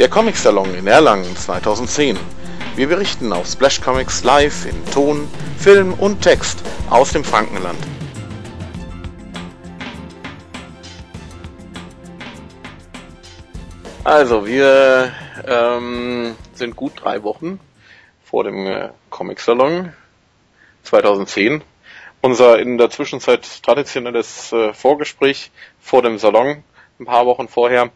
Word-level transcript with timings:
Der 0.00 0.08
Comic 0.08 0.34
Salon 0.34 0.74
in 0.74 0.86
Erlangen 0.86 1.36
2010. 1.36 2.18
Wir 2.74 2.88
berichten 2.88 3.34
auf 3.34 3.46
Splash 3.46 3.82
Comics 3.82 4.24
live 4.24 4.64
in 4.64 4.86
Ton, 4.86 5.28
Film 5.58 5.92
und 5.92 6.22
Text 6.22 6.62
aus 6.88 7.12
dem 7.12 7.22
Frankenland. 7.22 7.78
Also, 14.02 14.46
wir 14.46 15.12
ähm, 15.46 16.34
sind 16.54 16.76
gut 16.76 16.92
drei 17.04 17.22
Wochen 17.22 17.60
vor 18.24 18.44
dem 18.44 18.66
äh, 18.66 18.88
Comic 19.10 19.38
Salon 19.38 19.92
2010. 20.84 21.62
Unser 22.22 22.58
in 22.58 22.78
der 22.78 22.88
Zwischenzeit 22.88 23.62
traditionelles 23.62 24.50
äh, 24.54 24.72
Vorgespräch 24.72 25.50
vor 25.78 26.00
dem 26.00 26.16
Salon, 26.16 26.64
ein 26.98 27.04
paar 27.04 27.26
Wochen 27.26 27.48
vorher, 27.48 27.90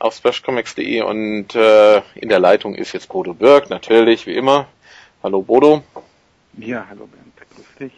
auf 0.00 0.14
splashcomics.de 0.14 1.02
und 1.02 1.54
äh, 1.54 1.98
in 2.14 2.28
der 2.28 2.40
Leitung 2.40 2.74
ist 2.74 2.92
jetzt 2.92 3.08
Bodo 3.08 3.34
Birk, 3.34 3.70
natürlich, 3.70 4.26
wie 4.26 4.34
immer. 4.34 4.66
Hallo 5.22 5.42
Bodo. 5.42 5.82
Ja, 6.58 6.86
hallo 6.88 7.06
Bernd, 7.06 7.50
grüß 7.54 7.66
dich. 7.78 7.92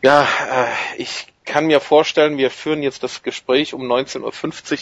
Ja, 0.00 0.22
äh, 0.22 1.02
ich 1.02 1.26
kann 1.44 1.66
mir 1.66 1.80
vorstellen, 1.80 2.38
wir 2.38 2.50
führen 2.50 2.82
jetzt 2.82 3.02
das 3.02 3.22
Gespräch 3.22 3.74
um 3.74 3.82
19.50 3.82 4.72
Uhr 4.72 4.78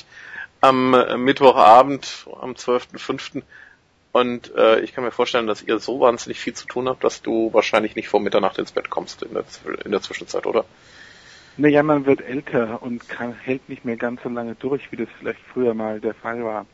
am 0.61 0.95
äh, 0.95 1.17
Mittwochabend, 1.17 2.27
am 2.41 2.53
12.05. 2.53 3.43
Und 4.13 4.55
äh, 4.55 4.81
ich 4.81 4.93
kann 4.93 5.05
mir 5.05 5.11
vorstellen, 5.11 5.47
dass 5.47 5.63
ihr 5.63 5.79
so 5.79 6.01
wahnsinnig 6.01 6.39
viel 6.39 6.53
zu 6.53 6.67
tun 6.67 6.89
habt, 6.89 7.03
dass 7.03 7.23
du 7.23 7.53
wahrscheinlich 7.55 7.97
nicht 7.97 8.09
vor 8.09 8.21
Mitternacht 8.21 8.59
ins 8.59 8.73
Bett 8.73 8.91
kommst 8.91 9.23
in 9.23 9.33
der, 9.33 9.45
in 9.85 9.91
der 9.91 10.03
Zwischenzeit, 10.03 10.47
oder? 10.47 10.67
Naja, 11.59 11.83
man 11.83 12.07
wird 12.07 12.23
älter 12.23 12.83
und 12.83 13.07
kann, 13.09 13.35
hält 13.35 13.69
nicht 13.69 13.85
mehr 13.85 13.97
ganz 13.97 14.23
so 14.23 14.31
lange 14.31 14.55
durch, 14.55 14.91
wie 14.91 14.97
das 14.97 15.09
vielleicht 15.19 15.41
früher 15.53 15.75
mal 15.75 16.01
der 16.01 16.15
Fall 16.15 16.43
war. 16.43 16.67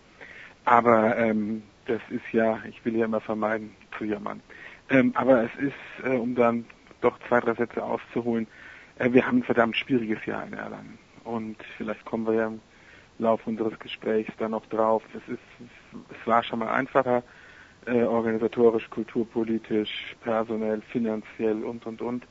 Aber 0.65 1.17
ähm, 1.17 1.65
das 1.87 2.01
ist 2.11 2.33
ja, 2.33 2.61
ich 2.69 2.85
will 2.85 2.97
ja 2.97 3.07
immer 3.07 3.21
vermeiden 3.21 3.75
zu 3.97 4.05
jammern. 4.05 4.41
Ähm, 4.91 5.13
aber 5.17 5.43
es 5.43 5.51
ist, 5.61 6.05
äh, 6.05 6.17
um 6.17 6.35
dann 6.35 6.65
doch 7.01 7.19
zwei, 7.27 7.41
drei 7.41 7.55
Sätze 7.55 7.83
auszuholen, 7.83 8.47
äh, 8.99 9.13
wir 9.13 9.27
haben 9.27 9.39
ein 9.39 9.43
verdammt 9.43 9.77
schwieriges 9.77 10.25
Jahr 10.27 10.47
in 10.47 10.53
Erlangen. 10.53 10.99
Und 11.25 11.57
vielleicht 11.77 12.05
kommen 12.05 12.27
wir 12.27 12.35
ja 12.35 12.47
im 12.47 12.61
Laufe 13.19 13.51
unseres 13.51 13.79
Gesprächs 13.81 14.33
dann 14.39 14.53
noch 14.53 14.67
drauf. 14.67 15.03
Es 15.13 15.33
ist, 15.33 15.71
es 16.11 16.27
war 16.27 16.43
schon 16.45 16.61
mal 16.61 16.73
einfacher, 16.73 17.25
äh, 17.87 18.03
organisatorisch, 18.03 18.89
kulturpolitisch, 18.91 20.17
personell, 20.23 20.83
finanziell 20.83 21.65
und, 21.65 21.85
und, 21.85 22.01
und 22.01 22.27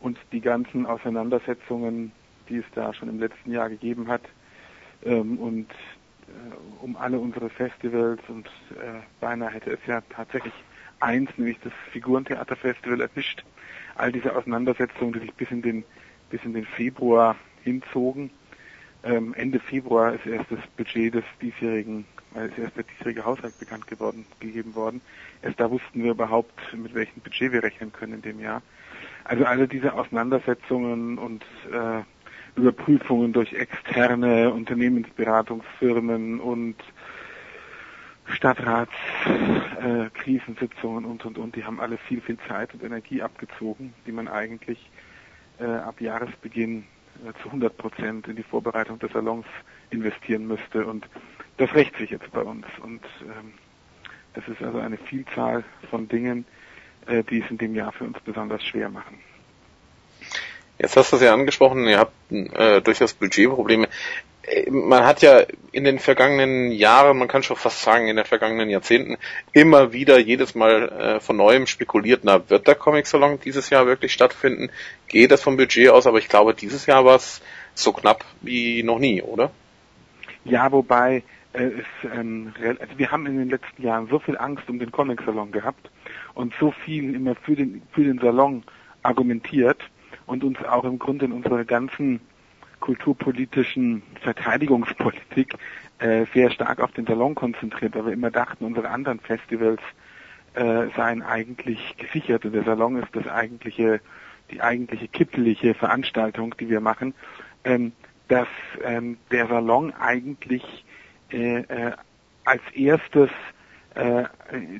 und 0.00 0.18
die 0.32 0.40
ganzen 0.40 0.86
Auseinandersetzungen, 0.86 2.12
die 2.48 2.58
es 2.58 2.64
da 2.74 2.92
schon 2.94 3.08
im 3.08 3.18
letzten 3.18 3.52
Jahr 3.52 3.68
gegeben 3.68 4.08
hat, 4.08 4.22
ähm, 5.04 5.38
und 5.38 5.70
äh, 5.70 6.82
um 6.82 6.96
alle 6.96 7.18
unsere 7.18 7.50
Festivals 7.50 8.20
und 8.28 8.46
äh, 8.76 9.00
beinahe 9.20 9.50
hätte 9.50 9.70
es 9.70 9.80
ja 9.86 10.02
tatsächlich 10.10 10.54
eins, 11.00 11.30
nämlich 11.36 11.58
das 11.62 11.72
Figurentheaterfestival 11.92 13.00
erwischt. 13.00 13.44
All 13.94 14.12
diese 14.12 14.34
Auseinandersetzungen, 14.34 15.12
die 15.14 15.20
sich 15.20 15.34
bis 15.34 15.50
in 15.50 15.62
den 15.62 15.84
bis 16.30 16.44
in 16.44 16.52
den 16.52 16.66
Februar 16.66 17.36
hinzogen. 17.62 18.30
Ähm, 19.02 19.34
Ende 19.34 19.60
Februar 19.60 20.14
ist 20.14 20.26
erst 20.26 20.50
das 20.50 20.66
Budget 20.76 21.14
des 21.14 21.24
diesjährigen, 21.40 22.04
äh, 22.34 22.46
ist 22.46 22.58
erst 22.58 22.76
der 22.76 22.84
diesjährige 22.84 23.24
Haushalt 23.24 23.58
bekannt 23.58 23.86
geworden, 23.86 24.26
gegeben 24.40 24.74
worden. 24.74 25.00
Erst 25.42 25.60
da 25.60 25.70
wussten 25.70 26.02
wir 26.02 26.10
überhaupt, 26.12 26.58
mit 26.74 26.94
welchem 26.94 27.20
Budget 27.20 27.52
wir 27.52 27.62
rechnen 27.62 27.92
können 27.92 28.14
in 28.14 28.22
dem 28.22 28.40
Jahr. 28.40 28.62
Also 29.24 29.44
alle 29.44 29.68
diese 29.68 29.92
Auseinandersetzungen 29.94 31.18
und 31.18 31.44
äh, 31.72 32.02
Überprüfungen 32.56 33.32
durch 33.32 33.52
externe 33.52 34.52
Unternehmensberatungsfirmen 34.52 36.40
und 36.40 36.76
Stadtratskrisensitzungen 38.26 41.04
äh, 41.04 41.08
und 41.08 41.24
und 41.24 41.38
und, 41.38 41.56
die 41.56 41.64
haben 41.64 41.80
alle 41.80 41.96
viel, 41.98 42.20
viel 42.20 42.36
Zeit 42.48 42.74
und 42.74 42.82
Energie 42.82 43.22
abgezogen, 43.22 43.94
die 44.06 44.12
man 44.12 44.28
eigentlich 44.28 44.90
äh, 45.58 45.64
ab 45.64 46.00
Jahresbeginn 46.00 46.84
äh, 47.26 47.32
zu 47.42 47.48
100 47.48 47.76
Prozent 47.76 48.28
in 48.28 48.36
die 48.36 48.42
Vorbereitung 48.42 48.98
des 48.98 49.12
Salons 49.12 49.46
investieren 49.90 50.46
müsste. 50.46 50.86
Und 50.86 51.08
das 51.58 51.74
rächt 51.74 51.96
sich 51.96 52.10
jetzt 52.10 52.30
bei 52.32 52.40
uns. 52.40 52.66
Und 52.82 53.02
ähm, 53.22 53.52
das 54.34 54.48
ist 54.48 54.62
also 54.62 54.78
eine 54.78 54.96
Vielzahl 54.96 55.64
von 55.90 56.08
Dingen, 56.08 56.46
äh, 57.06 57.22
die 57.24 57.42
es 57.42 57.50
in 57.50 57.58
dem 57.58 57.74
Jahr 57.74 57.92
für 57.92 58.04
uns 58.04 58.18
besonders 58.20 58.64
schwer 58.64 58.88
machen. 58.88 59.18
Jetzt 60.78 60.96
hast 60.96 61.12
du 61.12 61.16
es 61.16 61.22
ja 61.22 61.34
angesprochen, 61.34 61.86
ihr 61.86 61.98
habt 61.98 62.14
äh, 62.30 62.80
durchaus 62.80 63.12
Budgetprobleme. 63.12 63.88
Äh, 64.42 64.70
man 64.70 65.04
hat 65.04 65.22
ja 65.22 65.42
in 65.72 65.82
den 65.82 65.98
vergangenen 65.98 66.70
Jahren, 66.70 67.18
man 67.18 67.26
kann 67.26 67.42
schon 67.42 67.56
fast 67.56 67.82
sagen 67.82 68.06
in 68.06 68.14
den 68.14 68.24
vergangenen 68.24 68.70
Jahrzehnten, 68.70 69.16
immer 69.52 69.92
wieder 69.92 70.18
jedes 70.18 70.54
Mal 70.54 70.88
äh, 70.88 71.20
von 71.20 71.36
neuem 71.36 71.66
spekuliert, 71.66 72.20
na, 72.22 72.48
wird 72.48 72.68
der 72.68 72.76
Comic 72.76 73.08
Salon 73.08 73.40
dieses 73.40 73.70
Jahr 73.70 73.86
wirklich 73.86 74.12
stattfinden? 74.12 74.70
Geht 75.08 75.32
das 75.32 75.42
vom 75.42 75.56
Budget 75.56 75.90
aus? 75.90 76.06
Aber 76.06 76.18
ich 76.18 76.28
glaube, 76.28 76.54
dieses 76.54 76.86
Jahr 76.86 77.04
war 77.04 77.16
es 77.16 77.42
so 77.74 77.92
knapp 77.92 78.24
wie 78.40 78.84
noch 78.84 79.00
nie, 79.00 79.20
oder? 79.20 79.50
Ja, 80.44 80.70
wobei 80.70 81.24
äh, 81.52 81.64
es, 81.64 82.10
ähm, 82.12 82.52
also 82.62 82.98
wir 82.98 83.10
haben 83.10 83.26
in 83.26 83.38
den 83.38 83.50
letzten 83.50 83.82
Jahren 83.82 84.08
so 84.08 84.18
viel 84.18 84.36
Angst 84.36 84.68
um 84.68 84.78
den 84.78 84.92
Comic 84.92 85.22
Salon 85.22 85.50
gehabt 85.50 85.90
und 86.34 86.54
so 86.60 86.70
viel 86.70 87.14
immer 87.14 87.34
für 87.34 87.56
den, 87.56 87.82
für 87.92 88.04
den 88.04 88.18
Salon 88.18 88.62
argumentiert 89.02 89.82
und 90.26 90.44
uns 90.44 90.62
auch 90.64 90.84
im 90.84 90.98
Grunde 90.98 91.24
in 91.24 91.32
unserer 91.32 91.64
ganzen 91.64 92.20
kulturpolitischen 92.80 94.02
Verteidigungspolitik 94.20 95.54
äh, 95.98 96.26
sehr 96.32 96.50
stark 96.50 96.80
auf 96.80 96.92
den 96.92 97.06
Salon 97.06 97.34
konzentriert, 97.34 97.94
weil 97.94 98.06
wir 98.06 98.12
immer 98.12 98.30
dachten, 98.30 98.64
unsere 98.64 98.90
anderen 98.90 99.18
Festivals 99.18 99.80
äh, 100.54 100.86
seien 100.96 101.22
eigentlich 101.22 101.96
gesichert 101.96 102.44
und 102.44 102.52
der 102.52 102.64
Salon 102.64 103.02
ist 103.02 103.08
das 103.12 103.26
eigentliche, 103.26 104.00
die 104.50 104.60
eigentliche 104.60 105.08
kittelige 105.08 105.74
Veranstaltung, 105.74 106.54
die 106.60 106.68
wir 106.68 106.80
machen, 106.80 107.14
ähm, 107.64 107.92
dass 108.28 108.48
ähm, 108.84 109.16
der 109.30 109.48
Salon 109.48 109.92
eigentlich 109.94 110.62
äh, 110.62 110.62
äh, 110.62 110.87
als 112.44 112.62
erstes 112.72 113.30
äh, 113.94 114.24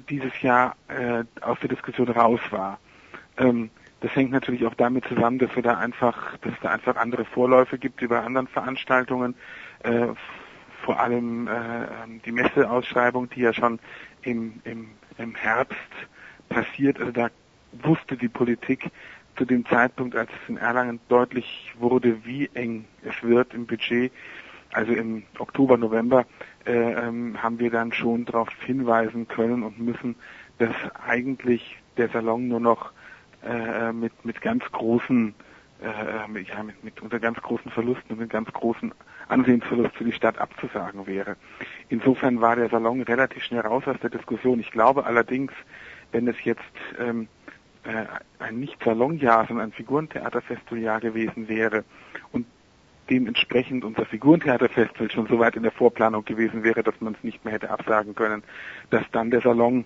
dieses 0.09 0.41
Jahr 0.43 0.77
äh, 0.89 1.25
aus 1.41 1.59
der 1.61 1.69
Diskussion 1.69 2.09
raus 2.09 2.41
war. 2.51 2.79
Ähm, 3.37 3.71
das 4.01 4.15
hängt 4.15 4.31
natürlich 4.31 4.65
auch 4.65 4.75
damit 4.75 5.05
zusammen, 5.07 5.39
dass 5.39 5.55
wir 5.57 5.63
da 5.63 5.77
einfach, 5.77 6.37
dass 6.39 6.53
es 6.53 6.61
da 6.61 6.71
einfach 6.71 6.97
andere 6.97 7.25
Vorläufe 7.25 7.79
gibt 7.79 8.07
bei 8.09 8.21
anderen 8.21 8.47
Veranstaltungen. 8.47 9.35
Äh, 9.83 10.09
vor 10.85 11.01
allem 11.01 11.49
äh, 11.49 11.51
ähm, 11.51 12.23
die 12.25 12.33
Messeausschreibung, 12.33 13.29
die 13.31 13.41
ja 13.41 13.53
schon 13.53 13.81
im, 14.23 14.61
im, 14.65 14.91
im 15.19 15.35
Herbst 15.35 15.77
passiert. 16.49 17.01
Also 17.01 17.13
da 17.13 17.29
wusste 17.83 18.17
die 18.17 18.29
Politik 18.29 18.91
zu 19.37 19.45
dem 19.45 19.67
Zeitpunkt, 19.67 20.17
als 20.17 20.31
es 20.31 20.49
in 20.49 20.57
Erlangen 20.57 21.01
deutlich 21.09 21.75
wurde, 21.79 22.25
wie 22.25 22.49
eng 22.55 22.85
es 23.03 23.21
wird 23.23 23.53
im 23.53 23.67
Budget, 23.67 24.13
also 24.73 24.93
im 24.93 25.25
Oktober, 25.39 25.77
November, 25.77 26.27
äh, 26.67 26.73
ähm, 26.73 27.43
haben 27.43 27.59
wir 27.59 27.71
dann 27.71 27.93
schon 27.93 28.25
darauf 28.25 28.49
hinweisen 28.65 29.29
können 29.29 29.63
und 29.63 29.79
müssen, 29.79 30.17
dass 30.59 30.75
eigentlich 31.07 31.79
der 31.97 32.09
Salon 32.09 32.49
nur 32.49 32.61
noch 32.61 32.93
äh, 33.45 33.93
mit, 33.93 34.25
mit 34.25 34.41
ganz 34.41 34.65
großen, 34.73 35.35
äh, 35.83 36.29
mit, 36.29 36.49
ja, 36.49 36.63
mit, 36.63 36.83
mit 36.85 37.01
unter 37.01 37.19
ganz 37.21 37.41
großen 37.41 37.71
Verlusten 37.71 38.13
und 38.13 38.21
mit 38.21 38.31
ganz 38.31 38.53
großen 38.53 38.93
Ansehensverlust 39.29 39.95
für 39.97 40.05
die 40.05 40.13
Stadt 40.13 40.39
abzusagen 40.39 41.07
wäre. 41.07 41.37
Insofern 41.89 42.41
war 42.41 42.57
der 42.57 42.69
Salon 42.69 43.03
relativ 43.03 43.45
schnell 43.45 43.61
raus 43.61 43.85
aus 43.87 43.99
der 44.01 44.11
Diskussion. 44.11 44.61
Ich 44.61 44.71
glaube 44.71 45.05
allerdings, 45.07 45.53
wenn 46.13 46.27
es 46.29 46.37
jetzt 46.45 46.63
ähm, 46.99 47.29
äh, 47.85 48.07
ein 48.39 48.59
nicht 48.59 48.83
Salonjahr, 48.83 49.47
sondern 49.47 49.69
ein 49.69 49.73
Figurentheaterfestivaljahr 49.73 51.01
gewesen 51.01 51.49
wäre 51.49 51.85
und 52.33 52.47
dementsprechend 53.11 53.85
unser 53.85 54.05
Figurentheaterfestival 54.07 55.11
schon 55.11 55.27
so 55.27 55.39
weit 55.39 55.57
in 55.57 55.63
der 55.63 55.73
Vorplanung 55.73 56.25
gewesen 56.25 56.63
wäre, 56.63 56.83
dass 56.83 57.01
man 57.01 57.15
es 57.15 57.25
nicht 57.25 57.45
mehr 57.45 57.55
hätte 57.55 57.71
absagen 57.71 58.15
können, 58.15 58.43
dass 58.91 59.05
dann 59.13 59.31
der 59.31 59.41
Salon 59.41 59.85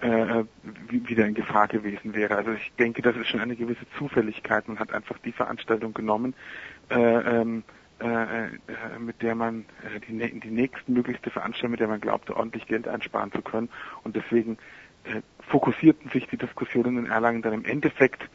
äh, 0.00 0.44
wieder 0.88 1.26
in 1.26 1.34
Gefahr 1.34 1.68
gewesen 1.68 2.14
wäre. 2.14 2.36
Also 2.36 2.52
ich 2.52 2.72
denke, 2.78 3.02
das 3.02 3.16
ist 3.16 3.28
schon 3.28 3.40
eine 3.40 3.56
gewisse 3.56 3.86
Zufälligkeit. 3.98 4.68
Man 4.68 4.78
hat 4.78 4.92
einfach 4.92 5.18
die 5.18 5.32
Veranstaltung 5.32 5.94
genommen, 5.94 6.34
äh, 6.90 6.96
ähm, 6.96 7.62
äh, 8.00 8.46
äh, 8.46 8.48
mit 8.98 9.22
der 9.22 9.34
man 9.36 9.64
äh, 9.84 10.00
die, 10.00 10.40
die 10.40 10.50
nächstmöglichste 10.50 11.30
Veranstaltung, 11.30 11.70
mit 11.72 11.80
der 11.80 11.88
man 11.88 12.00
glaubte, 12.00 12.36
ordentlich 12.36 12.66
Geld 12.66 12.88
einsparen 12.88 13.30
zu 13.30 13.42
können. 13.42 13.68
Und 14.02 14.16
deswegen 14.16 14.58
äh, 15.04 15.22
fokussierten 15.48 16.10
sich 16.10 16.26
die 16.26 16.36
Diskussionen 16.36 16.98
in 16.98 17.06
Erlangen 17.06 17.42
dann 17.42 17.52
im 17.52 17.64
Endeffekt 17.64 18.28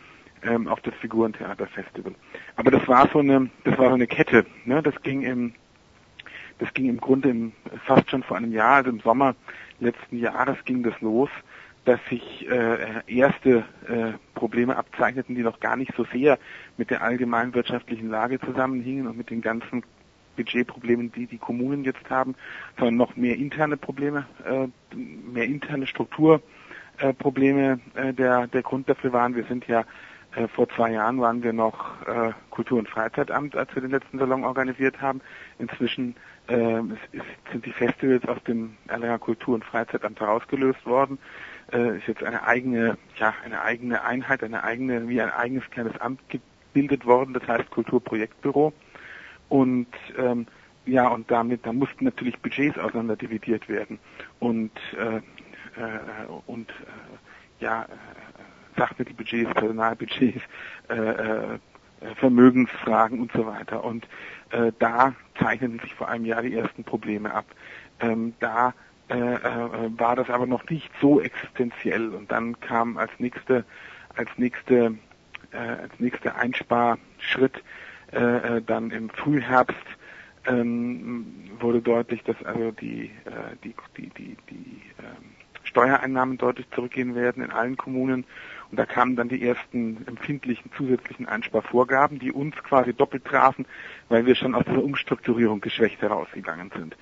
ähm, 0.44 0.68
auf 0.68 0.82
das 0.82 0.94
Figurentheaterfestival. 0.96 2.14
Aber 2.56 2.72
das 2.72 2.88
war 2.88 3.10
so 3.12 3.20
eine, 3.20 3.50
das 3.64 3.78
war 3.78 3.90
so 3.90 3.96
eine 3.96 4.08
Kette. 4.08 4.46
Ne? 4.66 4.82
Das 4.82 5.02
ging 5.02 5.24
im, 5.24 5.54
das 6.60 6.74
ging 6.74 6.90
im 6.90 7.00
Grunde 7.00 7.30
im, 7.30 7.52
fast 7.86 8.10
schon 8.10 8.24
vor 8.24 8.38
einem 8.38 8.52
Jahr, 8.52 8.76
also 8.76 8.90
im 8.90 9.00
Sommer 9.00 9.36
letzten 9.80 10.18
Jahres 10.18 10.58
ging 10.66 10.84
das 10.84 11.00
los 11.02 11.30
dass 11.88 12.02
sich 12.10 12.46
äh, 12.50 13.02
erste 13.08 13.64
äh, 13.88 14.12
Probleme 14.36 14.76
abzeichneten, 14.76 15.36
die 15.36 15.42
noch 15.42 15.62
gar 15.62 15.78
nicht 15.78 15.94
so 15.96 16.04
sehr 16.12 16.38
mit 16.76 16.90
der 16.90 17.02
allgemeinen 17.02 17.54
wirtschaftlichen 17.54 18.10
Lage 18.10 18.42
zusammenhingen 18.42 19.08
und 19.08 19.18
mit 19.18 19.30
den 19.30 19.40
ganzen 19.40 19.84
Budgetproblemen, 20.36 21.14
die 21.14 21.28
die 21.28 21.38
Kommunen 21.38 21.86
jetzt 21.86 22.10
haben, 22.10 22.36
sondern 22.78 22.98
noch 22.98 23.16
mehr 23.16 23.38
interne 23.38 23.78
Probleme, 23.78 24.26
äh, 24.46 24.68
mehr 24.96 25.46
interne 25.46 25.88
Strukturprobleme 25.88 27.80
äh, 27.96 28.14
der, 28.14 28.48
der 28.48 28.64
Grund 28.64 28.90
dafür 28.90 29.14
waren. 29.14 29.36
Wir 29.36 29.46
sind 29.46 29.66
ja 29.68 29.86
äh, 30.38 30.48
vor 30.48 30.70
zwei 30.70 30.92
Jahren 30.92 31.20
waren 31.20 31.42
wir 31.42 31.52
noch 31.52 32.06
äh, 32.06 32.32
Kultur- 32.52 32.78
und 32.78 32.88
Freizeitamt, 32.88 33.56
als 33.56 33.74
wir 33.74 33.82
den 33.82 33.92
letzten 33.92 34.20
Salon 34.20 34.44
organisiert 34.44 35.02
haben. 35.02 35.22
Inzwischen 35.58 36.16
äh, 36.48 36.80
ist, 37.12 37.26
sind 37.52 37.66
die 37.66 37.72
Festivals 37.72 38.28
aus 38.28 38.42
dem 38.44 38.78
Erlanger 38.88 39.18
Kultur- 39.18 39.56
und 39.56 39.66
Freizeitamt 39.66 40.20
herausgelöst 40.20 40.86
worden. 40.86 41.18
Äh, 41.74 41.98
ist 41.98 42.08
jetzt 42.08 42.24
eine 42.24 42.44
eigene, 42.44 42.98
ja, 43.16 43.34
eine 43.44 43.62
eigene 43.62 44.04
Einheit, 44.04 44.44
eine 44.44 44.64
eigene, 44.64 45.10
wie 45.10 45.20
ein 45.22 45.32
eigenes 45.32 45.68
kleines 45.72 46.00
Amt 46.00 46.22
gebildet 46.30 47.06
worden. 47.06 47.34
Das 47.34 47.48
heißt 47.48 47.72
Kulturprojektbüro. 47.72 48.74
Und 49.50 49.88
ähm, 50.18 50.46
ja, 50.86 51.08
und 51.08 51.32
damit, 51.32 51.66
da 51.66 51.74
mussten 51.74 52.06
natürlich 52.06 52.40
Budgets 52.40 52.78
auseinander 52.78 53.16
dividiert 53.16 53.68
werden. 53.68 53.98
Und 54.40 54.72
äh, 54.98 55.18
äh, 55.18 55.22
und 56.46 56.70
äh, 56.70 57.64
ja, 57.64 57.88
Sachmittelbudgets, 58.78 59.54
Personalbudgets, 59.54 60.42
äh, 60.90 60.96
äh, 60.96 61.60
Vermögensfragen 62.16 63.20
und 63.20 63.32
so 63.32 63.46
weiter. 63.46 63.84
Und 63.84 64.08
äh, 64.52 64.72
da 64.80 65.14
zeichnen 65.40 65.80
sich 65.80 65.94
vor 65.96 66.08
einem 66.08 66.26
Jahr 66.26 66.44
die 66.44 66.54
ersten 66.54 66.84
Probleme 66.84 67.34
ab. 67.34 67.46
Ähm, 68.00 68.34
da 68.40 68.74
äh, 69.10 69.16
äh, 69.16 69.40
war 69.98 70.16
das 70.16 70.30
aber 70.30 70.46
noch 70.46 70.70
nicht 70.70 70.92
so 71.02 71.22
existenziell. 71.22 72.10
Und 72.10 72.32
dann 72.32 72.60
kam 72.60 72.98
als 72.98 73.12
nächste, 73.18 73.66
als 74.16 74.30
nächste, 74.38 74.96
äh, 75.52 75.58
als 75.58 76.00
nächster 76.00 76.36
Einsparschritt 76.36 77.64
äh, 78.12 78.58
äh, 78.58 78.62
dann 78.62 78.92
im 78.92 79.10
Frühherbst 79.10 79.76
ähm, 80.46 81.26
wurde 81.60 81.82
deutlich, 81.82 82.24
dass 82.24 82.42
also 82.44 82.72
die, 82.72 83.12
äh, 83.26 83.56
die, 83.64 83.76
die, 83.98 84.10
die, 84.10 84.38
die 84.50 84.82
ähm, 85.00 85.36
Steuereinnahmen 85.64 86.38
deutlich 86.38 86.70
zurückgehen 86.72 87.16
werden 87.16 87.44
in 87.44 87.52
allen 87.52 87.78
Kommunen. 87.78 88.26
Und 88.70 88.78
da 88.78 88.86
kamen 88.86 89.16
dann 89.16 89.30
die 89.30 89.46
ersten 89.46 90.06
empfindlichen 90.08 90.72
zusätzlichen 90.76 91.26
Einsparvorgaben, 91.26 92.20
die 92.20 92.32
uns 92.32 92.56
quasi 92.58 92.94
doppelt 92.94 93.26
trafen, 93.26 93.66
weil 94.10 94.26
wir 94.26 94.36
schon 94.36 94.56
aus 94.56 94.66
dieser 94.66 94.84
Umstrukturierung 94.84 95.62
geschwächt 95.62 96.02
herausgegangen 96.02 96.72
sind. 96.76 96.98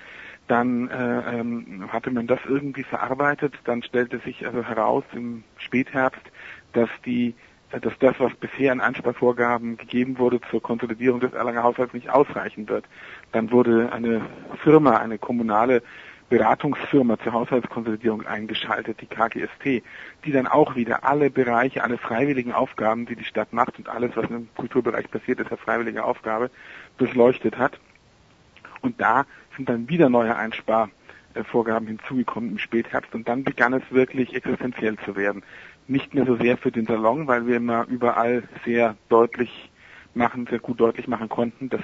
Dann 0.48 0.90
äh, 0.90 1.40
ähm, 1.40 1.92
hatte 1.92 2.12
man 2.12 2.28
das 2.28 2.40
irgendwie 2.48 2.84
verarbeitet. 2.84 3.56
Dann 3.64 3.82
stellte 3.82 4.20
sich 4.20 4.46
also 4.46 4.64
heraus 4.64 5.04
im 5.14 5.44
Spätherbst, 5.58 6.22
dass 6.74 6.90
die 7.06 7.34
dass 7.72 7.98
das, 8.00 8.16
was 8.20 8.34
bisher 8.36 8.72
an 8.72 8.80
Einsparvorgaben 8.80 9.78
gegeben 9.78 10.18
wurde 10.18 10.40
zur 10.50 10.62
Konsolidierung 10.62 11.20
des 11.20 11.34
Erlanger 11.34 11.64
Haushalts 11.64 11.94
nicht 11.94 12.10
ausreichen 12.10 12.70
wird. 12.70 12.86
Dann 13.32 13.52
wurde 13.52 13.92
eine 13.92 14.22
Firma, 14.64 14.98
eine 14.98 15.18
kommunale 15.18 15.82
Beratungsfirma 16.30 17.20
zur 17.20 17.34
Haushaltskonsolidierung 17.34 18.26
eingeschaltet, 18.26 19.00
die 19.02 19.06
KGST, 19.06 19.84
die 20.26 20.32
dann 20.32 20.48
auch 20.48 20.76
wieder 20.76 21.04
alle 21.04 21.30
Bereiche, 21.30 21.84
alle 21.84 21.98
freiwilligen 21.98 22.52
Aufgaben, 22.52 23.06
die 23.06 23.16
die 23.16 23.26
Stadt 23.26 23.54
macht 23.54 23.78
und 23.78 23.90
alles, 23.90 24.16
was 24.16 24.30
im 24.32 24.50
Kulturbereich 24.56 25.10
passiert, 25.12 25.40
ist 25.40 25.50
eine 25.50 25.58
freiwillige 25.58 26.04
Aufgabe, 26.04 26.50
durchleuchtet 26.98 27.58
hat. 27.58 27.80
Und 28.82 29.00
da 29.00 29.26
sind 29.56 29.70
dann 29.70 29.88
wieder 29.88 30.10
neue 30.10 30.36
Einsparvorgaben 30.36 31.88
hinzugekommen 31.88 32.52
im 32.52 32.58
Spätherbst 32.58 33.14
und 33.14 33.28
dann 33.28 33.44
begann 33.44 33.74
es 33.74 33.84
wirklich 33.92 34.34
existenziell 34.36 34.98
zu 35.06 35.16
werden. 35.16 35.44
Nicht 35.88 36.16
mehr 36.16 36.26
so 36.26 36.36
sehr 36.38 36.58
für 36.58 36.72
den 36.72 36.88
Salon, 36.88 37.28
weil 37.28 37.46
wir 37.46 37.58
immer 37.58 37.86
überall 37.88 38.44
sehr 38.66 38.96
deutlich 39.10 39.70
machen, 40.16 40.48
sehr 40.48 40.60
gut 40.60 40.80
deutlich 40.80 41.08
machen 41.08 41.30
konnten, 41.30 41.70
dass 41.70 41.84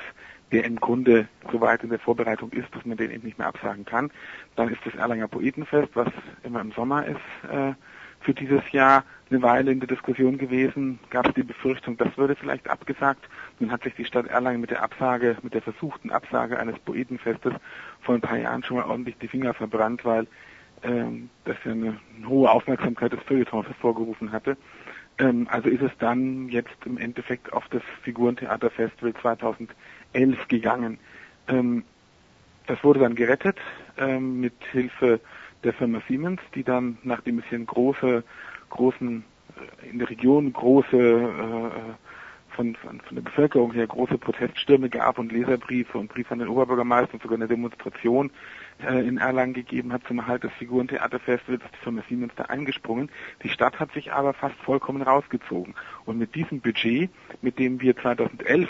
der 0.52 0.66
im 0.66 0.78
Grunde 0.78 1.28
so 1.52 1.62
weit 1.62 1.84
in 1.84 1.90
der 1.90 2.00
Vorbereitung 2.00 2.52
ist, 2.52 2.74
dass 2.74 2.86
man 2.86 2.98
den 2.98 3.12
eben 3.12 3.26
nicht 3.26 3.38
mehr 3.38 3.48
absagen 3.48 3.86
kann. 3.86 4.12
Dann 4.56 4.70
ist 4.70 4.82
das 4.86 4.96
Erlanger 4.96 5.28
Poetenfest, 5.28 5.90
was 5.96 6.10
immer 6.44 6.62
im 6.62 6.72
Sommer 6.72 7.06
ist, 7.06 7.50
äh, 7.50 7.74
für 8.22 8.34
dieses 8.34 8.62
Jahr 8.72 9.04
eine 9.30 9.42
Weile 9.42 9.72
in 9.72 9.80
der 9.80 9.88
Diskussion 9.88 10.38
gewesen. 10.38 11.00
Gab 11.10 11.28
es 11.28 11.34
die 11.34 11.44
Befürchtung, 11.44 11.98
das 11.98 12.16
würde 12.18 12.36
vielleicht 12.36 12.70
abgesagt. 12.70 13.28
Nun 13.60 13.72
hat 13.72 13.84
sich 13.84 13.96
die 13.96 14.06
Stadt 14.06 14.28
Erlangen 14.28 14.62
mit 14.62 14.72
der 14.72 14.84
Absage, 14.84 15.38
mit 15.42 15.54
der 15.54 15.62
versuchten 15.62 16.12
Absage 16.12 16.60
eines 16.60 16.78
Poetenfestes 16.80 17.54
vor 18.02 18.16
ein 18.16 18.22
paar 18.22 18.38
Jahren 18.38 18.64
schon 18.64 18.78
mal 18.78 18.86
ordentlich 18.86 19.18
die 19.18 19.28
Finger 19.28 19.54
verbrannt, 19.54 20.06
weil 20.06 20.28
ähm, 20.84 21.30
das 21.46 21.58
ja 21.64 21.72
eine, 21.72 21.98
eine 22.18 22.28
hohe 22.28 22.50
Aufmerksamkeit 22.50 23.14
des 23.14 23.22
Feuilletons 23.24 23.68
hervorgerufen 23.68 24.32
hatte. 24.32 24.58
Ähm, 25.18 25.48
also 25.50 25.70
ist 25.70 25.82
es 25.82 25.92
dann 26.00 26.50
jetzt 26.50 26.76
im 26.86 26.98
Endeffekt 26.98 27.54
auf 27.54 27.68
das 27.70 27.84
Figurentheaterfestival 28.04 29.14
2011 30.14 30.48
gegangen. 30.48 31.00
Ähm, 31.48 31.84
das 32.68 32.84
wurde 32.84 33.00
dann 33.00 33.16
gerettet 33.16 33.58
ähm, 33.98 34.40
mit 34.40 34.54
Hilfe 34.72 35.20
der 35.64 35.74
Firma 35.74 36.02
Siemens, 36.08 36.42
die 36.56 36.64
dann, 36.64 36.98
nachdem 37.04 37.40
es 37.40 37.46
hier 37.46 37.58
in 37.58 37.66
große, 37.66 38.24
großen, 38.70 39.24
äh, 39.84 39.90
in 39.90 40.00
der 40.00 40.10
Region 40.10 40.52
große 40.54 40.98
äh, 40.98 41.94
von, 42.56 42.76
von, 42.76 43.00
von 43.02 43.16
der 43.16 43.24
Bevölkerung 43.24 43.72
her 43.74 43.88
große 43.88 44.18
Proteststürme 44.18 44.90
gab 44.90 45.20
und 45.20 45.32
Leserbriefe 45.32 45.98
und 45.98 46.10
Briefe 46.10 46.32
an 46.32 46.40
den 46.40 46.50
Oberbürgermeister 46.50 47.14
und 47.14 47.24
sogar 47.24 47.38
eine 47.38 47.48
Demonstration 47.48 48.32
äh, 48.84 49.08
in 49.08 49.18
Erlangen 49.18 49.54
gegeben 49.54 49.94
hat 49.94 50.04
zum 50.08 50.20
Erhalt 50.20 50.44
des 50.44 50.52
Figurentheaterfestivals, 50.54 51.64
ist 51.64 51.74
die 51.74 51.84
Firma 51.84 52.04
Siemens 52.10 52.34
da 52.36 52.44
eingesprungen. 52.44 53.10
Die 53.44 53.50
Stadt 53.50 53.80
hat 53.80 53.92
sich 53.94 54.12
aber 54.12 54.34
fast 54.34 54.56
vollkommen 54.58 55.02
rausgezogen. 55.02 55.76
Und 56.06 56.18
mit 56.18 56.36
diesem 56.36 56.62
Budget, 56.62 57.10
mit 57.42 57.60
dem 57.60 57.82
wir 57.82 57.96
2011 57.96 58.70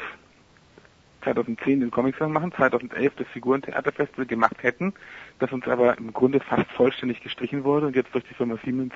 2010 1.22 1.80
den 1.80 1.92
Comic-Song 1.92 2.32
machen, 2.32 2.52
2011 2.52 3.14
das 3.16 3.28
Figurentheaterfestival 3.28 4.26
gemacht 4.26 4.62
hätten, 4.62 4.94
das 5.40 5.52
uns 5.52 5.68
aber 5.68 5.98
im 5.98 6.14
Grunde 6.14 6.40
fast 6.40 6.70
vollständig 6.72 7.22
gestrichen 7.22 7.64
wurde 7.64 7.88
und 7.88 7.96
jetzt 7.96 8.14
durch 8.14 8.24
die 8.26 8.34
Firma 8.34 8.58
Siemens 8.64 8.94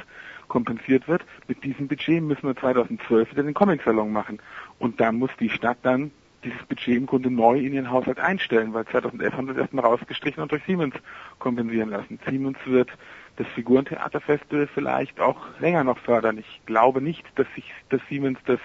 kompensiert 0.48 1.07
wird. 1.07 1.25
Mit 1.48 1.63
diesem 1.63 1.88
Budget 1.88 2.22
müssen 2.22 2.48
wir 2.48 2.56
2012 2.56 3.31
wieder 3.31 3.44
den 3.44 3.54
Comic-Salon 3.54 4.12
machen. 4.12 4.39
Und 4.80 5.00
da 5.00 5.12
muss 5.12 5.31
die 5.39 5.50
Stadt 5.50 5.77
dann 5.83 6.12
dieses 6.44 6.63
Budget 6.66 6.95
im 6.95 7.06
Grunde 7.07 7.31
neu 7.31 7.60
in 7.60 7.74
ihren 7.74 7.89
Haushalt 7.89 8.19
einstellen, 8.19 8.74
weil 8.74 8.86
2011 8.86 9.33
haben 9.33 9.48
wir 9.48 9.56
es 9.56 9.62
erstmal 9.62 9.86
rausgestrichen 9.86 10.42
und 10.42 10.51
durch 10.51 10.63
Siemens 10.66 10.95
kompensieren 11.39 11.89
lassen. 11.89 12.19
Siemens 12.30 12.57
wird 12.66 12.92
das 13.37 13.47
Figurentheaterfestival 13.55 14.67
vielleicht 14.67 15.19
auch 15.19 15.37
länger 15.59 15.83
noch 15.83 15.97
fördern. 15.97 16.37
Ich 16.37 16.61
glaube 16.65 17.01
nicht, 17.01 17.23
dass 17.35 17.47
sich 17.55 17.65
dass 17.89 18.01
Siemens 18.09 18.39
das 18.45 18.59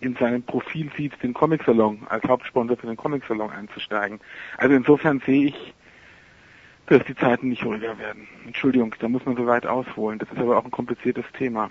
in 0.00 0.16
seinem 0.16 0.42
Profil 0.42 0.90
sieht, 0.96 1.22
den 1.22 1.32
Comic-Salon 1.32 2.06
als 2.08 2.24
Hauptsponsor 2.24 2.76
für 2.76 2.86
den 2.86 2.96
Comic-Salon 2.96 3.50
einzusteigen. 3.50 4.20
Also 4.58 4.74
insofern 4.74 5.20
sehe 5.24 5.46
ich, 5.46 5.74
dass 6.86 7.04
die 7.04 7.16
Zeiten 7.16 7.48
nicht 7.48 7.64
ruhiger 7.64 7.98
werden. 7.98 8.28
Entschuldigung, 8.44 8.94
da 8.98 9.08
muss 9.08 9.24
man 9.24 9.36
so 9.36 9.46
weit 9.46 9.66
ausholen. 9.66 10.18
Das 10.18 10.30
ist 10.30 10.38
aber 10.38 10.58
auch 10.58 10.64
ein 10.64 10.70
kompliziertes 10.70 11.24
Thema. 11.36 11.70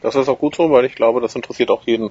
Das 0.00 0.14
ist 0.14 0.28
auch 0.28 0.38
gut 0.38 0.54
so, 0.54 0.70
weil 0.70 0.84
ich 0.84 0.94
glaube, 0.94 1.20
das 1.20 1.34
interessiert 1.34 1.70
auch 1.70 1.84
jeden. 1.86 2.10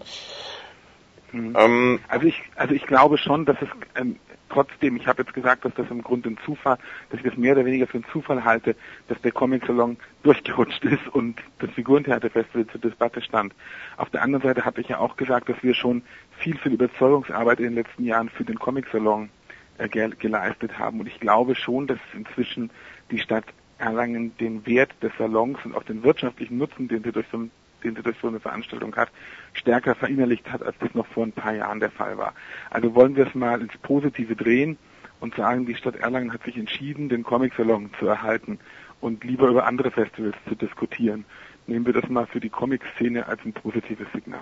Mhm. 1.31 1.55
Ähm, 1.57 1.99
also 2.07 2.27
ich, 2.27 2.41
also 2.55 2.73
ich 2.73 2.85
glaube 2.85 3.17
schon, 3.17 3.45
dass 3.45 3.57
es 3.61 3.69
ähm, 3.99 4.17
trotzdem, 4.49 4.95
ich 4.95 5.07
habe 5.07 5.23
jetzt 5.23 5.33
gesagt, 5.33 5.65
dass 5.65 5.73
das 5.75 5.89
im 5.89 6.01
Grunde 6.01 6.29
ein 6.29 6.37
Zufall, 6.45 6.77
dass 7.09 7.19
ich 7.19 7.25
das 7.25 7.37
mehr 7.37 7.53
oder 7.53 7.65
weniger 7.65 7.87
für 7.87 7.97
einen 7.97 8.05
Zufall 8.11 8.43
halte, 8.43 8.75
dass 9.07 9.19
der 9.21 9.31
Comic-Salon 9.31 9.97
durchgerutscht 10.23 10.83
ist 10.85 11.07
und 11.13 11.39
das 11.59 11.69
Figurentheaterfestival 11.71 12.67
zur 12.67 12.81
Debatte 12.81 13.21
stand. 13.21 13.53
Auf 13.97 14.09
der 14.09 14.21
anderen 14.21 14.43
Seite 14.43 14.65
habe 14.65 14.81
ich 14.81 14.87
ja 14.87 14.99
auch 14.99 15.17
gesagt, 15.17 15.49
dass 15.49 15.61
wir 15.61 15.73
schon 15.73 16.01
viel, 16.37 16.57
viel 16.57 16.73
Überzeugungsarbeit 16.73 17.59
in 17.59 17.65
den 17.65 17.75
letzten 17.75 18.03
Jahren 18.03 18.29
für 18.29 18.43
den 18.43 18.59
Comic-Salon 18.59 19.29
äh, 19.77 19.89
ge 19.89 20.09
geleistet 20.17 20.77
haben. 20.79 20.99
Und 20.99 21.07
ich 21.07 21.19
glaube 21.19 21.55
schon, 21.55 21.87
dass 21.87 21.99
inzwischen 22.13 22.69
die 23.11 23.19
Stadt 23.19 23.45
Erlangen 23.77 24.35
den 24.37 24.65
Wert 24.65 24.91
des 25.01 25.11
Salons 25.17 25.57
und 25.65 25.75
auch 25.75 25.83
den 25.83 26.03
wirtschaftlichen 26.03 26.57
Nutzen, 26.57 26.87
den 26.87 27.03
sie 27.03 27.11
durch 27.11 27.25
so 27.31 27.49
den 27.83 27.95
sie 27.95 28.01
durch 28.01 28.17
so 28.21 28.27
eine 28.27 28.39
Veranstaltung 28.39 28.95
hat, 28.95 29.09
stärker 29.53 29.95
verinnerlicht 29.95 30.51
hat, 30.51 30.63
als 30.63 30.75
das 30.79 30.93
noch 30.93 31.07
vor 31.07 31.25
ein 31.25 31.31
paar 31.31 31.53
Jahren 31.53 31.79
der 31.79 31.91
Fall 31.91 32.17
war. 32.17 32.33
Also 32.69 32.95
wollen 32.95 33.15
wir 33.15 33.27
es 33.27 33.35
mal 33.35 33.61
ins 33.61 33.77
Positive 33.77 34.35
drehen 34.35 34.77
und 35.19 35.35
sagen, 35.35 35.65
die 35.65 35.75
Stadt 35.75 35.95
Erlangen 35.95 36.33
hat 36.33 36.43
sich 36.43 36.57
entschieden, 36.57 37.09
den 37.09 37.23
Comic-Salon 37.23 37.89
zu 37.99 38.07
erhalten 38.07 38.59
und 39.01 39.23
lieber 39.23 39.47
über 39.47 39.65
andere 39.65 39.91
Festivals 39.91 40.35
zu 40.47 40.55
diskutieren. 40.55 41.25
Nehmen 41.67 41.85
wir 41.85 41.93
das 41.93 42.09
mal 42.09 42.27
für 42.27 42.39
die 42.39 42.49
Comic-Szene 42.49 43.27
als 43.27 43.43
ein 43.45 43.53
positives 43.53 44.07
Signal. 44.13 44.39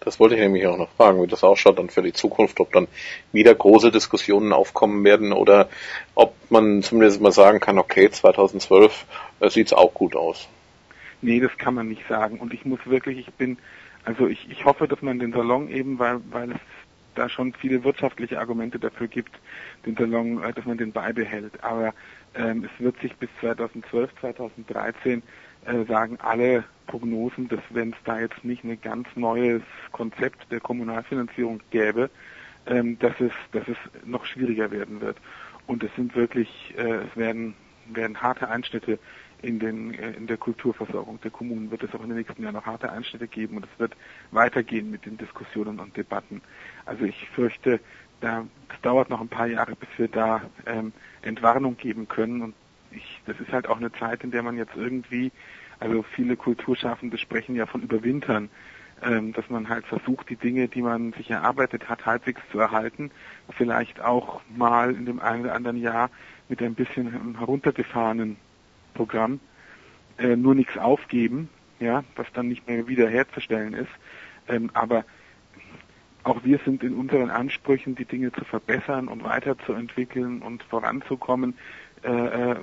Das 0.00 0.20
wollte 0.20 0.36
ich 0.36 0.40
nämlich 0.40 0.66
auch 0.66 0.76
noch 0.76 0.90
fragen, 0.90 1.22
wie 1.22 1.26
das 1.26 1.42
ausschaut 1.42 1.78
dann 1.78 1.90
für 1.90 2.02
die 2.02 2.12
Zukunft, 2.12 2.60
ob 2.60 2.72
dann 2.72 2.86
wieder 3.32 3.54
große 3.54 3.90
Diskussionen 3.90 4.52
aufkommen 4.52 5.04
werden 5.04 5.32
oder 5.32 5.68
ob 6.14 6.34
man 6.50 6.82
zumindest 6.82 7.20
mal 7.20 7.32
sagen 7.32 7.60
kann, 7.60 7.78
okay, 7.78 8.08
2012 8.10 9.06
äh, 9.40 9.50
sieht 9.50 9.68
es 9.68 9.72
auch 9.72 9.92
gut 9.94 10.14
aus. 10.14 10.48
Nee, 11.20 11.40
das 11.40 11.56
kann 11.58 11.74
man 11.74 11.88
nicht 11.88 12.06
sagen. 12.08 12.38
Und 12.38 12.54
ich 12.54 12.64
muss 12.64 12.80
wirklich, 12.84 13.18
ich 13.18 13.34
bin, 13.34 13.58
also 14.04 14.28
ich, 14.28 14.48
ich 14.50 14.64
hoffe, 14.64 14.86
dass 14.86 15.02
man 15.02 15.18
den 15.18 15.32
Salon 15.32 15.68
eben, 15.68 15.98
weil, 15.98 16.20
weil 16.30 16.52
es 16.52 16.60
da 17.14 17.28
schon 17.28 17.52
viele 17.52 17.82
wirtschaftliche 17.82 18.38
Argumente 18.38 18.78
dafür 18.78 19.08
gibt, 19.08 19.32
den 19.84 19.96
Salon, 19.96 20.42
äh, 20.42 20.52
dass 20.52 20.64
man 20.64 20.78
den 20.78 20.92
beibehält. 20.92 21.62
Aber 21.62 21.92
ähm, 22.34 22.64
es 22.64 22.82
wird 22.82 23.00
sich 23.00 23.14
bis 23.16 23.28
2012, 23.40 24.10
2013 24.20 25.22
äh, 25.64 25.84
sagen 25.84 26.18
alle 26.20 26.64
Prognosen, 26.86 27.48
dass 27.48 27.60
wenn 27.70 27.90
es 27.90 27.96
da 28.04 28.20
jetzt 28.20 28.44
nicht 28.44 28.64
ein 28.64 28.80
ganz 28.80 29.08
neues 29.16 29.62
Konzept 29.92 30.50
der 30.50 30.60
Kommunalfinanzierung 30.60 31.60
gäbe, 31.70 32.10
ähm, 32.66 32.98
dass 32.98 33.18
es, 33.20 33.32
dass 33.52 33.66
es 33.66 33.76
noch 34.04 34.24
schwieriger 34.24 34.70
werden 34.70 35.00
wird. 35.00 35.16
Und 35.66 35.82
es 35.82 35.94
sind 35.96 36.14
wirklich, 36.14 36.74
äh, 36.78 37.04
es 37.06 37.16
werden, 37.16 37.54
werden 37.92 38.22
harte 38.22 38.48
Einschnitte 38.48 38.98
in, 39.42 39.58
den, 39.58 39.94
äh, 39.94 40.12
in 40.12 40.26
der 40.26 40.36
Kulturversorgung 40.36 41.20
der 41.20 41.30
Kommunen. 41.30 41.70
Wird 41.70 41.82
es 41.82 41.94
auch 41.94 42.02
in 42.02 42.08
den 42.08 42.18
nächsten 42.18 42.42
Jahren 42.42 42.54
noch 42.54 42.66
harte 42.66 42.90
Einschnitte 42.90 43.28
geben 43.28 43.56
und 43.56 43.64
es 43.64 43.78
wird 43.78 43.96
weitergehen 44.30 44.90
mit 44.90 45.06
den 45.06 45.16
Diskussionen 45.16 45.80
und 45.80 45.96
Debatten. 45.96 46.42
Also 46.86 47.04
ich 47.04 47.28
fürchte, 47.30 47.80
da, 48.20 48.46
das 48.68 48.80
dauert 48.82 49.10
noch 49.10 49.20
ein 49.20 49.28
paar 49.28 49.46
Jahre, 49.46 49.76
bis 49.76 49.88
wir 49.96 50.08
da 50.08 50.42
ähm, 50.66 50.92
Entwarnung 51.22 51.76
geben 51.76 52.08
können. 52.08 52.42
Und 52.42 52.54
ich, 52.90 53.20
das 53.26 53.38
ist 53.40 53.52
halt 53.52 53.68
auch 53.68 53.76
eine 53.76 53.92
Zeit, 53.92 54.24
in 54.24 54.30
der 54.30 54.42
man 54.42 54.56
jetzt 54.56 54.76
irgendwie, 54.76 55.30
also 55.78 56.02
viele 56.02 56.36
Kulturschaffende 56.36 57.18
sprechen 57.18 57.54
ja 57.54 57.66
von 57.66 57.82
Überwintern, 57.82 58.50
ähm, 59.02 59.32
dass 59.32 59.48
man 59.48 59.68
halt 59.68 59.86
versucht, 59.86 60.28
die 60.28 60.36
Dinge, 60.36 60.66
die 60.66 60.82
man 60.82 61.12
sich 61.12 61.30
erarbeitet 61.30 61.88
hat, 61.88 62.04
halbwegs 62.04 62.40
zu 62.50 62.58
erhalten, 62.58 63.12
vielleicht 63.56 64.00
auch 64.00 64.40
mal 64.56 64.92
in 64.94 65.06
dem 65.06 65.20
einen 65.20 65.42
oder 65.42 65.54
anderen 65.54 65.76
Jahr 65.76 66.10
mit 66.48 66.60
ein 66.62 66.74
bisschen 66.74 67.36
heruntergefahrenen 67.38 68.36
Programm, 68.98 69.38
äh, 70.18 70.34
nur 70.34 70.56
nichts 70.56 70.76
aufgeben, 70.76 71.48
ja, 71.78 72.02
was 72.16 72.26
dann 72.34 72.48
nicht 72.48 72.66
mehr 72.66 72.88
wiederherzustellen 72.88 73.72
ist. 73.72 73.90
Ähm, 74.48 74.70
aber 74.74 75.04
auch 76.24 76.42
wir 76.42 76.58
sind 76.64 76.82
in 76.82 76.94
unseren 76.94 77.30
Ansprüchen, 77.30 77.94
die 77.94 78.04
Dinge 78.04 78.32
zu 78.32 78.44
verbessern 78.44 79.06
und 79.06 79.22
weiterzuentwickeln 79.22 80.42
und 80.42 80.64
voranzukommen, 80.64 81.56
äh, 82.02 82.10
äh, 82.10 82.56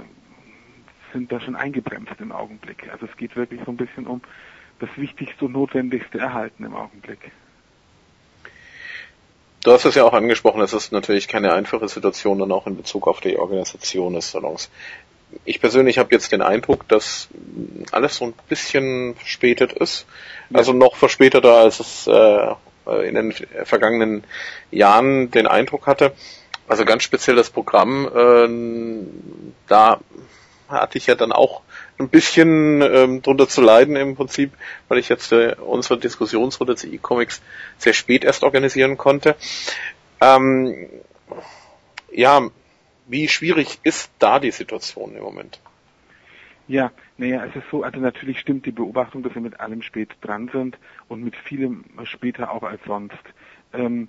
sind 1.13 1.31
da 1.31 1.39
schon 1.39 1.55
eingebremst 1.55 2.19
im 2.19 2.33
Augenblick. 2.33 2.89
Also 2.91 3.05
es 3.05 3.15
geht 3.15 3.37
wirklich 3.37 3.61
so 3.65 3.71
ein 3.71 3.77
bisschen 3.77 4.07
um 4.07 4.21
das 4.79 4.89
Wichtigste 4.97 5.45
und 5.45 5.53
Notwendigste 5.53 6.19
erhalten 6.19 6.65
im 6.65 6.75
Augenblick. 6.75 7.31
Du 9.63 9.71
hast 9.71 9.85
es 9.85 9.95
ja 9.95 10.03
auch 10.03 10.13
angesprochen, 10.13 10.61
es 10.61 10.73
ist 10.73 10.91
natürlich 10.91 11.29
keine 11.29 11.53
einfache 11.53 11.87
Situation 11.87 12.37
dann 12.37 12.51
auch 12.51 12.67
in 12.67 12.75
Bezug 12.75 13.07
auf 13.07 13.21
die 13.21 13.37
Organisation 13.37 14.13
des 14.13 14.29
Salons 14.29 14.69
ich 15.43 15.59
persönlich 15.59 15.97
habe 15.97 16.13
jetzt 16.13 16.31
den 16.31 16.41
Eindruck, 16.41 16.87
dass 16.87 17.27
alles 17.91 18.17
so 18.17 18.25
ein 18.25 18.33
bisschen 18.49 19.15
verspätet 19.15 19.73
ist. 19.73 20.05
Ja. 20.49 20.59
Also 20.59 20.73
noch 20.73 20.95
verspäteter, 20.95 21.53
als 21.53 21.79
es 21.79 22.07
äh, 22.07 22.55
in 23.07 23.15
den 23.15 23.33
vergangenen 23.63 24.23
Jahren 24.71 25.31
den 25.31 25.47
Eindruck 25.47 25.87
hatte. 25.87 26.13
Also 26.67 26.85
ganz 26.85 27.03
speziell 27.03 27.35
das 27.35 27.49
Programm, 27.49 28.07
äh, 28.07 29.49
da 29.67 29.99
hatte 30.67 30.97
ich 30.97 31.07
ja 31.07 31.15
dann 31.15 31.31
auch 31.31 31.61
ein 31.97 32.09
bisschen 32.09 32.81
ähm, 32.81 33.21
drunter 33.21 33.47
zu 33.47 33.61
leiden 33.61 33.95
im 33.95 34.15
Prinzip, 34.15 34.51
weil 34.87 34.97
ich 34.97 35.09
jetzt 35.09 35.31
äh, 35.31 35.55
unsere 35.59 35.97
Diskussionsrunde 35.99 36.75
zu 36.75 36.87
E-Comics 36.87 37.41
sehr 37.77 37.93
spät 37.93 38.23
erst 38.23 38.43
organisieren 38.43 38.97
konnte. 38.97 39.35
Ähm, 40.21 40.89
ja, 42.11 42.49
wie 43.07 43.27
schwierig 43.27 43.79
ist 43.83 44.11
da 44.19 44.39
die 44.39 44.51
Situation 44.51 45.15
im 45.15 45.23
Moment? 45.23 45.59
Ja, 46.67 46.91
naja, 47.17 47.45
es 47.45 47.55
ist 47.55 47.69
so, 47.69 47.83
also 47.83 47.99
natürlich 47.99 48.39
stimmt 48.39 48.65
die 48.65 48.71
Beobachtung, 48.71 49.21
dass 49.21 49.35
wir 49.35 49.41
mit 49.41 49.59
allem 49.59 49.83
spät 49.83 50.09
dran 50.21 50.49
sind 50.51 50.77
und 51.07 51.23
mit 51.23 51.35
vielem 51.35 51.85
später 52.05 52.51
auch 52.51 52.63
als 52.63 52.81
sonst. 52.85 53.23
Ähm, 53.73 54.07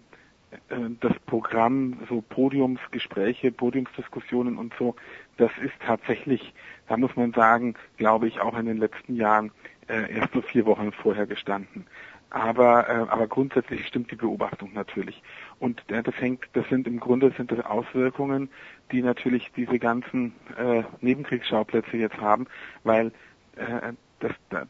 äh, 0.69 0.77
das 1.01 1.13
Programm, 1.27 1.99
so 2.09 2.23
Podiumsgespräche, 2.23 3.53
Podiumsdiskussionen 3.53 4.57
und 4.57 4.73
so, 4.79 4.97
das 5.37 5.51
ist 5.63 5.75
tatsächlich, 5.85 6.55
da 6.89 6.97
muss 6.97 7.15
man 7.15 7.33
sagen, 7.33 7.75
glaube 7.99 8.27
ich, 8.27 8.41
auch 8.41 8.59
in 8.59 8.67
den 8.67 8.79
letzten 8.79 9.17
Jahren 9.17 9.51
äh, 9.89 10.15
erst 10.15 10.33
so 10.33 10.41
vier 10.41 10.65
Wochen 10.65 10.93
vorher 10.93 11.27
gestanden. 11.27 11.87
Aber, 12.31 12.89
äh, 12.89 12.93
aber 13.09 13.27
grundsätzlich 13.29 13.87
stimmt 13.87 14.11
die 14.11 14.17
Beobachtung 14.17 14.73
natürlich. 14.73 15.23
Und 15.59 15.83
äh, 15.91 16.03
das 16.03 16.15
hängt, 16.21 16.45
das 16.53 16.69
sind 16.69 16.87
im 16.87 17.01
Grunde 17.01 17.33
sind 17.37 17.51
das 17.51 17.65
Auswirkungen, 17.65 18.51
die 18.93 19.03
natürlich 19.03 19.51
diese 19.57 19.79
ganzen 19.79 20.33
äh, 20.57 20.83
Nebenkriegsschauplätze 21.01 21.97
jetzt 21.97 22.19
haben, 22.19 22.47
weil 22.85 23.13
äh, 23.57 23.93
das, 24.21 24.33
da, 24.51 24.67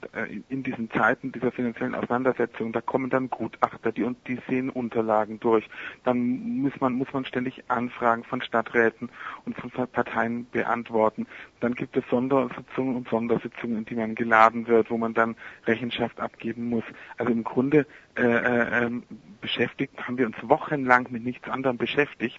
in 0.48 0.62
diesen 0.62 0.90
Zeiten 0.90 1.30
dieser 1.32 1.52
finanziellen 1.52 1.94
Auseinandersetzung, 1.94 2.72
da 2.72 2.80
kommen 2.80 3.10
dann 3.10 3.30
Gutachter, 3.30 3.92
die 3.92 4.02
und 4.02 4.16
die 4.26 4.38
sehen 4.48 4.70
Unterlagen 4.70 5.38
durch. 5.40 5.68
Dann 6.04 6.60
muss 6.60 6.72
man 6.80 6.94
muss 6.94 7.12
man 7.12 7.24
ständig 7.24 7.62
Anfragen 7.68 8.24
von 8.24 8.42
Stadträten 8.42 9.08
und 9.44 9.56
von 9.56 9.70
Parteien 9.70 10.46
beantworten. 10.50 11.26
Dann 11.60 11.74
gibt 11.74 11.96
es 11.96 12.04
Sondersitzungen 12.10 12.96
und 12.96 13.08
Sondersitzungen, 13.08 13.78
in 13.78 13.84
die 13.84 13.94
man 13.94 14.14
geladen 14.14 14.66
wird, 14.66 14.90
wo 14.90 14.98
man 14.98 15.14
dann 15.14 15.36
Rechenschaft 15.66 16.20
abgeben 16.20 16.68
muss. 16.68 16.84
Also 17.16 17.32
im 17.32 17.44
Grunde 17.44 17.86
äh, 18.16 18.22
äh, 18.22 18.84
ähm, 18.84 19.04
beschäftigt 19.40 19.94
haben 20.06 20.18
wir 20.18 20.26
uns 20.26 20.36
wochenlang 20.42 21.06
mit 21.10 21.24
nichts 21.24 21.48
anderem 21.48 21.76
beschäftigt 21.76 22.38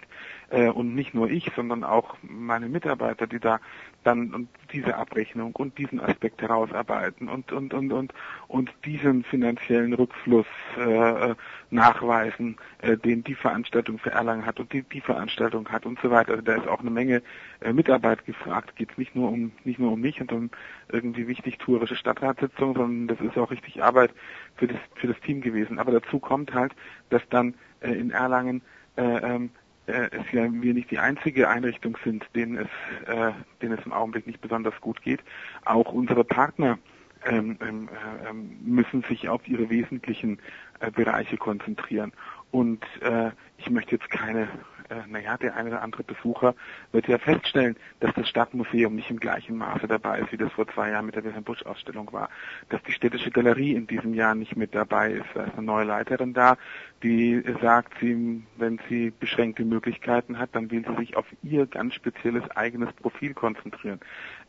äh, 0.50 0.68
und 0.68 0.94
nicht 0.94 1.14
nur 1.14 1.30
ich, 1.30 1.50
sondern 1.54 1.84
auch 1.84 2.16
meine 2.22 2.68
Mitarbeiter, 2.68 3.26
die 3.26 3.38
da 3.38 3.60
dann 4.04 4.48
diese 4.72 4.96
Abrechnung 4.96 5.54
und 5.54 5.76
diesen 5.76 6.00
Aspekt 6.00 6.40
herausarbeiten 6.40 7.28
und 7.28 7.52
und 7.52 7.74
und 7.74 7.92
und 7.92 8.14
und 8.46 8.72
diesen 8.84 9.24
finanziellen 9.24 9.92
Rückfluss 9.92 10.46
äh, 10.78 11.34
nachweisen, 11.70 12.56
äh, 12.80 12.96
den 12.96 13.24
die 13.24 13.34
Veranstaltung 13.34 13.98
für 13.98 14.10
Erlangen 14.10 14.46
hat 14.46 14.60
und 14.60 14.72
die 14.72 14.82
die 14.82 15.00
Veranstaltung 15.00 15.68
hat 15.68 15.84
und 15.84 15.98
so 16.00 16.10
weiter. 16.10 16.32
Also 16.32 16.42
da 16.42 16.54
ist 16.54 16.68
auch 16.68 16.80
eine 16.80 16.90
Menge 16.90 17.22
äh, 17.60 17.72
Mitarbeit 17.72 18.24
gefragt. 18.24 18.76
Geht 18.76 18.96
nicht 18.96 19.14
nur 19.14 19.30
um 19.30 19.52
nicht 19.64 19.78
nur 19.78 19.92
um 19.92 20.00
mich 20.00 20.20
und 20.20 20.32
um 20.32 20.50
irgendwie 20.90 21.26
wichtig 21.26 21.58
tourische 21.58 21.96
Stadtratssitzung, 21.96 22.74
sondern 22.74 23.08
das 23.08 23.20
ist 23.20 23.36
auch 23.36 23.50
richtig 23.50 23.82
Arbeit 23.82 24.12
für 24.56 24.68
das 24.68 24.78
für 24.94 25.08
das 25.08 25.20
Team 25.20 25.40
gewesen. 25.40 25.78
Aber 25.78 25.92
dazu 25.92 26.18
kommt 26.18 26.54
halt, 26.54 26.72
dass 27.10 27.22
dann 27.28 27.54
äh, 27.80 27.92
in 27.92 28.10
Erlangen 28.10 28.62
äh, 28.96 29.02
ähm, 29.02 29.50
äh, 29.88 30.10
es 30.12 30.30
ja 30.32 30.46
wir 30.50 30.74
nicht 30.74 30.90
die 30.90 30.98
einzige 30.98 31.48
Einrichtung 31.48 31.96
sind, 32.04 32.24
denen 32.34 32.56
es, 32.56 33.08
äh, 33.08 33.32
denen 33.62 33.78
es 33.78 33.84
im 33.86 33.92
Augenblick 33.92 34.26
nicht 34.26 34.40
besonders 34.40 34.78
gut 34.80 35.02
geht. 35.02 35.20
Auch 35.64 35.92
unsere 35.92 36.24
Partner 36.24 36.78
ähm, 37.26 37.58
ähm, 37.60 37.88
äh, 37.88 38.32
müssen 38.32 39.02
sich 39.02 39.28
auf 39.28 39.46
ihre 39.48 39.70
wesentlichen 39.70 40.38
äh, 40.80 40.90
Bereiche 40.90 41.36
konzentrieren. 41.36 42.12
Und 42.50 42.84
äh, 43.02 43.30
ich 43.58 43.68
möchte 43.70 43.96
jetzt 43.96 44.10
keine 44.10 44.48
äh, 44.90 45.06
naja, 45.06 45.36
der 45.36 45.56
eine 45.56 45.70
oder 45.70 45.82
andere 45.82 46.02
Besucher 46.02 46.54
wird 46.92 47.08
ja 47.08 47.18
feststellen, 47.18 47.76
dass 48.00 48.14
das 48.14 48.28
Stadtmuseum 48.28 48.94
nicht 48.94 49.10
im 49.10 49.20
gleichen 49.20 49.56
Maße 49.56 49.86
dabei 49.86 50.20
ist, 50.20 50.32
wie 50.32 50.36
das 50.36 50.52
vor 50.52 50.66
zwei 50.68 50.90
Jahren 50.90 51.06
mit 51.06 51.14
der 51.14 51.24
Wilhelm 51.24 51.44
Busch 51.44 51.62
Ausstellung 51.64 52.12
war. 52.12 52.30
Dass 52.68 52.82
die 52.84 52.92
städtische 52.92 53.30
Galerie 53.30 53.74
in 53.74 53.86
diesem 53.86 54.14
Jahr 54.14 54.34
nicht 54.34 54.56
mit 54.56 54.74
dabei 54.74 55.12
ist. 55.12 55.26
Da 55.34 55.44
ist 55.44 55.54
eine 55.54 55.66
neue 55.66 55.84
Leiterin 55.84 56.32
da, 56.32 56.56
die 57.02 57.42
sagt, 57.60 57.94
sie, 58.00 58.42
wenn 58.56 58.80
sie 58.88 59.10
beschränkte 59.10 59.64
Möglichkeiten 59.64 60.38
hat, 60.38 60.50
dann 60.52 60.70
will 60.70 60.84
sie 60.86 60.96
sich 60.96 61.16
auf 61.16 61.26
ihr 61.42 61.66
ganz 61.66 61.94
spezielles 61.94 62.48
eigenes 62.52 62.92
Profil 62.94 63.34
konzentrieren. 63.34 64.00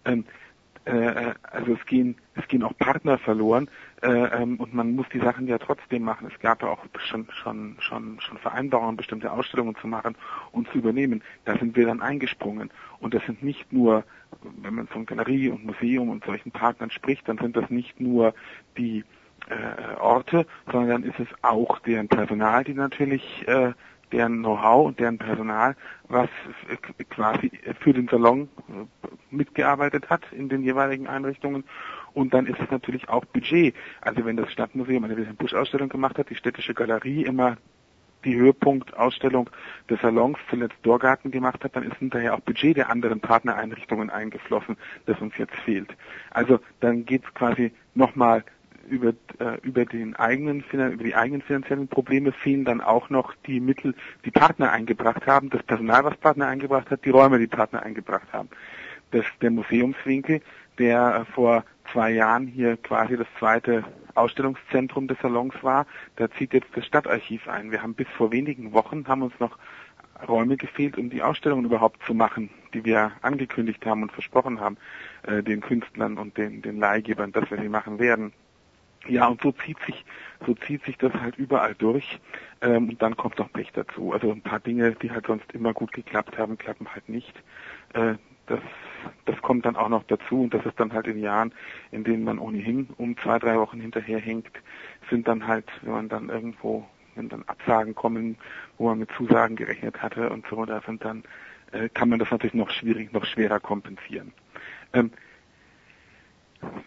Ähm, 0.05 0.25
äh, 0.89 1.33
also 1.51 1.73
es 1.73 1.85
gehen, 1.85 2.15
es 2.35 2.47
gehen 2.47 2.63
auch 2.63 2.77
Partner 2.77 3.17
verloren 3.17 3.69
äh, 4.01 4.07
ähm, 4.07 4.57
und 4.57 4.73
man 4.73 4.95
muss 4.95 5.07
die 5.13 5.19
Sachen 5.19 5.47
ja 5.47 5.57
trotzdem 5.57 6.03
machen. 6.03 6.29
Es 6.33 6.39
gab 6.39 6.61
ja 6.61 6.69
auch 6.69 6.83
schon, 6.97 7.27
schon, 7.31 7.75
schon, 7.79 8.19
schon 8.19 8.37
Vereinbarungen, 8.37 8.97
bestimmte 8.97 9.31
Ausstellungen 9.31 9.75
zu 9.75 9.87
machen 9.87 10.15
und 10.51 10.67
zu 10.69 10.77
übernehmen. 10.77 11.23
Da 11.45 11.57
sind 11.57 11.75
wir 11.75 11.85
dann 11.85 12.01
eingesprungen. 12.01 12.69
Und 12.99 13.13
das 13.13 13.23
sind 13.25 13.43
nicht 13.43 13.71
nur, 13.71 14.03
wenn 14.61 14.75
man 14.75 14.87
von 14.87 15.05
Galerie 15.05 15.49
und 15.49 15.65
Museum 15.65 16.09
und 16.09 16.25
solchen 16.25 16.51
Partnern 16.51 16.91
spricht, 16.91 17.27
dann 17.27 17.37
sind 17.37 17.55
das 17.55 17.69
nicht 17.69 17.99
nur 17.99 18.33
die 18.77 19.03
äh, 19.49 19.99
Orte, 19.99 20.45
sondern 20.71 20.89
dann 20.89 21.03
ist 21.03 21.19
es 21.19 21.27
auch 21.41 21.79
deren 21.79 22.07
Personal, 22.07 22.63
die 22.63 22.73
natürlich 22.73 23.47
äh, 23.47 23.73
deren 24.11 24.39
Know-how 24.39 24.87
und 24.87 24.99
deren 24.99 25.17
Personal, 25.17 25.75
was 26.07 26.29
quasi 27.09 27.51
für 27.79 27.93
den 27.93 28.07
Salon 28.07 28.49
mitgearbeitet 29.31 30.09
hat 30.09 30.21
in 30.31 30.49
den 30.49 30.63
jeweiligen 30.63 31.07
Einrichtungen. 31.07 31.63
Und 32.13 32.33
dann 32.33 32.47
ist 32.47 32.59
es 32.59 32.71
natürlich 32.71 33.07
auch 33.09 33.25
Budget. 33.25 33.75
Also 34.01 34.25
wenn 34.25 34.37
das 34.37 34.51
Stadtmuseum 34.51 35.03
eine 35.03 35.15
Wilhelm 35.15 35.35
Busch 35.35 35.53
Ausstellung 35.53 35.89
gemacht 35.89 36.17
hat, 36.17 36.29
die 36.29 36.35
städtische 36.35 36.73
Galerie 36.73 37.23
immer 37.23 37.57
die 38.25 38.35
Höhepunktausstellung 38.35 39.49
des 39.89 40.01
Salons 40.01 40.37
zuletzt 40.49 40.75
Dorgarten 40.81 41.31
gemacht 41.31 41.63
hat, 41.63 41.75
dann 41.75 41.83
ist 41.83 41.97
hinterher 41.97 42.33
auch 42.33 42.41
Budget 42.41 42.75
der 42.75 42.89
anderen 42.89 43.21
Partnereinrichtungen 43.21 44.09
eingeflossen, 44.09 44.75
das 45.05 45.19
uns 45.21 45.37
jetzt 45.37 45.55
fehlt. 45.55 45.95
Also 46.31 46.59
dann 46.81 47.05
geht 47.05 47.23
es 47.23 47.33
quasi 47.33 47.71
nochmal 47.95 48.43
über, 48.89 49.13
äh, 49.39 49.59
über, 49.61 49.85
den 49.85 50.15
eigenen, 50.15 50.63
über 50.71 51.03
die 51.03 51.15
eigenen 51.15 51.41
finanziellen 51.41 51.87
Probleme 51.87 52.31
fehlen 52.31 52.65
dann 52.65 52.81
auch 52.81 53.09
noch 53.09 53.35
die 53.45 53.59
Mittel, 53.59 53.95
die 54.25 54.31
Partner 54.31 54.71
eingebracht 54.71 55.25
haben, 55.27 55.49
das 55.49 55.63
Personal, 55.63 56.03
was 56.03 56.17
Partner 56.17 56.47
eingebracht 56.47 56.89
hat, 56.89 57.05
die 57.05 57.09
Räume, 57.09 57.39
die 57.39 57.47
Partner 57.47 57.83
eingebracht 57.83 58.27
haben. 58.33 58.49
Das, 59.11 59.25
der 59.41 59.51
Museumswinkel, 59.51 60.41
der 60.77 61.25
äh, 61.27 61.33
vor 61.33 61.63
zwei 61.91 62.11
Jahren 62.11 62.47
hier 62.47 62.77
quasi 62.77 63.17
das 63.17 63.27
zweite 63.37 63.83
Ausstellungszentrum 64.15 65.07
des 65.07 65.17
Salons 65.19 65.55
war, 65.61 65.85
da 66.17 66.29
zieht 66.31 66.53
jetzt 66.53 66.69
das 66.75 66.85
Stadtarchiv 66.85 67.47
ein. 67.47 67.71
Wir 67.71 67.81
haben 67.81 67.93
bis 67.93 68.07
vor 68.09 68.31
wenigen 68.31 68.73
Wochen 68.73 69.07
haben 69.07 69.23
uns 69.23 69.33
noch 69.39 69.57
Räume 70.27 70.57
gefehlt, 70.57 70.97
um 70.97 71.09
die 71.09 71.21
Ausstellungen 71.21 71.65
überhaupt 71.65 72.03
zu 72.05 72.13
machen, 72.13 72.49
die 72.73 72.83
wir 72.83 73.11
angekündigt 73.21 73.85
haben 73.85 74.03
und 74.03 74.11
versprochen 74.11 74.59
haben, 74.59 74.77
äh, 75.23 75.43
den 75.43 75.61
Künstlern 75.61 76.17
und 76.17 76.37
den, 76.37 76.61
den 76.61 76.77
Leihgebern, 76.77 77.31
dass 77.31 77.49
wir 77.49 77.59
sie 77.59 77.69
machen 77.69 77.99
werden. 77.99 78.33
Ja, 79.07 79.27
und 79.27 79.41
so 79.41 79.51
zieht 79.51 79.77
sich, 79.85 80.05
so 80.45 80.53
zieht 80.55 80.83
sich 80.83 80.97
das 80.97 81.13
halt 81.13 81.37
überall 81.37 81.73
durch. 81.75 82.19
Ähm, 82.61 82.89
und 82.89 83.01
dann 83.01 83.15
kommt 83.15 83.39
noch 83.39 83.51
Pech 83.51 83.71
dazu. 83.73 84.11
Also 84.13 84.31
ein 84.31 84.41
paar 84.41 84.59
Dinge, 84.59 84.91
die 84.93 85.11
halt 85.11 85.27
sonst 85.27 85.51
immer 85.53 85.73
gut 85.73 85.93
geklappt 85.93 86.37
haben, 86.37 86.57
klappen 86.57 86.87
halt 86.93 87.07
nicht. 87.07 87.33
Äh, 87.93 88.15
das, 88.47 88.59
das 89.25 89.41
kommt 89.41 89.65
dann 89.65 89.75
auch 89.75 89.89
noch 89.89 90.03
dazu 90.03 90.41
und 90.41 90.53
das 90.53 90.65
ist 90.65 90.79
dann 90.79 90.91
halt 90.91 91.07
in 91.07 91.19
Jahren, 91.19 91.53
in 91.91 92.03
denen 92.03 92.23
man 92.23 92.39
ohnehin 92.39 92.89
um 92.97 93.15
zwei, 93.17 93.39
drei 93.39 93.57
Wochen 93.57 93.79
hinterherhängt, 93.79 94.49
sind 95.09 95.27
dann 95.27 95.47
halt, 95.47 95.65
wenn 95.83 95.93
man 95.93 96.09
dann 96.09 96.29
irgendwo, 96.29 96.85
wenn 97.15 97.29
dann 97.29 97.43
Absagen 97.43 97.95
kommen, 97.95 98.37
wo 98.77 98.87
man 98.87 98.99
mit 98.99 99.11
Zusagen 99.15 99.55
gerechnet 99.55 100.01
hatte 100.01 100.29
und 100.29 100.45
so, 100.49 100.65
da 100.65 100.81
sind 100.81 101.05
dann, 101.05 101.23
äh, 101.71 101.89
kann 101.89 102.09
man 102.09 102.19
das 102.19 102.31
natürlich 102.31 102.55
noch 102.55 102.71
schwierig, 102.71 103.13
noch 103.13 103.25
schwerer 103.25 103.59
kompensieren. 103.59 104.33
Ähm, 104.93 105.11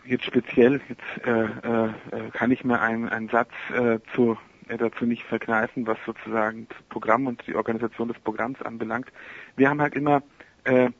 jetzt 0.05 0.25
speziell, 0.25 0.81
jetzt 0.89 1.27
äh, 1.27 1.45
äh, 1.45 2.31
kann 2.33 2.51
ich 2.51 2.65
mir 2.65 2.81
einen, 2.81 3.09
einen 3.09 3.29
Satz 3.29 3.51
äh, 3.75 3.99
zu, 4.15 4.37
äh, 4.69 4.77
dazu 4.77 5.07
nicht 5.07 5.23
verkneifen, 5.25 5.87
was 5.87 5.99
sozusagen 6.05 6.67
das 6.69 6.83
Programm 6.89 7.27
und 7.27 7.47
die 7.47 7.55
Organisation 7.55 8.09
des 8.09 8.19
Programms 8.19 8.61
anbelangt. 8.63 9.09
Wir 9.57 9.69
haben 9.69 9.81
halt 9.81 9.95
immer, 9.95 10.23
äh, 10.65 10.91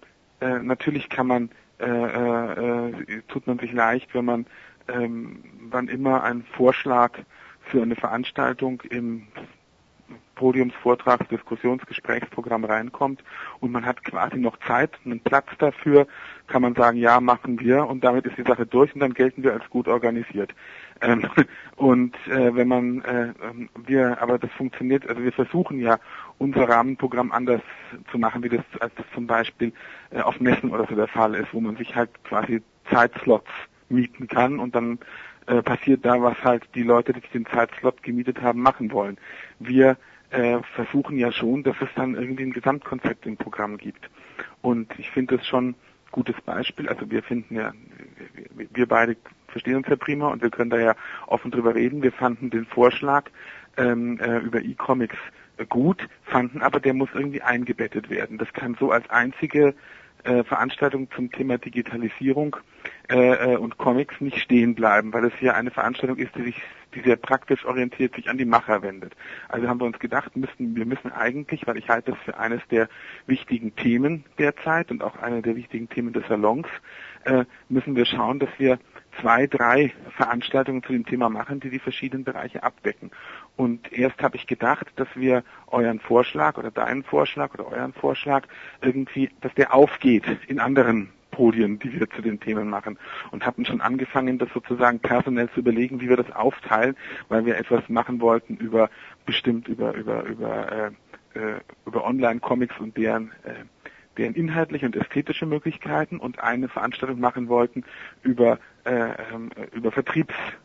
äh, 0.41 0.59
natürlich 0.61 1.09
kann 1.09 1.27
man, 1.27 1.51
äh, 1.79 1.87
äh, 1.87 2.91
äh, 2.91 3.23
tut 3.29 3.47
man 3.47 3.59
sich 3.59 3.73
leicht, 3.73 4.15
wenn 4.15 4.25
man 4.25 4.47
ähm, 4.89 5.43
wann 5.71 5.89
immer 5.89 6.23
einen 6.23 6.45
Vorschlag 6.45 7.19
für 7.61 7.83
eine 7.83 7.97
Veranstaltung 7.97 8.83
im 8.91 9.29
Podiumsvortrags, 10.35 11.29
Diskussionsgesprächsprogramm 11.29 12.65
reinkommt 12.65 13.23
und 13.61 13.71
man 13.71 13.87
hat 13.87 14.03
quasi 14.05 14.39
noch 14.39 14.59
Zeit, 14.67 14.91
einen 15.05 15.21
Platz 15.21 15.47
dafür, 15.59 16.07
kann 16.49 16.63
man 16.63 16.75
sagen, 16.75 16.99
ja, 16.99 17.21
machen 17.21 17.61
wir 17.61 17.87
und 17.87 18.03
damit 18.03 18.27
ist 18.27 18.37
die 18.37 18.43
Sache 18.43 18.67
durch 18.67 18.93
und 18.95 19.01
dann 19.01 19.15
gelten 19.15 19.43
wir 19.43 19.53
als 19.53 19.69
gut 19.71 19.89
organisiert. 19.89 20.53
Ähm, 21.01 21.29
und 21.77 22.17
äh, 22.27 22.55
wenn 22.55 22.69
man 22.69 23.03
äh, 23.03 23.33
ähm, 23.43 23.69
wir, 23.87 24.21
aber 24.21 24.39
das 24.39 24.51
funktioniert, 24.53 25.09
also 25.09 25.23
wir 25.23 25.33
versuchen 25.33 25.79
ja 25.79 25.99
unser 26.39 26.69
Rahmenprogramm 26.69 27.31
anders 27.31 27.63
zu 28.11 28.19
machen, 28.19 28.43
wie 28.43 28.49
das 28.49 28.65
als 28.81 28.95
das 28.97 29.07
zum 29.15 29.27
Beispiel 29.27 29.73
äh, 30.11 30.21
auf 30.21 30.41
Messen 30.41 30.71
oder 30.71 30.87
so 30.89 30.97
der 30.97 31.09
Fall 31.09 31.35
ist, 31.35 31.53
wo 31.53 31.61
man 31.61 31.77
sich 31.77 31.95
halt 31.95 32.11
quasi 32.25 32.63
Zeitslots 32.91 33.51
mieten 33.89 34.27
kann 34.27 34.59
und 34.59 34.75
dann 34.75 34.99
äh, 35.47 35.63
passiert 35.63 36.05
da, 36.05 36.21
was 36.23 36.37
halt 36.43 36.65
die 36.75 36.83
Leute, 36.83 37.13
die 37.13 37.21
sich 37.21 37.31
den 37.31 37.47
Zeitslot 37.47 38.03
gemietet 38.03 38.41
haben, 38.41 38.61
machen 38.61 38.93
wollen. 38.93 39.19
Wir 39.59 39.97
äh, 40.31 40.59
versuchen 40.75 41.19
ja 41.19 41.33
schon, 41.33 41.63
dass 41.63 41.77
es 41.81 41.89
dann 41.95 42.15
irgendwie 42.15 42.45
ein 42.45 42.53
Gesamtkonzept 42.53 43.27
im 43.27 43.37
Programm 43.37 43.77
gibt. 43.77 44.09
Und 44.61 44.93
ich 44.99 45.11
finde 45.11 45.37
das 45.37 45.47
schon 45.47 45.71
ein 45.71 45.75
gutes 46.11 46.41
Beispiel. 46.43 46.89
Also 46.89 47.11
wir 47.11 47.23
finden 47.23 47.57
ja, 47.57 47.73
wir, 48.55 48.67
wir 48.73 48.87
beide 48.87 49.17
verstehen 49.49 49.77
uns 49.77 49.89
ja 49.89 49.97
prima 49.97 50.29
und 50.29 50.43
wir 50.43 50.51
können 50.51 50.71
da 50.71 50.79
ja 50.79 50.95
offen 51.27 51.51
drüber 51.51 51.75
reden. 51.75 52.03
Wir 52.03 52.13
fanden 52.13 52.51
den 52.51 52.65
Vorschlag 52.67 53.31
ähm, 53.77 54.19
äh, 54.21 54.39
über 54.39 54.61
E-Comics 54.61 55.17
gut, 55.69 56.09
fanden 56.25 56.63
aber, 56.63 56.81
der 56.81 56.95
muss 56.95 57.11
irgendwie 57.15 57.43
eingebettet 57.43 58.11
werden. 58.11 58.39
Das 58.39 58.53
kann 58.53 58.77
so 58.79 58.91
als 58.91 59.09
einzige 59.11 59.75
äh, 60.25 60.45
Veranstaltung 60.45 61.09
zum 61.15 61.31
Thema 61.31 61.59
Digitalisierung 61.59 62.57
äh, 63.11 63.53
äh, 63.55 63.57
und 63.57 63.79
Comics 63.79 64.21
nicht 64.21 64.39
stehen 64.39 64.75
bleiben, 64.75 65.13
weil 65.13 65.25
es 65.25 65.33
hier 65.39 65.55
eine 65.55 65.71
Veranstaltung 65.71 66.19
ist, 66.19 66.35
die 66.37 66.43
sich, 66.43 66.63
die 66.95 67.01
sehr 67.01 67.17
praktisch 67.17 67.65
orientiert 67.65 68.15
sich 68.15 68.29
an 68.29 68.39
die 68.39 68.45
Macher 68.45 68.83
wendet. 68.83 69.15
Also 69.49 69.69
haben 69.69 69.81
wir 69.81 69.87
uns 69.87 69.99
gedacht, 69.99 70.37
müssen, 70.37 70.77
wir 70.77 70.87
müssen 70.87 71.13
eigentlich, 71.13 71.67
weil 71.67 71.77
ich 71.77 71.89
halte 71.89 72.13
das 72.13 72.21
für 72.25 72.39
eines 72.39 72.61
der 72.71 72.89
wichtigen 73.27 73.75
Themen 73.77 74.25
derzeit 74.39 74.91
und 74.91 75.03
auch 75.03 75.17
eine 75.17 75.43
der 75.43 75.57
wichtigen 75.57 75.89
Themen 75.89 76.13
des 76.13 76.27
Salons, 76.29 76.67
äh, 77.25 77.45
müssen 77.69 77.97
wir 77.97 78.05
schauen, 78.05 78.39
dass 78.39 78.51
wir 78.59 78.79
zwei, 79.21 79.47
drei 79.47 79.93
Veranstaltungen 80.17 80.83
zu 80.83 80.93
dem 80.93 81.05
Thema 81.05 81.29
machen, 81.29 81.61
die 81.61 81.71
die 81.71 81.79
verschiedenen 81.79 82.25
Bereiche 82.25 82.63
abdecken. 82.63 83.11
Und 83.57 83.93
erst 83.93 84.23
habe 84.23 84.37
ich 84.37 84.47
gedacht, 84.47 84.87
dass 84.97 85.09
wir 85.15 85.45
euren 85.67 86.01
Vorschlag 86.01 86.57
oder 86.57 86.71
deinen 86.71 87.03
Vorschlag 87.03 87.53
oder 87.55 87.67
euren 87.67 87.93
Vorschlag 87.93 88.47
irgendwie, 88.81 89.31
dass 89.41 89.55
der 89.55 89.75
aufgeht 89.75 90.25
in 90.49 90.59
anderen 90.59 91.11
Podien, 91.33 91.79
die 91.79 91.99
wir 91.99 92.09
zu 92.11 92.23
den 92.23 92.41
Themen 92.41 92.69
machen. 92.69 92.99
Und 93.31 93.45
hatten 93.45 93.65
schon 93.65 93.81
angefangen, 93.81 94.39
das 94.39 94.49
sozusagen 94.55 95.01
personell 95.01 95.51
zu 95.51 95.61
überlegen, 95.61 96.01
wie 96.01 96.09
wir 96.09 96.17
das 96.17 96.31
aufteilen, 96.31 96.97
weil 97.29 97.45
wir 97.45 97.57
etwas 97.57 97.89
machen 97.89 98.21
wollten 98.21 98.57
über 98.57 98.89
bestimmt 99.27 99.69
über 99.69 99.95
über 99.95 100.25
über 100.25 100.73
äh, 100.73 101.39
äh 101.39 101.61
über 101.87 102.05
Online-Comics 102.05 102.79
und 102.79 102.97
deren 102.97 103.33
äh, 103.45 103.65
deren 104.19 104.35
inhaltliche 104.35 104.87
und 104.87 104.95
ästhetische 104.95 105.47
Möglichkeiten 105.47 106.19
und 106.19 106.39
eine 106.39 106.69
Veranstaltung 106.69 107.19
machen 107.19 107.49
wollten 107.49 107.85
über 108.23 108.59
äh, 108.85 109.13
ähm, 109.33 109.51
über 109.73 109.91
Vertriebsformen 109.91 110.63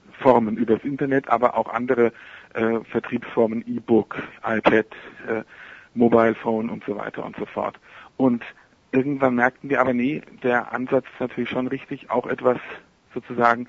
über 0.57 0.75
das 0.75 0.83
Internet, 0.83 1.27
aber 1.29 1.57
auch 1.57 1.69
andere 1.69 2.11
äh, 2.53 2.79
Vertriebsformen, 2.91 3.63
E-Book, 3.67 4.21
iPad, 4.45 4.85
äh, 5.27 5.43
Mobile 5.93 6.35
Phone 6.35 6.69
und 6.69 6.83
so 6.85 6.95
weiter 6.95 7.25
und 7.25 7.35
so 7.37 7.45
fort. 7.45 7.79
Und 8.17 8.43
irgendwann 8.91 9.35
merkten 9.35 9.69
wir 9.69 9.81
aber, 9.81 9.93
nee, 9.93 10.21
der 10.43 10.73
Ansatz 10.73 11.05
ist 11.13 11.19
natürlich 11.19 11.49
schon 11.49 11.67
richtig, 11.67 12.09
auch 12.09 12.27
etwas 12.27 12.57
sozusagen, 13.13 13.67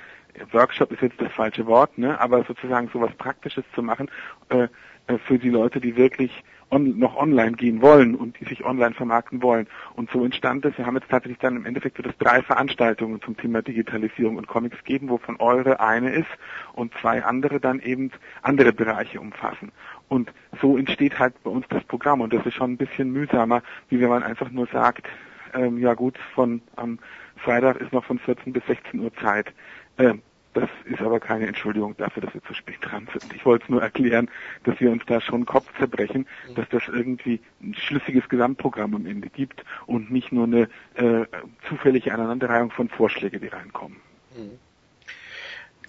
Workshop 0.53 0.93
ist 0.93 1.03
jetzt 1.03 1.21
das 1.21 1.33
falsche 1.33 1.67
Wort, 1.67 1.97
ne, 1.99 2.21
aber 2.21 2.45
sozusagen 2.45 2.89
sowas 2.93 3.11
Praktisches 3.19 3.65
zu 3.75 3.83
machen 3.83 4.11
äh, 4.51 4.69
für 5.17 5.39
die 5.39 5.51
Leute, 5.51 5.81
die 5.81 5.97
wirklich 5.97 6.45
on, 6.71 6.99
noch 6.99 7.17
online 7.17 7.53
gehen 7.53 7.81
wollen 7.81 8.15
und 8.15 8.39
die 8.41 8.45
sich 8.45 8.65
online 8.65 8.95
vermarkten 8.95 9.43
wollen. 9.43 9.67
Und 9.95 10.11
so 10.11 10.25
entstand 10.25 10.65
es, 10.65 10.77
wir 10.77 10.87
haben 10.87 10.97
jetzt 10.97 11.09
tatsächlich 11.09 11.39
dann 11.39 11.57
im 11.57 11.67
Endeffekt 11.67 11.99
wird 11.99 12.09
es 12.09 12.19
drei 12.19 12.43
Veranstaltungen 12.43 13.23
zum 13.23 13.37
Thema 13.37 13.63
Digitalisierung 13.63 14.37
und 14.37 14.47
Comics 14.47 14.83
geben, 14.85 15.09
wovon 15.09 15.37
eure 15.37 15.81
eine 15.81 16.11
ist 16.11 16.29
und 16.75 16.93
zwei 17.01 17.25
andere 17.25 17.61
dann 17.61 17.81
eben 17.81 18.11
andere 18.43 18.73
Bereiche 18.73 19.21
umfassen. 19.21 19.73
Und 20.09 20.33
so 20.61 20.77
entsteht 20.77 21.19
halt 21.19 21.35
bei 21.43 21.51
uns 21.51 21.67
das 21.69 21.85
Programm 21.85 22.21
und 22.21 22.33
das 22.33 22.45
ist 22.45 22.55
schon 22.55 22.73
ein 22.73 22.77
bisschen 22.77 23.11
mühsamer, 23.13 23.63
wie 23.89 24.01
wenn 24.01 24.09
man 24.09 24.23
einfach 24.23 24.51
nur 24.51 24.67
sagt, 24.67 25.07
ähm, 25.55 25.79
ja 25.79 25.95
gut, 25.95 26.19
von 26.35 26.61
am 26.77 26.99
Freitag 27.37 27.81
ist 27.81 27.93
noch 27.93 28.05
von 28.05 28.19
14 28.19 28.53
bis 28.53 28.65
16 28.67 29.01
Uhr 29.01 29.15
Zeit. 29.15 29.53
Ähm, 29.97 30.23
das 30.61 30.71
ist 30.85 31.01
aber 31.01 31.21
keine 31.21 31.47
Entschuldigung 31.47 31.97
dafür, 31.97 32.23
dass 32.23 32.35
wir 32.35 32.43
zu 32.45 32.55
spät 32.55 32.79
dran 32.81 33.09
sind. 33.13 33.35
Ich 33.35 33.45
wollte 33.45 33.65
es 33.65 33.71
nur 33.71 33.83
erklären, 33.83 34.31
dass 34.65 34.81
wir 34.81 34.91
uns 34.91 35.03
da 35.07 35.21
schon 35.21 35.47
Kopf 35.47 35.67
zerbrechen, 35.79 36.27
mhm. 36.49 36.55
dass 36.55 36.69
das 36.71 36.83
irgendwie 36.89 37.41
ein 37.63 37.75
schlüssiges 37.75 38.29
Gesamtprogramm 38.29 38.95
am 38.95 39.07
Ende 39.07 39.29
gibt 39.29 39.65
und 39.87 40.11
nicht 40.11 40.33
nur 40.33 40.45
eine 40.45 40.69
äh, 40.95 41.27
zufällige 41.69 42.13
Aneinanderreihung 42.13 42.71
von 42.71 42.89
Vorschlägen, 42.89 43.41
die 43.41 43.49
reinkommen. 43.49 43.99
Mhm. 44.37 44.59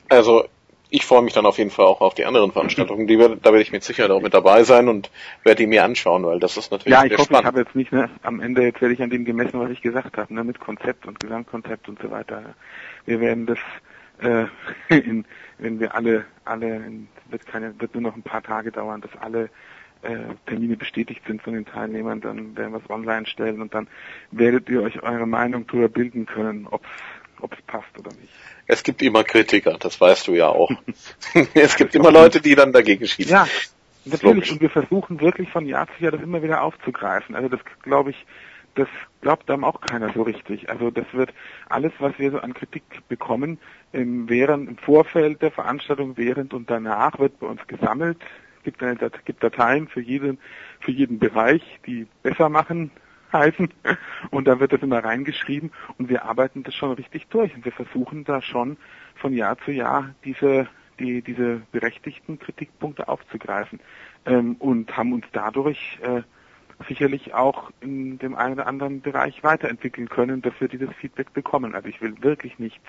Also 0.10 0.46
ich 0.92 1.06
freue 1.06 1.22
mich 1.22 1.34
dann 1.34 1.46
auf 1.46 1.58
jeden 1.58 1.70
Fall 1.70 1.86
auch 1.86 2.02
auf 2.02 2.16
die 2.16 2.26
anderen 2.26 2.52
Veranstaltungen. 2.52 3.06
Die 3.06 3.20
werde, 3.20 3.38
da 3.38 3.52
werde 3.52 3.62
ich 3.62 3.72
mit 3.72 3.84
Sicherheit 3.84 4.10
auch 4.12 4.22
mit 4.22 4.34
dabei 4.34 4.64
sein 4.64 4.88
und 4.88 5.12
werde 5.44 5.64
die 5.64 5.68
mir 5.68 5.84
anschauen, 5.84 6.26
weil 6.26 6.40
das 6.40 6.58
ist 6.58 6.72
natürlich 6.72 6.98
Ja, 6.98 7.06
ich 7.06 7.14
hoffe, 7.14 7.26
spannend. 7.26 7.42
ich 7.42 7.48
habe 7.48 7.60
jetzt 7.60 7.76
nicht, 7.76 7.92
ne, 7.92 8.10
am 8.24 8.40
Ende 8.40 8.64
jetzt 8.64 8.82
werde 8.82 8.94
ich 8.94 9.02
an 9.02 9.12
dem 9.12 9.24
gemessen, 9.24 9.60
was 9.60 9.70
ich 9.70 9.82
gesagt 9.82 10.18
habe, 10.18 10.34
ne, 10.34 10.44
mit 10.44 10.60
Konzept 10.60 11.06
und 11.06 11.20
Gesamtkonzept 11.20 11.90
und 11.90 12.02
so 12.02 12.10
weiter. 12.10 12.56
Wir 13.06 13.20
werden 13.20 13.46
das 13.46 13.60
äh, 14.22 14.46
in, 14.90 15.26
wenn 15.58 15.80
wir 15.80 15.96
alle, 15.96 16.26
alle, 16.46 16.82
wird 17.30 17.46
keine, 17.46 17.80
wird 17.80 17.94
nur 17.94 18.04
noch 18.04 18.16
ein 18.16 18.24
paar 18.24 18.44
Tage 18.44 18.72
dauern, 18.72 19.02
dass 19.02 19.16
alle 19.22 19.50
äh, 20.02 20.18
Termine 20.46 20.78
bestätigt 20.78 21.22
sind 21.28 21.42
von 21.42 21.54
den 21.54 21.66
Teilnehmern, 21.66 22.22
dann 22.22 22.56
werden 22.56 22.74
wir 22.74 22.82
es 22.84 22.90
online 22.90 23.26
stellen 23.26 23.62
und 23.62 23.74
dann 23.74 23.88
werdet 24.32 24.70
ihr 24.70 24.82
euch 24.82 25.04
eure 25.04 25.28
Meinung 25.28 25.68
darüber 25.68 25.90
bilden 25.90 26.26
können, 26.26 26.68
ob 26.68 26.84
es 27.52 27.62
passt 27.68 27.98
oder 27.98 28.12
nicht. 28.12 28.32
Es 28.68 28.84
gibt 28.84 29.02
immer 29.02 29.24
Kritiker, 29.24 29.78
das 29.80 30.00
weißt 30.00 30.28
du 30.28 30.36
ja 30.36 30.48
auch. 30.48 30.72
es 31.54 31.76
gibt 31.76 31.96
immer 31.96 32.12
Leute, 32.12 32.40
die 32.40 32.56
dann 32.56 32.72
dagegen 32.72 33.06
schießen. 33.08 33.32
Ja, 33.32 33.48
natürlich. 34.06 34.52
Und 34.52 34.62
wir 34.62 34.70
versuchen 34.70 35.20
wirklich 35.20 35.50
von 35.50 35.66
Jahr 35.66 35.88
zu 35.88 36.04
Jahr 36.04 36.12
das 36.12 36.22
immer 36.22 36.44
wieder 36.44 36.62
aufzugreifen. 36.62 37.36
Also 37.36 37.50
das 37.50 37.60
glaube 37.82 38.12
ich, 38.12 38.26
das 38.76 38.88
glaubt 39.22 39.50
einem 39.50 39.64
auch 39.64 39.82
keiner 39.82 40.12
so 40.14 40.24
richtig. 40.24 40.70
Also 40.70 40.92
das 40.92 41.06
wird 41.14 41.34
alles, 41.70 41.92
was 42.00 42.18
wir 42.18 42.32
so 42.32 42.40
an 42.40 42.54
Kritik 42.54 42.84
bekommen, 43.08 43.60
im, 43.92 44.30
während, 44.30 44.70
im 44.70 44.78
Vorfeld 44.78 45.42
der 45.42 45.52
Veranstaltung, 45.52 46.18
während 46.18 46.54
und 46.54 46.70
danach 46.70 47.20
wird 47.20 47.40
bei 47.40 47.48
uns 47.48 47.66
gesammelt. 47.68 48.18
Es 48.58 48.64
gibt, 48.64 48.84
eine, 48.84 48.98
gibt 49.26 49.44
Dateien 49.44 49.88
für 49.88 50.02
jeden, 50.02 50.38
für 50.82 50.92
jeden 50.92 51.20
Bereich, 51.20 51.80
die 51.86 52.08
besser 52.24 52.50
machen 52.50 52.92
heißen. 53.34 53.70
Und 54.32 54.48
da 54.48 54.60
wird 54.60 54.74
das 54.74 54.82
immer 54.82 55.04
reingeschrieben 55.04 55.72
und 55.98 56.10
wir 56.10 56.26
arbeiten 56.26 56.64
das 56.64 56.76
schon 56.76 56.92
richtig 56.94 57.28
durch. 57.28 57.54
Und 57.56 57.66
wir 57.66 57.72
versuchen 57.72 58.24
da 58.24 58.42
schon 58.42 58.78
von 59.16 59.34
Jahr 59.34 59.58
zu 59.60 59.72
Jahr 59.72 60.14
diese, 60.24 60.68
die, 61.00 61.22
diese 61.22 61.62
berechtigten 61.72 62.40
Kritikpunkte 62.40 63.08
aufzugreifen. 63.08 63.80
Ähm, 64.26 64.56
und 64.60 64.96
haben 64.96 65.14
uns 65.14 65.26
dadurch 65.32 66.00
äh, 66.02 66.22
sicherlich 66.88 67.34
auch 67.34 67.72
in 67.82 68.18
dem 68.20 68.36
einen 68.36 68.54
oder 68.54 68.68
anderen 68.68 69.02
Bereich 69.02 69.44
weiterentwickeln 69.44 70.10
können, 70.10 70.42
dass 70.42 70.54
wir 70.60 70.68
dieses 70.68 70.90
Feedback 71.00 71.34
bekommen. 71.34 71.76
Also 71.76 71.88
ich 71.90 72.02
will 72.02 72.16
wirklich 72.22 72.60
nichts, 72.60 72.86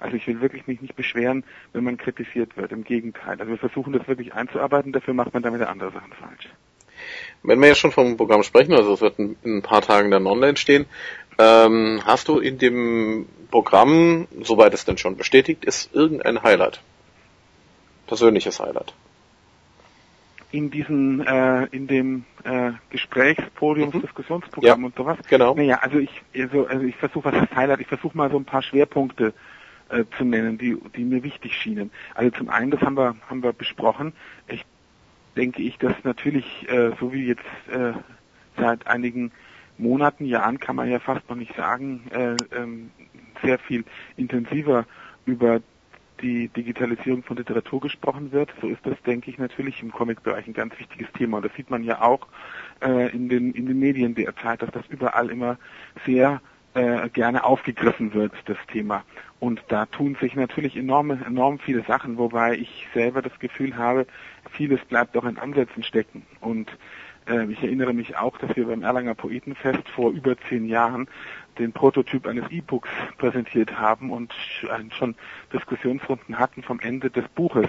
also 0.00 0.16
ich 0.16 0.26
will 0.26 0.40
wirklich 0.40 0.66
mich 0.66 0.80
nicht 0.80 0.96
beschweren, 0.96 1.44
wenn 1.72 1.84
man 1.84 1.96
kritisiert 1.96 2.56
wird. 2.56 2.72
Im 2.72 2.84
Gegenteil. 2.84 3.40
Also 3.40 3.48
wir 3.48 3.58
versuchen 3.58 3.92
das 3.92 4.06
wirklich 4.06 4.34
einzuarbeiten, 4.34 4.92
dafür 4.92 5.14
macht 5.14 5.34
man 5.34 5.42
damit 5.42 5.62
andere 5.62 5.92
Sachen 5.92 6.12
falsch. 6.12 6.48
Wenn 7.42 7.60
wir 7.60 7.68
jetzt 7.68 7.78
schon 7.78 7.92
vom 7.92 8.16
Programm 8.16 8.42
sprechen, 8.42 8.74
also 8.74 8.94
es 8.94 9.00
wird 9.00 9.18
in, 9.18 9.36
ein 9.44 9.62
paar 9.62 9.82
Tagen 9.82 10.10
dann 10.10 10.26
online 10.26 10.56
stehen, 10.56 10.86
ähm, 11.38 12.00
hast 12.04 12.28
du 12.28 12.38
in 12.38 12.58
dem 12.58 13.26
Programm, 13.50 14.26
soweit 14.42 14.74
es 14.74 14.84
denn 14.84 14.98
schon 14.98 15.16
bestätigt 15.16 15.64
ist, 15.64 15.94
irgendein 15.94 16.42
Highlight? 16.42 16.80
persönliches 18.08 18.58
Highlight? 18.58 18.92
In 20.50 20.70
diesen 20.70 21.26
äh, 21.26 21.64
in 21.66 21.86
dem 21.86 22.24
äh, 22.44 22.72
Gesprächspodium, 22.90 23.90
mhm. 23.92 24.00
Diskussionsprogramm 24.00 24.80
ja, 24.80 24.86
und 24.86 24.96
sowas. 24.96 25.18
Genau. 25.28 25.54
Naja, 25.54 25.78
also 25.82 25.98
ich 25.98 26.22
also, 26.34 26.66
also 26.66 26.84
ich 26.84 26.96
versuche 26.96 27.32
was 27.32 27.48
das 27.48 27.56
Highlight, 27.56 27.80
ich 27.80 27.86
versuche 27.86 28.16
mal 28.16 28.30
so 28.30 28.38
ein 28.38 28.44
paar 28.44 28.62
Schwerpunkte 28.62 29.34
äh, 29.90 30.04
zu 30.16 30.24
nennen, 30.24 30.58
die 30.58 30.76
die 30.96 31.04
mir 31.04 31.22
wichtig 31.22 31.54
schienen. 31.54 31.90
Also 32.14 32.30
zum 32.30 32.48
einen, 32.48 32.70
das 32.70 32.80
haben 32.80 32.96
wir 32.96 33.16
haben 33.28 33.42
wir 33.42 33.52
besprochen. 33.52 34.12
Ich 34.48 34.64
denke 35.36 35.62
ich, 35.62 35.78
dass 35.78 35.94
natürlich 36.04 36.68
äh, 36.68 36.92
so 36.98 37.12
wie 37.12 37.26
jetzt 37.26 37.42
äh, 37.70 37.92
seit 38.56 38.86
einigen 38.86 39.32
Monaten, 39.76 40.24
Jahren 40.24 40.58
kann 40.58 40.76
man 40.76 40.90
ja 40.90 40.98
fast 40.98 41.28
noch 41.28 41.36
nicht 41.36 41.54
sagen, 41.54 42.02
äh, 42.10 42.56
ähm, 42.56 42.90
sehr 43.42 43.58
viel 43.58 43.84
intensiver 44.16 44.86
über 45.24 45.60
die 46.20 46.48
Digitalisierung 46.48 47.22
von 47.22 47.36
Literatur 47.36 47.80
gesprochen 47.80 48.32
wird. 48.32 48.50
So 48.60 48.68
ist 48.68 48.84
das, 48.84 49.00
denke 49.02 49.30
ich, 49.30 49.38
natürlich 49.38 49.82
im 49.82 49.92
Comic-Bereich 49.92 50.46
ein 50.46 50.52
ganz 50.54 50.78
wichtiges 50.78 51.10
Thema. 51.12 51.38
Und 51.38 51.46
das 51.46 51.54
sieht 51.54 51.70
man 51.70 51.84
ja 51.84 52.00
auch 52.02 52.26
äh, 52.80 53.10
in, 53.14 53.28
den, 53.28 53.52
in 53.52 53.66
den 53.66 53.78
Medien 53.78 54.14
derzeit, 54.14 54.62
dass 54.62 54.70
das 54.70 54.86
überall 54.88 55.30
immer 55.30 55.58
sehr 56.06 56.40
äh, 56.74 57.08
gerne 57.08 57.44
aufgegriffen 57.44 58.14
wird, 58.14 58.32
das 58.46 58.58
Thema. 58.70 59.04
Und 59.40 59.62
da 59.68 59.86
tun 59.86 60.16
sich 60.20 60.34
natürlich 60.34 60.76
enorme, 60.76 61.18
enorm 61.26 61.58
viele 61.58 61.82
Sachen, 61.84 62.18
wobei 62.18 62.56
ich 62.56 62.86
selber 62.92 63.22
das 63.22 63.38
Gefühl 63.38 63.76
habe, 63.76 64.06
vieles 64.50 64.80
bleibt 64.86 65.14
doch 65.14 65.24
in 65.24 65.38
Ansätzen 65.38 65.82
stecken. 65.82 66.26
Und 66.40 66.70
ich 67.50 67.62
erinnere 67.62 67.92
mich 67.92 68.16
auch, 68.16 68.38
dass 68.38 68.56
wir 68.56 68.66
beim 68.66 68.82
Erlanger 68.82 69.14
Poetenfest 69.14 69.88
vor 69.90 70.10
über 70.12 70.36
zehn 70.48 70.64
Jahren 70.66 71.08
den 71.58 71.72
Prototyp 71.72 72.26
eines 72.26 72.50
E-Books 72.50 72.88
präsentiert 73.18 73.78
haben 73.78 74.10
und 74.10 74.32
schon 74.90 75.14
Diskussionsrunden 75.52 76.38
hatten 76.38 76.62
vom 76.62 76.80
Ende 76.80 77.10
des 77.10 77.26
Buches. 77.28 77.66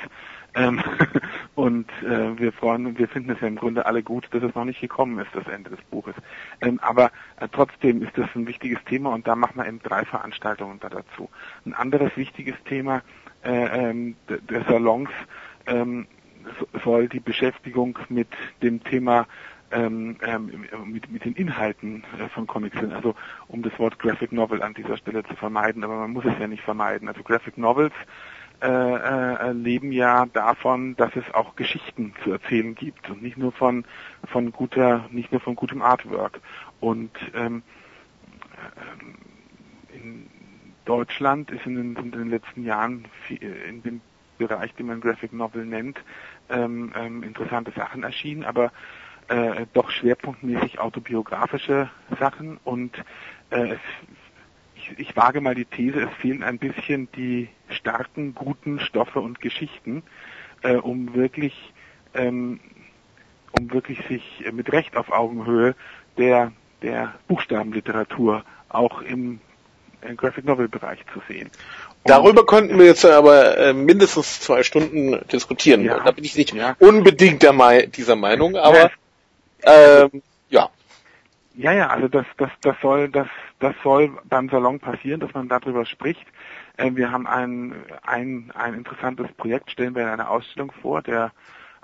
Ähm, 0.56 0.82
und 1.56 1.89
äh, 2.04 2.38
wir 2.39 2.52
freuen 2.52 2.98
wir 2.98 3.08
finden 3.08 3.32
es 3.32 3.41
ja 3.41 3.48
im 3.48 3.56
Grunde 3.56 3.86
alle 3.86 4.02
gut, 4.02 4.28
dass 4.32 4.43
es 4.43 4.56
noch 4.56 4.65
nicht 4.65 4.82
gekommen 4.82 5.19
ist, 5.19 5.30
das 5.34 5.48
Ende 5.48 5.69
des 5.69 5.82
Buches. 5.91 6.15
Ähm, 6.62 6.80
aber 6.82 7.12
äh, 7.39 7.48
trotzdem 7.52 8.02
ist 8.02 8.17
das 8.17 8.28
ein 8.36 8.48
wichtiges 8.48 8.84
Thema 8.86 9.13
und 9.13 9.28
da 9.28 9.36
machen 9.36 9.58
wir 9.58 9.67
eben 9.67 9.80
drei 9.82 10.06
Veranstaltungen 10.06 10.80
da 10.80 10.89
dazu. 10.89 11.30
Ein 11.65 11.74
anderes 11.74 12.15
wichtiges 12.15 12.56
Thema 12.65 13.02
äh, 13.43 13.89
ähm, 13.89 14.15
der 14.28 14.63
Salons 14.63 15.10
ähm, 15.67 16.08
soll 16.84 17.08
die 17.10 17.19
Beschäftigung 17.19 18.00
mit 18.10 18.30
dem 18.62 18.84
Thema 18.84 19.28
ähm, 19.71 20.17
ähm, 20.21 20.65
mit, 20.86 21.12
mit 21.12 21.25
den 21.25 21.34
Inhalten 21.34 22.03
äh, 22.19 22.29
von 22.29 22.47
Comics 22.47 22.79
sind. 22.79 22.93
Also 22.93 23.15
um 23.47 23.62
das 23.62 23.77
Wort 23.79 23.99
Graphic 23.99 24.32
Novel 24.32 24.62
an 24.62 24.73
dieser 24.73 24.97
Stelle 24.97 25.23
zu 25.23 25.36
vermeiden, 25.36 25.84
aber 25.84 25.95
man 25.97 26.12
muss 26.12 26.25
es 26.25 26.38
ja 26.39 26.47
nicht 26.47 26.63
vermeiden. 26.63 27.08
Also 27.08 27.23
Graphic 27.23 27.58
Novels 27.58 27.93
äh, 28.62 28.67
äh, 28.67 29.51
leben 29.53 29.91
ja 29.91 30.25
davon, 30.25 30.95
dass 30.97 31.15
es 31.15 31.23
auch 31.34 31.55
Geschichten 31.55 32.13
zu 32.23 32.32
erzählen 32.32 32.75
gibt 32.75 33.10
und 33.10 33.21
nicht 33.21 33.38
nur 33.38 33.51
von 33.51 33.86
von 34.25 34.51
guter, 34.51 35.08
nicht 35.12 35.32
nur 35.32 35.39
von 35.41 35.55
gutem 35.55 35.82
Artwork. 35.82 36.41
Und 36.79 37.12
ähm, 37.34 37.63
äh, 39.91 39.95
in 39.95 40.27
Deutschland 40.86 41.51
ist 41.51 41.65
in 41.65 41.75
den, 41.75 41.95
in 41.95 42.12
den 42.12 42.29
letzten 42.29 42.65
Jahren 42.65 43.05
viel, 43.27 43.41
in 43.41 43.84
dem 43.84 44.01
Bereich, 44.39 44.73
den 44.73 44.88
man 44.88 45.01
Graphic 45.01 45.32
Novel 45.34 45.65
nennt, 45.65 45.99
ähm, 46.49 46.91
ähm, 46.95 47.23
interessante 47.23 47.71
Sachen 47.71 48.03
erschienen, 48.03 48.43
aber 48.43 48.71
äh, 49.30 49.65
doch 49.74 49.92
schwerpunktmäßig 49.92 50.80
autobiografische 50.80 51.89
Sachen 52.20 52.60
und 52.63 52.98
äh, 53.52 53.74
es, 53.74 53.80
ich, 54.76 55.00
ich 55.00 55.15
wage 55.15 55.42
mal 55.42 55.56
die 55.56 55.65
These, 55.65 56.02
es 56.02 56.13
fehlen 56.22 56.44
ein 56.44 56.58
bisschen 56.58 57.12
die 57.13 57.50
starken, 57.70 58.36
guten 58.36 58.80
Stoffe 58.80 59.20
und 59.20 59.42
Geschichten, 59.42 60.04
äh, 60.63 60.76
um 60.76 61.13
wirklich 61.13 61.74
ähm, 62.13 62.60
um 63.58 63.72
wirklich 63.72 64.00
sich 64.08 64.46
mit 64.52 64.72
Recht 64.72 64.96
auf 64.96 65.12
Augenhöhe 65.12 65.76
der 66.18 66.52
der 66.82 67.13
Buchstabenliteratur 67.28 68.44
auch 68.70 69.02
im, 69.02 69.39
im 70.02 70.18
Graphic 70.18 70.46
Novel 70.46 70.68
Bereich 70.68 71.00
zu 71.13 71.22
sehen. 71.28 71.50
Darüber 72.06 72.46
könnten 72.46 72.80
wir 72.80 72.86
jetzt 72.86 73.06
aber 73.06 73.58
äh, 73.58 73.74
mindestens 73.74 74.39
zwei 74.39 74.63
Stunden 74.63 75.20
diskutieren. 75.32 75.84
Ja, 75.84 76.00
da 76.00 76.12
bin 76.12 76.24
ich 76.24 76.36
nicht 76.36 76.54
ja. 76.54 76.76
unbedingt 76.80 77.44
der 77.44 77.54
Me 77.54 77.88
dieser 77.88 78.15
Meinung, 78.15 78.56
aber 78.56 78.80
ja, 78.84 78.92
ähm, 79.63 80.22
ja. 80.50 80.69
Ja, 81.54 81.74
ja, 81.74 81.88
also 81.89 82.08
das, 82.08 82.26
das, 82.38 82.52
das 82.62 82.76
soll, 82.82 83.10
das, 83.10 83.28
das 83.60 83.76
soll 83.84 84.17
beim 84.26 84.50
Salon 84.50 84.80
passieren, 84.80 85.19
dass 85.19 85.34
man 85.34 85.50
darüber 85.50 85.86
spricht. 85.86 86.26
Äh, 86.78 86.91
wir 86.95 87.12
haben 87.12 87.28
ein, 87.28 87.76
ein, 88.04 88.52
ein 88.56 88.74
interessantes 88.76 89.32
Projekt, 89.34 89.72
stellen 89.72 89.95
wir 89.95 90.04
in 90.04 90.10
einer 90.10 90.30
Ausstellung 90.30 90.72
vor. 90.82 91.02
Der 91.02 91.32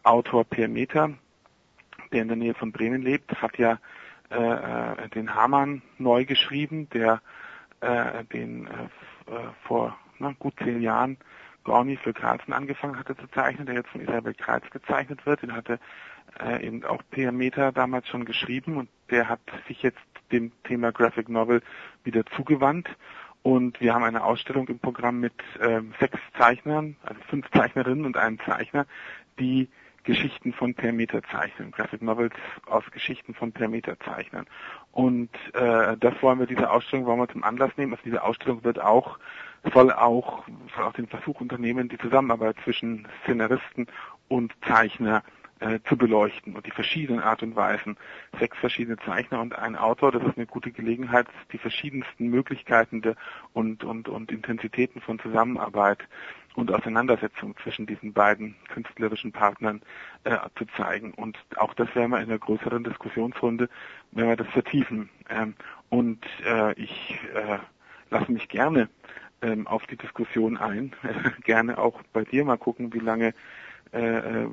Autor 0.04 0.46
Per 0.46 0.68
Meter, 0.68 1.12
der 2.14 2.22
in 2.22 2.28
der 2.28 2.38
Nähe 2.38 2.54
von 2.54 2.72
Bremen 2.72 3.02
lebt, 3.02 3.42
hat 3.42 3.58
ja 3.58 3.80
äh, 4.32 4.36
äh 4.38 5.10
den 5.10 5.36
Hamann 5.36 5.82
neu 5.98 6.26
geschrieben, 6.26 6.90
der 6.92 7.22
äh, 7.82 8.24
den 8.26 8.68
äh, 8.68 8.72
vor 9.68 9.98
ne, 10.20 10.36
gut 10.40 10.54
zehn 10.64 10.82
Jahren 10.82 11.18
Gorni 11.66 11.98
für 11.98 12.14
Carlsen 12.14 12.54
angefangen 12.54 12.98
hatte 12.98 13.18
zu 13.18 13.28
zeichnen, 13.28 13.66
der 13.66 13.76
jetzt 13.76 13.90
von 13.90 14.02
Isabel 14.02 14.34
Kreuz 14.36 14.64
gezeichnet 14.70 15.26
wird. 15.26 15.42
Den 15.42 15.54
hatte 15.54 15.80
äh, 16.40 16.66
eben 16.66 16.84
auch 16.84 17.02
Per 17.12 17.32
Meter 17.32 17.72
damals 17.72 18.08
schon 18.08 18.26
geschrieben 18.26 18.78
und 18.78 18.90
der 19.10 19.30
hat 19.30 19.42
sich 19.68 19.82
jetzt 19.84 20.00
dem 20.32 20.52
Thema 20.64 20.92
Graphic 20.92 21.30
Novel 21.30 21.62
wieder 22.04 22.26
zugewandt. 22.26 22.90
Und 23.44 23.80
wir 23.80 23.94
haben 23.94 24.04
eine 24.04 24.24
Ausstellung 24.24 24.68
im 24.70 24.80
Programm 24.80 25.20
mit 25.20 25.34
äh, 25.60 25.82
sechs 26.00 26.20
Zeichnern, 26.38 26.96
also 27.04 27.22
fünf 27.30 27.50
Zeichnerinnen 27.52 28.06
und 28.06 28.18
einem 28.18 28.40
Zeichner, 28.40 28.88
die 29.40 29.70
Geschichten 30.04 30.54
von 30.54 30.74
Per 30.74 30.92
Meter 30.92 31.22
zeichnen, 31.24 31.72
Graphic 31.72 32.02
Novels 32.02 32.34
aus 32.66 32.84
Geschichten 32.92 33.34
von 33.34 33.52
Per 33.52 33.68
Meter 33.68 34.00
zeichnen. 34.00 34.46
Und 34.92 35.30
äh, 35.54 35.98
das 35.98 36.14
wollen 36.22 36.40
wir, 36.40 36.48
diese 36.48 36.72
Ausstellung 36.72 37.06
wollen 37.06 37.20
wir 37.20 37.28
zum 37.28 37.44
Anlass 37.44 37.72
nehmen. 37.78 37.94
Also 37.94 38.04
diese 38.04 38.24
Ausstellung 38.24 38.64
wird 38.64 38.80
auch 38.80 39.20
soll 39.74 39.92
auch, 39.92 40.44
soll 40.76 40.86
auch 40.86 40.94
den 40.94 41.08
Versuch 41.08 41.42
unternehmen, 41.42 41.90
die 41.90 41.98
Zusammenarbeit 41.98 42.56
zwischen 42.64 43.08
Szenaristen 43.24 43.88
und 44.28 44.54
Zeichner 44.68 45.24
äh, 45.60 45.80
zu 45.88 45.98
beleuchten 45.98 46.56
und 46.56 46.66
die 46.66 46.72
verschiedenen 46.72 47.22
Art 47.22 47.42
und 47.44 47.56
Weisen. 47.56 47.98
Sechs 48.40 48.58
verschiedene 48.58 48.98
Zeichner 48.98 49.42
und 49.42 49.58
ein 49.58 49.76
Autor, 49.76 50.12
das 50.12 50.24
ist 50.24 50.38
eine 50.38 50.46
gute 50.46 50.72
Gelegenheit, 50.72 51.28
die 51.52 51.58
verschiedensten 51.58 52.28
Möglichkeiten 52.28 53.02
und, 53.54 53.84
und, 53.84 54.10
und 54.10 54.32
Intensitäten 54.32 55.02
von 55.02 55.20
Zusammenarbeit 55.20 56.00
und 56.56 56.72
Auseinandersetzung 56.72 57.56
zwischen 57.62 57.86
diesen 57.86 58.14
beiden 58.14 58.56
künstlerischen 58.70 59.32
Partnern 59.32 59.82
äh, 60.24 60.38
zu 60.58 60.66
zeigen. 60.78 61.14
Und 61.14 61.38
auch 61.58 61.74
das 61.74 61.94
werden 61.96 62.12
wir 62.12 62.20
in 62.20 62.30
einer 62.30 62.40
größeren 62.40 62.84
Diskussionsrunde, 62.84 63.70
wenn 64.12 64.28
wir 64.28 64.36
das 64.36 64.48
vertiefen. 64.48 65.10
Ähm, 65.30 65.56
und 65.90 66.26
äh, 66.46 66.74
ich 66.74 67.20
äh, 67.34 67.60
lasse 68.10 68.32
mich 68.32 68.48
gerne 68.48 68.90
ähm, 69.42 69.68
auf 69.68 69.86
die 69.88 69.98
Diskussion 69.98 70.58
ein. 70.58 70.94
Gerne 71.44 71.78
auch 71.78 72.02
bei 72.14 72.24
dir 72.24 72.46
mal 72.46 72.58
gucken, 72.58 72.94
wie 72.94 73.00
lange 73.00 73.34
äh, 73.96 74.44
äh 74.44 74.48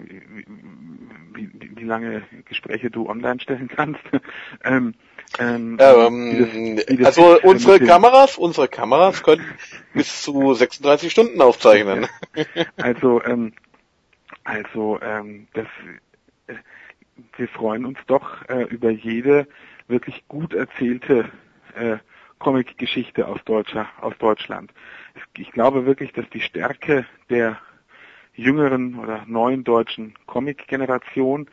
wie, 1.35 1.50
wie, 1.52 1.76
wie, 1.76 1.85
lange 1.85 2.22
Gespräche 2.44 2.90
du 2.90 3.09
online 3.09 3.40
stellen 3.40 3.68
kannst. 3.68 4.00
ähm, 4.64 4.94
ähm, 5.38 5.78
ähm, 5.81 6.76
das, 6.76 6.87
das 6.98 7.07
also 7.07 7.40
unsere 7.42 7.81
Kameras, 7.81 8.37
unsere 8.37 8.68
Kameras 8.68 9.22
können 9.22 9.44
bis 9.94 10.22
zu 10.22 10.55
36 10.55 11.11
Stunden 11.11 11.40
aufzeichnen. 11.40 12.07
also 12.76 13.22
ähm, 13.24 13.52
also 14.44 15.00
ähm, 15.00 15.48
das 15.55 15.66
äh, 16.46 16.55
wir 17.37 17.48
freuen 17.48 17.87
uns 17.87 17.98
doch 18.07 18.48
äh, 18.48 18.64
über 18.64 18.90
jede 18.90 19.46
wirklich 19.88 20.24
gut 20.28 20.55
erzählte 20.55 21.31
äh, 21.74 21.98
Comic-Geschichte 22.38 23.28
aus, 23.28 23.40
aus 24.00 24.14
Deutschland. 24.18 24.72
Ich 25.37 25.52
glaube 25.52 25.87
wirklich, 25.87 26.12
dass 26.12 26.28
die 26.31 26.40
Stärke 26.40 27.07
der 27.31 27.59
jüngeren 28.34 28.98
oder 28.98 29.24
neuen 29.26 29.64
deutschen 29.64 30.14
Comic-Generation, 30.26 31.48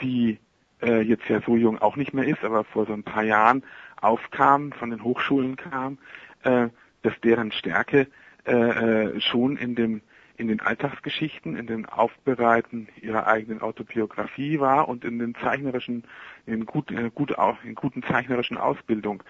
die 0.00 0.38
äh, 0.82 1.00
jetzt 1.02 1.28
ja 1.28 1.40
so 1.44 1.56
jung 1.56 1.78
auch 1.78 1.96
nicht 1.96 2.14
mehr 2.14 2.26
ist, 2.26 2.44
aber 2.44 2.64
vor 2.64 2.86
so 2.86 2.92
ein 2.92 3.02
paar 3.02 3.22
Jahren 3.22 3.62
aufkam, 4.00 4.72
von 4.72 4.90
den 4.90 5.04
Hochschulen 5.04 5.56
kam, 5.56 5.98
äh, 6.42 6.68
dass 7.02 7.12
deren 7.22 7.52
Stärke 7.52 8.08
äh, 8.46 8.52
äh 8.52 9.20
schon 9.20 9.56
in 9.56 9.74
dem 9.74 10.02
in 10.36 10.48
den 10.48 10.60
Alltagsgeschichten, 10.60 11.56
in 11.56 11.66
den 11.66 11.86
Aufbereiten 11.86 12.88
ihrer 13.00 13.26
eigenen 13.26 13.60
Autobiografie 13.60 14.58
war 14.58 14.88
und 14.88 15.04
in 15.04 15.18
den 15.18 15.34
zeichnerischen, 15.36 16.04
in, 16.46 16.66
gut, 16.66 16.90
in, 16.90 17.14
gut, 17.14 17.34
in 17.64 17.74
guten 17.74 18.02
zeichnerischen 18.02 18.56
Ausbildung. 18.56 19.22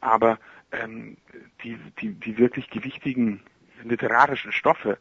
Aber 0.00 0.38
ähm, 0.72 1.18
die, 1.62 1.78
die, 2.00 2.14
die 2.14 2.38
wirklich 2.38 2.68
gewichtigen 2.70 3.42
literarischen 3.84 4.50
Stoffe, 4.50 4.98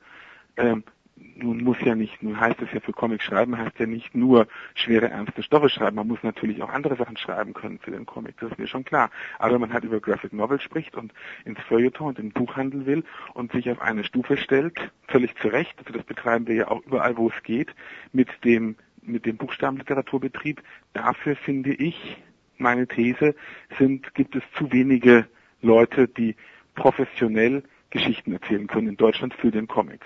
ähm, 0.58 0.84
nun 1.18 1.64
muss 1.64 1.78
ja 1.82 1.96
nicht, 1.96 2.22
nun 2.22 2.40
heißt 2.40 2.62
es 2.62 2.72
ja 2.74 2.80
für 2.80 2.92
Comics 2.92 3.24
schreiben, 3.24 3.58
heißt 3.58 3.80
ja 3.80 3.86
nicht 3.86 4.16
nur 4.16 4.48
schwere, 4.74 5.10
ernste 5.10 5.44
Stoffe 5.44 5.70
schreiben. 5.70 5.96
Man 5.96 6.08
muss 6.08 6.24
natürlich 6.24 6.62
auch 6.62 6.70
andere 6.70 6.96
Sachen 6.98 7.18
schreiben 7.18 7.54
können 7.54 7.80
für 7.80 7.92
den 7.92 8.06
Comic, 8.06 8.38
das 8.40 8.52
ist 8.52 8.60
mir 8.60 8.68
schon 8.68 8.84
klar. 8.84 9.10
Aber 9.40 9.54
wenn 9.54 9.62
man 9.62 9.74
halt 9.74 9.86
über 9.86 10.00
Graphic 10.00 10.34
Novel 10.34 10.60
spricht 10.60 10.96
und 10.96 11.14
ins 11.46 11.60
Feuilleton 11.62 12.08
und 12.08 12.20
in 12.20 12.30
den 12.30 12.34
Buchhandel 12.34 12.86
will 12.86 13.04
und 13.34 13.52
sich 13.52 13.70
auf 13.70 13.82
eine 13.82 14.04
Stufe 14.04 14.38
stellt, 14.38 14.92
völlig 15.08 15.36
zu 15.38 15.48
Recht, 15.48 15.78
also 15.80 15.94
das 15.94 16.04
betreiben 16.04 16.48
wir 16.48 16.56
ja 16.56 16.68
auch 16.68 16.86
überall, 16.86 17.18
wo 17.18 17.30
es 17.30 17.44
geht, 17.44 17.74
mit 18.12 18.30
dem, 18.44 18.76
mit 19.02 19.26
dem 19.26 19.38
Buchstabenliteraturbetrieb, 19.38 20.62
dafür 20.94 21.36
finde 21.36 21.74
ich, 21.74 22.18
meine 22.58 22.88
These, 22.88 23.36
sind, 23.78 24.14
gibt 24.16 24.36
es 24.36 24.44
zu 24.58 24.72
wenige 24.72 25.28
Leute, 25.62 26.08
die 26.08 26.36
professionell 26.76 27.64
Geschichten 27.90 28.34
erzählen 28.34 28.68
können 28.68 28.90
in 28.90 28.98
Deutschland 28.98 29.34
für 29.34 29.52
den 29.52 29.68
Comic 29.68 30.02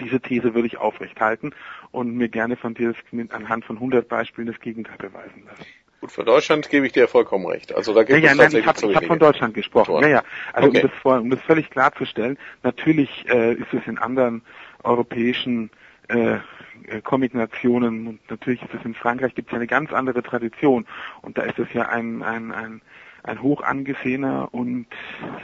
diese 0.00 0.20
These 0.20 0.54
würde 0.54 0.66
ich 0.66 0.78
aufrechthalten 0.78 1.54
und 1.90 2.14
mir 2.14 2.28
gerne 2.28 2.56
von 2.56 2.74
dir 2.74 2.94
anhand 3.30 3.64
von 3.64 3.76
100 3.76 4.08
Beispielen 4.08 4.46
das 4.48 4.60
Gegenteil 4.60 4.96
beweisen 4.98 5.44
lassen. 5.46 5.66
Gut, 6.00 6.12
für 6.12 6.24
Deutschland 6.24 6.70
gebe 6.70 6.86
ich 6.86 6.92
dir 6.92 7.08
vollkommen 7.08 7.46
recht. 7.46 7.74
Also 7.74 7.92
da 7.92 8.04
gibt 8.04 8.20
ja, 8.20 8.30
es 8.30 8.36
ja, 8.36 8.44
nein, 8.44 8.56
ich 8.56 8.66
habe 8.66 8.94
hab 8.94 9.04
von 9.04 9.18
Deutschland 9.18 9.54
gesprochen. 9.54 10.00
Ja, 10.02 10.08
ja. 10.08 10.22
Also 10.52 10.68
okay. 10.68 10.82
um, 10.82 10.90
das 11.04 11.20
um 11.20 11.30
das 11.30 11.40
völlig 11.40 11.70
klarzustellen, 11.70 12.38
natürlich 12.62 13.28
äh, 13.28 13.54
ist 13.54 13.72
es 13.72 13.84
in 13.86 13.98
anderen 13.98 14.42
europäischen 14.84 15.70
äh, 16.08 16.34
äh, 16.34 17.00
Comic-Nationen 17.02 18.06
und 18.06 18.30
natürlich 18.30 18.62
ist 18.62 18.74
es 18.74 18.84
in 18.84 18.94
Frankreich 18.94 19.34
gibt 19.34 19.50
es 19.50 19.54
eine 19.54 19.66
ganz 19.66 19.92
andere 19.92 20.22
Tradition 20.22 20.86
und 21.22 21.36
da 21.36 21.42
ist 21.42 21.58
es 21.58 21.72
ja 21.72 21.88
ein 21.88 22.22
ein 22.22 22.52
ein, 22.52 22.80
ein 23.24 23.42
hoch 23.42 23.62
angesehener 23.62 24.48
und 24.52 24.86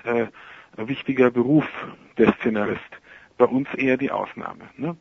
äh, 0.05 0.27
wichtiger 0.77 1.33
Beruf 1.33 1.67
der 2.17 2.33
Szenarist 2.35 2.81
bei 3.39 3.47
uns 3.47 3.69
eher 3.75 3.97
die 3.97 4.11
Ausnahme. 4.11 4.69
Ne? 4.77 4.97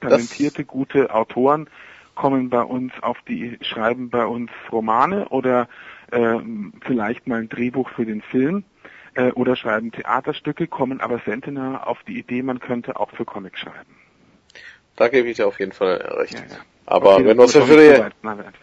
Talentierte, 0.00 0.64
das 0.64 0.66
gute 0.66 1.14
Autoren 1.14 1.68
kommen 2.14 2.50
bei 2.50 2.62
uns 2.62 2.92
auf 3.02 3.18
die, 3.26 3.58
schreiben 3.62 4.10
bei 4.10 4.26
uns 4.26 4.50
Romane 4.70 5.28
oder 5.28 5.68
äh, 6.10 6.38
vielleicht 6.82 7.26
mal 7.26 7.40
ein 7.40 7.48
Drehbuch 7.48 7.88
für 7.90 8.04
den 8.04 8.20
Film 8.22 8.64
äh, 9.14 9.30
oder 9.32 9.56
schreiben 9.56 9.92
Theaterstücke, 9.92 10.66
kommen 10.66 11.00
aber 11.00 11.20
seltener 11.20 11.86
auf 11.86 12.02
die 12.04 12.18
Idee, 12.18 12.42
man 12.42 12.60
könnte 12.60 12.98
auch 12.98 13.10
für 13.10 13.24
Comics 13.24 13.60
schreiben. 13.60 14.01
Da 14.96 15.08
gebe 15.08 15.28
ich 15.28 15.36
dir 15.36 15.46
auf 15.46 15.58
jeden 15.58 15.72
Fall 15.72 15.96
recht. 16.18 16.34
Ja, 16.34 16.40
ja. 16.40 16.56
Aber 16.84 17.14
okay, 17.14 17.26
wenn 17.26 17.36
man 17.36 17.46
es 17.46 17.52
für, 17.52 17.64
die, 17.64 18.04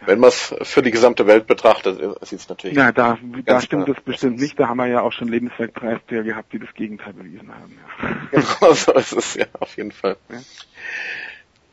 wenn 0.06 0.30
für 0.30 0.82
die 0.82 0.90
gesamte 0.90 1.26
Welt 1.26 1.46
betrachtet, 1.46 1.98
sieht 2.22 2.40
es 2.40 2.48
natürlich. 2.48 2.76
Ja, 2.76 2.92
da, 2.92 3.18
da 3.46 3.60
stimmt 3.60 3.88
es 3.88 4.00
bestimmt 4.04 4.38
nicht. 4.38 4.60
Da 4.60 4.68
haben 4.68 4.76
wir 4.76 4.86
ja 4.86 5.00
auch 5.00 5.12
schon 5.12 5.28
Lebenswerkpreisträger 5.28 6.22
gehabt, 6.22 6.52
die 6.52 6.58
das 6.58 6.72
Gegenteil 6.74 7.14
bewiesen 7.14 7.50
haben. 7.52 7.72
Ja. 7.72 8.16
Genau, 8.30 8.72
so 8.74 8.92
ist 8.92 9.12
es 9.12 9.34
ja 9.34 9.46
auf 9.58 9.76
jeden 9.76 9.90
Fall. 9.90 10.16
Ja. 10.28 10.38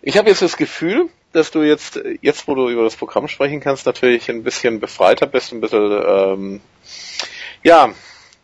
Ich 0.01 0.17
habe 0.17 0.29
jetzt 0.29 0.41
das 0.41 0.57
Gefühl, 0.57 1.09
dass 1.33 1.51
du 1.51 1.61
jetzt, 1.61 1.99
jetzt 2.21 2.47
wo 2.47 2.55
du 2.55 2.69
über 2.69 2.83
das 2.83 2.95
Programm 2.95 3.27
sprechen 3.27 3.59
kannst, 3.59 3.85
natürlich 3.85 4.29
ein 4.29 4.43
bisschen 4.43 4.79
befreiter 4.79 5.27
bist, 5.27 5.51
ein 5.51 5.61
bisschen, 5.61 5.91
ähm, 5.91 6.61
ja, 7.63 7.89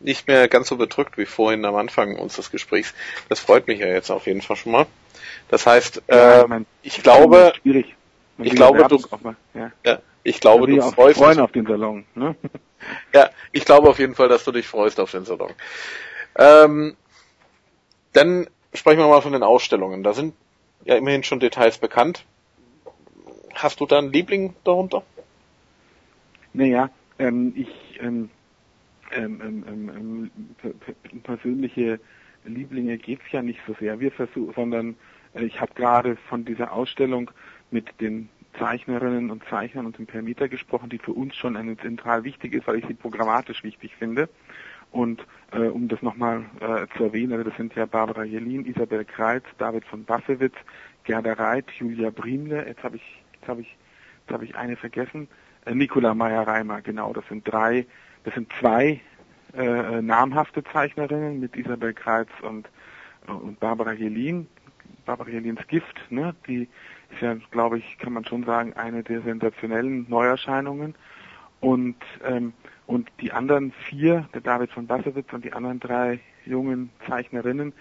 nicht 0.04 0.28
mehr 0.28 0.48
ganz 0.48 0.68
so 0.68 0.78
bedrückt 0.78 1.18
wie 1.18 1.26
vorhin 1.26 1.66
am 1.66 1.76
Anfang 1.76 2.18
unseres 2.18 2.52
Gesprächs. 2.52 2.94
Das 3.30 3.40
freut 3.40 3.68
mich 3.68 3.80
ja 3.80 3.88
jetzt 3.88 4.10
auf 4.12 4.28
jeden 4.28 4.42
Fall 4.42 4.56
schon 4.56 4.72
mal. 4.72 4.86
Das 5.50 5.66
heißt, 5.66 6.04
ja, 6.10 6.42
äh, 6.42 6.62
ich 6.82 7.02
glaube, 7.02 7.54
schwierig. 7.62 7.96
ich 8.38 8.56
glaube, 8.56 8.86
du, 8.88 9.00
mal, 9.22 9.36
ja. 9.54 9.72
ja. 9.86 10.00
ich 10.24 10.40
glaube, 10.40 10.68
du 10.68 10.82
freust 10.82 11.20
dich 11.20 11.40
auf 11.40 11.52
den 11.52 11.66
Salon. 11.66 12.06
Ne? 12.16 12.36
Ja, 13.14 13.30
ich 13.54 13.64
glaube 13.64 13.88
auf 13.88 13.98
jeden 13.98 14.14
Fall, 14.14 14.28
dass 14.28 14.44
du 14.44 14.52
dich 14.52 14.68
freust 14.68 15.00
auf 15.00 15.12
den 15.12 15.24
Salon. 15.24 15.54
Ähm, 16.38 16.98
dann 18.12 18.48
sprechen 18.74 19.00
wir 19.00 19.08
mal 19.08 19.22
von 19.22 19.32
den 19.32 19.42
Ausstellungen. 19.42 20.04
Da 20.04 20.14
sind 20.14 20.36
ja 20.84 20.96
immerhin 20.96 21.24
schon 21.24 21.40
Details 21.40 21.78
bekannt. 21.78 22.26
Hast 23.54 23.80
du 23.80 23.86
da 23.86 24.00
einen 24.00 24.12
Liebling 24.12 24.54
darunter? 24.66 25.04
Naja, 26.52 26.90
ähm, 27.20 27.54
ich 27.56 28.02
ähm, 28.02 28.30
ähm, 29.16 29.42
ähm, 29.68 30.32
ähm 30.64 31.22
persönliche 31.24 32.00
Lieblinge 32.46 32.98
geht's 32.98 33.32
ja 33.32 33.42
nicht 33.42 33.60
so 33.68 33.76
sehr. 33.80 34.00
Wir 34.00 34.12
versuchen, 34.12 34.54
sondern 34.54 34.96
äh, 35.34 35.44
ich 35.44 35.60
habe 35.60 35.74
gerade 35.74 36.16
von 36.16 36.46
dieser 36.46 36.72
Ausstellung 36.74 37.32
mit 37.72 38.02
den 38.02 38.30
Zeichnerinnen 38.58 39.32
und 39.32 39.44
Zeichnern 39.50 39.86
und 39.86 39.98
dem 39.98 40.06
Permieter 40.06 40.48
gesprochen, 40.48 40.90
die 40.90 41.00
für 41.00 41.14
uns 41.14 41.36
schon 41.36 41.58
eine 41.58 41.78
zentral 41.78 42.24
wichtig 42.24 42.54
ist, 42.54 42.68
weil 42.68 42.78
ich 42.78 42.86
sie 42.86 42.94
programmatisch 42.94 43.64
wichtig 43.64 43.96
finde. 43.98 44.30
Und 44.92 45.26
äh, 45.52 45.68
um 45.68 45.88
das 45.88 46.04
nochmal 46.04 46.46
äh, 46.60 46.86
zu 46.96 47.06
erwähnen, 47.06 47.34
also 47.34 47.50
das 47.50 47.58
sind 47.58 47.74
ja 47.76 47.88
Barbara 47.88 48.24
Jelin, 48.24 48.66
Isabel 48.66 49.06
Kreitz, 49.06 49.46
David 49.58 49.86
von 49.86 50.06
Bassewitz, 50.06 50.54
Gerda 51.04 51.34
Reit, 51.34 51.66
Julia 51.72 52.12
Briemle, 52.12 52.68
jetzt 52.68 52.84
habe 52.84 52.98
ich, 52.98 53.24
jetzt 53.34 53.48
habe 53.48 53.62
ich, 53.62 53.76
jetzt 54.22 54.34
habe 54.34 54.46
ich 54.46 54.56
eine 54.56 54.76
vergessen, 54.76 55.28
äh, 55.66 55.74
Nicola 55.74 56.14
Meyer-Reimer, 56.14 56.82
genau, 56.82 57.12
das 57.12 57.28
sind 57.28 57.52
drei, 57.52 57.88
das 58.24 58.34
sind 58.34 58.52
zwei 58.60 59.02
äh, 59.56 60.02
namhafte 60.02 60.64
Zeichnerinnen 60.64 61.40
mit 61.40 61.56
Isabel 61.56 61.94
Kreitz 61.94 62.30
und, 62.42 62.70
und 63.28 63.60
Barbara 63.60 63.94
Jelin, 63.94 64.48
Barbara 65.06 65.30
Jelins 65.30 65.66
Gift, 65.68 66.00
ne, 66.10 66.36
die 66.48 66.68
ist 67.12 67.22
ja, 67.22 67.36
glaube 67.52 67.78
ich, 67.78 67.98
kann 68.00 68.14
man 68.14 68.26
schon 68.26 68.44
sagen, 68.44 68.74
eine 68.74 69.04
der 69.04 69.22
sensationellen 69.22 70.06
Neuerscheinungen. 70.10 70.96
Und, 71.60 71.96
ähm, 72.26 72.54
und 72.88 73.10
die 73.22 73.32
anderen 73.32 73.72
vier, 73.72 74.28
der 74.34 74.42
David 74.42 74.72
von 74.72 74.88
Bassewitz 74.88 75.32
und 75.32 75.46
die 75.46 75.54
anderen 75.54 75.80
drei 75.80 76.20
jungen 76.46 76.90
Zeichnerinnen, 77.08 77.74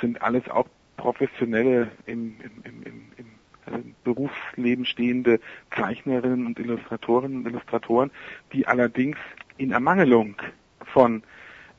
sind 0.00 0.20
alles 0.22 0.48
auch 0.48 0.66
professionelle 0.96 1.90
im, 2.06 2.36
im, 2.64 2.82
im, 2.84 3.02
im, 3.16 3.26
also 3.66 3.78
Berufsleben 4.02 4.84
stehende 4.84 5.40
Zeichnerinnen 5.76 6.46
und 6.46 6.58
Illustratorinnen 6.58 7.38
und 7.38 7.46
Illustratoren, 7.46 8.10
die 8.52 8.66
allerdings 8.66 9.18
in 9.58 9.72
Ermangelung 9.72 10.36
von 10.92 11.22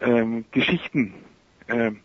ähm, 0.02 0.46
Geschichten 0.52 1.13
ähm, 1.68 2.02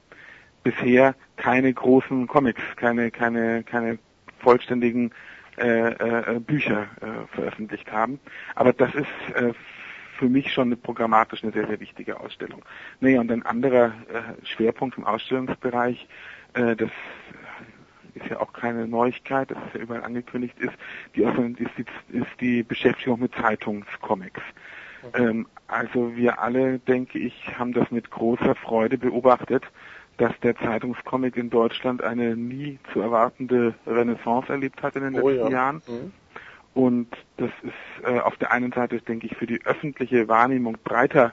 bisher 0.62 1.14
keine 1.36 1.72
großen 1.72 2.26
Comics, 2.26 2.62
keine, 2.76 3.10
keine, 3.10 3.62
keine 3.64 3.98
vollständigen 4.38 5.10
äh, 5.58 5.90
äh, 5.90 6.40
Bücher 6.40 6.88
äh, 7.00 7.34
veröffentlicht 7.34 7.90
haben. 7.92 8.18
Aber 8.54 8.72
das 8.72 8.94
ist 8.94 9.36
äh, 9.36 9.52
für 10.18 10.28
mich 10.28 10.52
schon 10.52 10.68
eine 10.68 10.76
programmatisch 10.76 11.42
eine 11.42 11.52
sehr, 11.52 11.66
sehr 11.66 11.80
wichtige 11.80 12.18
Ausstellung. 12.18 12.64
Naja, 13.00 13.20
und 13.20 13.30
ein 13.30 13.44
anderer 13.44 13.86
äh, 14.08 14.46
Schwerpunkt 14.46 14.96
im 14.98 15.04
Ausstellungsbereich, 15.04 16.06
äh, 16.54 16.76
das 16.76 16.90
ist 18.14 18.26
ja 18.30 18.40
auch 18.40 18.52
keine 18.52 18.86
Neuigkeit, 18.86 19.50
das 19.50 19.58
ist 19.66 19.74
ja 19.74 19.80
überall 19.80 20.04
angekündigt, 20.04 20.56
ist 20.58 20.74
die, 21.16 21.22
ist 21.22 21.70
die, 21.76 22.16
ist 22.16 22.40
die 22.40 22.62
Beschäftigung 22.62 23.20
mit 23.20 23.34
Zeitungscomics. 23.34 24.40
Okay. 25.08 25.22
Ähm, 25.22 25.46
also 25.66 26.16
wir 26.16 26.40
alle, 26.40 26.78
denke 26.78 27.18
ich, 27.18 27.34
haben 27.58 27.72
das 27.72 27.90
mit 27.90 28.10
großer 28.10 28.54
Freude 28.54 28.98
beobachtet, 28.98 29.64
dass 30.16 30.32
der 30.42 30.56
Zeitungscomic 30.56 31.36
in 31.36 31.50
Deutschland 31.50 32.02
eine 32.02 32.36
nie 32.36 32.78
zu 32.92 33.00
erwartende 33.00 33.74
Renaissance 33.86 34.52
erlebt 34.52 34.82
hat 34.82 34.96
in 34.96 35.02
den 35.02 35.20
oh, 35.20 35.28
letzten 35.28 35.46
ja. 35.46 35.52
Jahren. 35.52 35.82
Mhm. 35.86 36.12
Und 36.74 37.08
das 37.36 37.50
ist 37.62 38.06
äh, 38.06 38.18
auf 38.18 38.36
der 38.36 38.52
einen 38.52 38.72
Seite, 38.72 39.00
denke 39.00 39.26
ich, 39.26 39.36
für 39.36 39.46
die 39.46 39.64
öffentliche 39.64 40.28
Wahrnehmung 40.28 40.76
breiter 40.82 41.32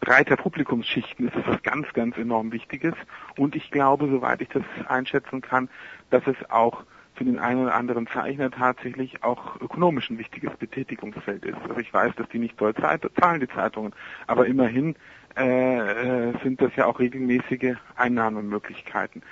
breiter 0.00 0.36
Publikumsschichten 0.36 1.28
ist 1.28 1.36
es 1.36 1.46
was 1.46 1.62
ganz, 1.62 1.90
ganz 1.94 2.16
enorm 2.18 2.52
Wichtiges. 2.52 2.94
Und 3.38 3.56
ich 3.56 3.70
glaube, 3.70 4.06
soweit 4.08 4.42
ich 4.42 4.48
das 4.48 4.62
einschätzen 4.86 5.40
kann, 5.40 5.70
dass 6.10 6.26
es 6.26 6.36
auch 6.50 6.84
für 7.14 7.24
den 7.24 7.38
einen 7.38 7.62
oder 7.62 7.74
anderen 7.74 8.06
Zeichner 8.06 8.50
tatsächlich 8.50 9.22
auch 9.22 9.60
ökonomisch 9.60 10.10
ein 10.10 10.18
wichtiges 10.18 10.56
Betätigungsfeld 10.56 11.44
ist. 11.44 11.58
Also 11.62 11.78
ich 11.78 11.92
weiß, 11.92 12.14
dass 12.16 12.28
die 12.28 12.38
nicht 12.38 12.58
toll 12.58 12.74
zahlen, 12.74 13.40
die 13.40 13.48
Zeitungen, 13.48 13.92
aber 14.26 14.46
immerhin 14.46 14.96
äh, 15.36 16.28
äh, 16.28 16.32
sind 16.42 16.60
das 16.60 16.74
ja 16.76 16.86
auch 16.86 16.98
regelmäßige 16.98 17.76
Einnahmemöglichkeiten. 17.96 19.22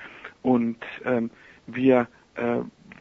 Und 0.43 0.79
ähm, 1.05 1.31
wir 1.67 2.09
äh, 2.35 2.59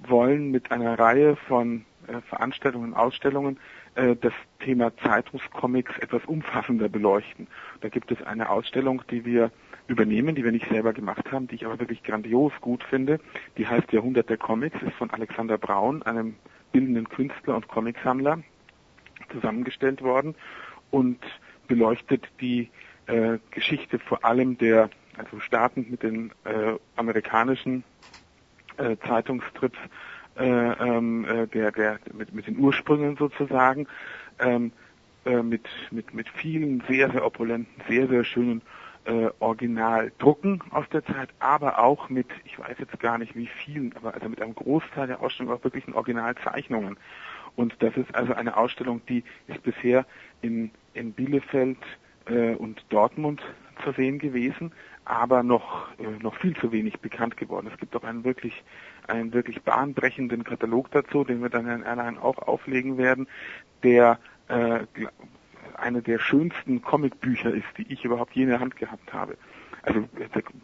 wollen 0.07 0.51
mit 0.51 0.71
einer 0.71 0.97
Reihe 0.97 1.35
von 1.35 1.85
äh, 2.07 2.21
Veranstaltungen 2.21 2.93
Ausstellungen 2.93 3.59
das 3.95 4.33
Thema 4.59 4.95
Zeitungscomics 4.97 5.97
etwas 5.99 6.23
umfassender 6.25 6.87
beleuchten. 6.87 7.47
Da 7.81 7.89
gibt 7.89 8.09
es 8.11 8.21
eine 8.23 8.49
Ausstellung, 8.49 9.03
die 9.09 9.25
wir 9.25 9.51
übernehmen, 9.87 10.35
die 10.35 10.43
wir 10.43 10.51
nicht 10.51 10.69
selber 10.69 10.93
gemacht 10.93 11.31
haben, 11.31 11.47
die 11.47 11.55
ich 11.55 11.65
aber 11.65 11.79
wirklich 11.79 12.01
grandios 12.03 12.53
gut 12.61 12.83
finde. 12.83 13.19
Die 13.57 13.67
heißt 13.67 13.91
Jahrhundert 13.91 14.29
der 14.29 14.37
Comics, 14.37 14.81
ist 14.81 14.93
von 14.93 15.09
Alexander 15.11 15.57
Braun, 15.57 16.01
einem 16.03 16.35
bildenden 16.71 17.09
Künstler 17.09 17.55
und 17.55 17.67
Comicsammler, 17.67 18.41
zusammengestellt 19.31 20.01
worden 20.01 20.35
und 20.89 21.19
beleuchtet 21.67 22.27
die 22.39 22.69
äh, 23.07 23.37
Geschichte 23.51 23.99
vor 23.99 24.25
allem 24.25 24.57
der, 24.57 24.89
also 25.17 25.39
startend 25.39 25.91
mit 25.91 26.03
den 26.03 26.31
äh, 26.43 26.73
amerikanischen 26.95 27.83
äh, 28.77 28.97
Zeitungstrips, 29.07 29.77
äh, 30.37 30.43
ähm, 30.43 31.25
äh, 31.25 31.47
der, 31.47 31.71
der, 31.71 31.99
mit, 32.13 32.33
mit 32.33 32.47
den 32.47 32.57
Ursprüngen 32.57 33.17
sozusagen, 33.17 33.87
ähm, 34.39 34.71
äh, 35.25 35.41
mit, 35.41 35.67
mit, 35.91 36.13
mit 36.13 36.29
vielen 36.29 36.83
sehr, 36.87 37.11
sehr 37.11 37.25
opulenten, 37.25 37.81
sehr, 37.87 38.07
sehr 38.07 38.23
schönen 38.23 38.61
äh, 39.05 39.29
Originaldrucken 39.39 40.61
aus 40.71 40.87
der 40.89 41.03
Zeit, 41.05 41.29
aber 41.39 41.79
auch 41.79 42.09
mit, 42.09 42.27
ich 42.45 42.57
weiß 42.59 42.77
jetzt 42.79 42.99
gar 42.99 43.17
nicht 43.17 43.35
wie 43.35 43.47
vielen, 43.47 43.95
aber 43.95 44.13
also 44.13 44.29
mit 44.29 44.41
einem 44.41 44.55
Großteil 44.55 45.07
der 45.07 45.21
Ausstellung 45.21 45.53
auch 45.53 45.63
wirklichen 45.63 45.93
Originalzeichnungen. 45.93 46.97
Und 47.55 47.75
das 47.79 47.95
ist 47.97 48.13
also 48.15 48.33
eine 48.33 48.55
Ausstellung, 48.55 49.01
die 49.07 49.23
ist 49.47 49.61
bisher 49.63 50.05
in, 50.41 50.71
in 50.93 51.13
Bielefeld 51.13 51.77
äh, 52.25 52.55
und 52.55 52.85
Dortmund 52.89 53.41
zu 53.83 53.91
sehen 53.93 54.19
gewesen, 54.19 54.71
aber 55.11 55.43
noch, 55.43 55.89
äh, 55.99 56.23
noch 56.23 56.35
viel 56.35 56.55
zu 56.55 56.71
wenig 56.71 57.01
bekannt 57.01 57.35
geworden. 57.35 57.69
Es 57.71 57.77
gibt 57.77 57.93
auch 57.97 58.03
einen 58.03 58.23
wirklich, 58.23 58.63
einen 59.07 59.33
wirklich 59.33 59.61
bahnbrechenden 59.61 60.45
Katalog 60.45 60.89
dazu, 60.91 61.25
den 61.25 61.41
wir 61.41 61.49
dann 61.49 61.67
in 61.67 61.83
Airline 61.83 62.21
auch 62.21 62.37
auflegen 62.37 62.97
werden, 62.97 63.27
der 63.83 64.19
äh, 64.47 64.79
eine 65.75 66.01
der 66.01 66.17
schönsten 66.17 66.81
Comicbücher 66.81 67.53
ist, 67.53 67.65
die 67.77 67.91
ich 67.91 68.05
überhaupt 68.05 68.33
je 68.35 68.43
in 68.43 68.49
der 68.49 68.61
Hand 68.61 68.77
gehabt 68.77 69.11
habe. 69.11 69.37
Also 69.83 70.07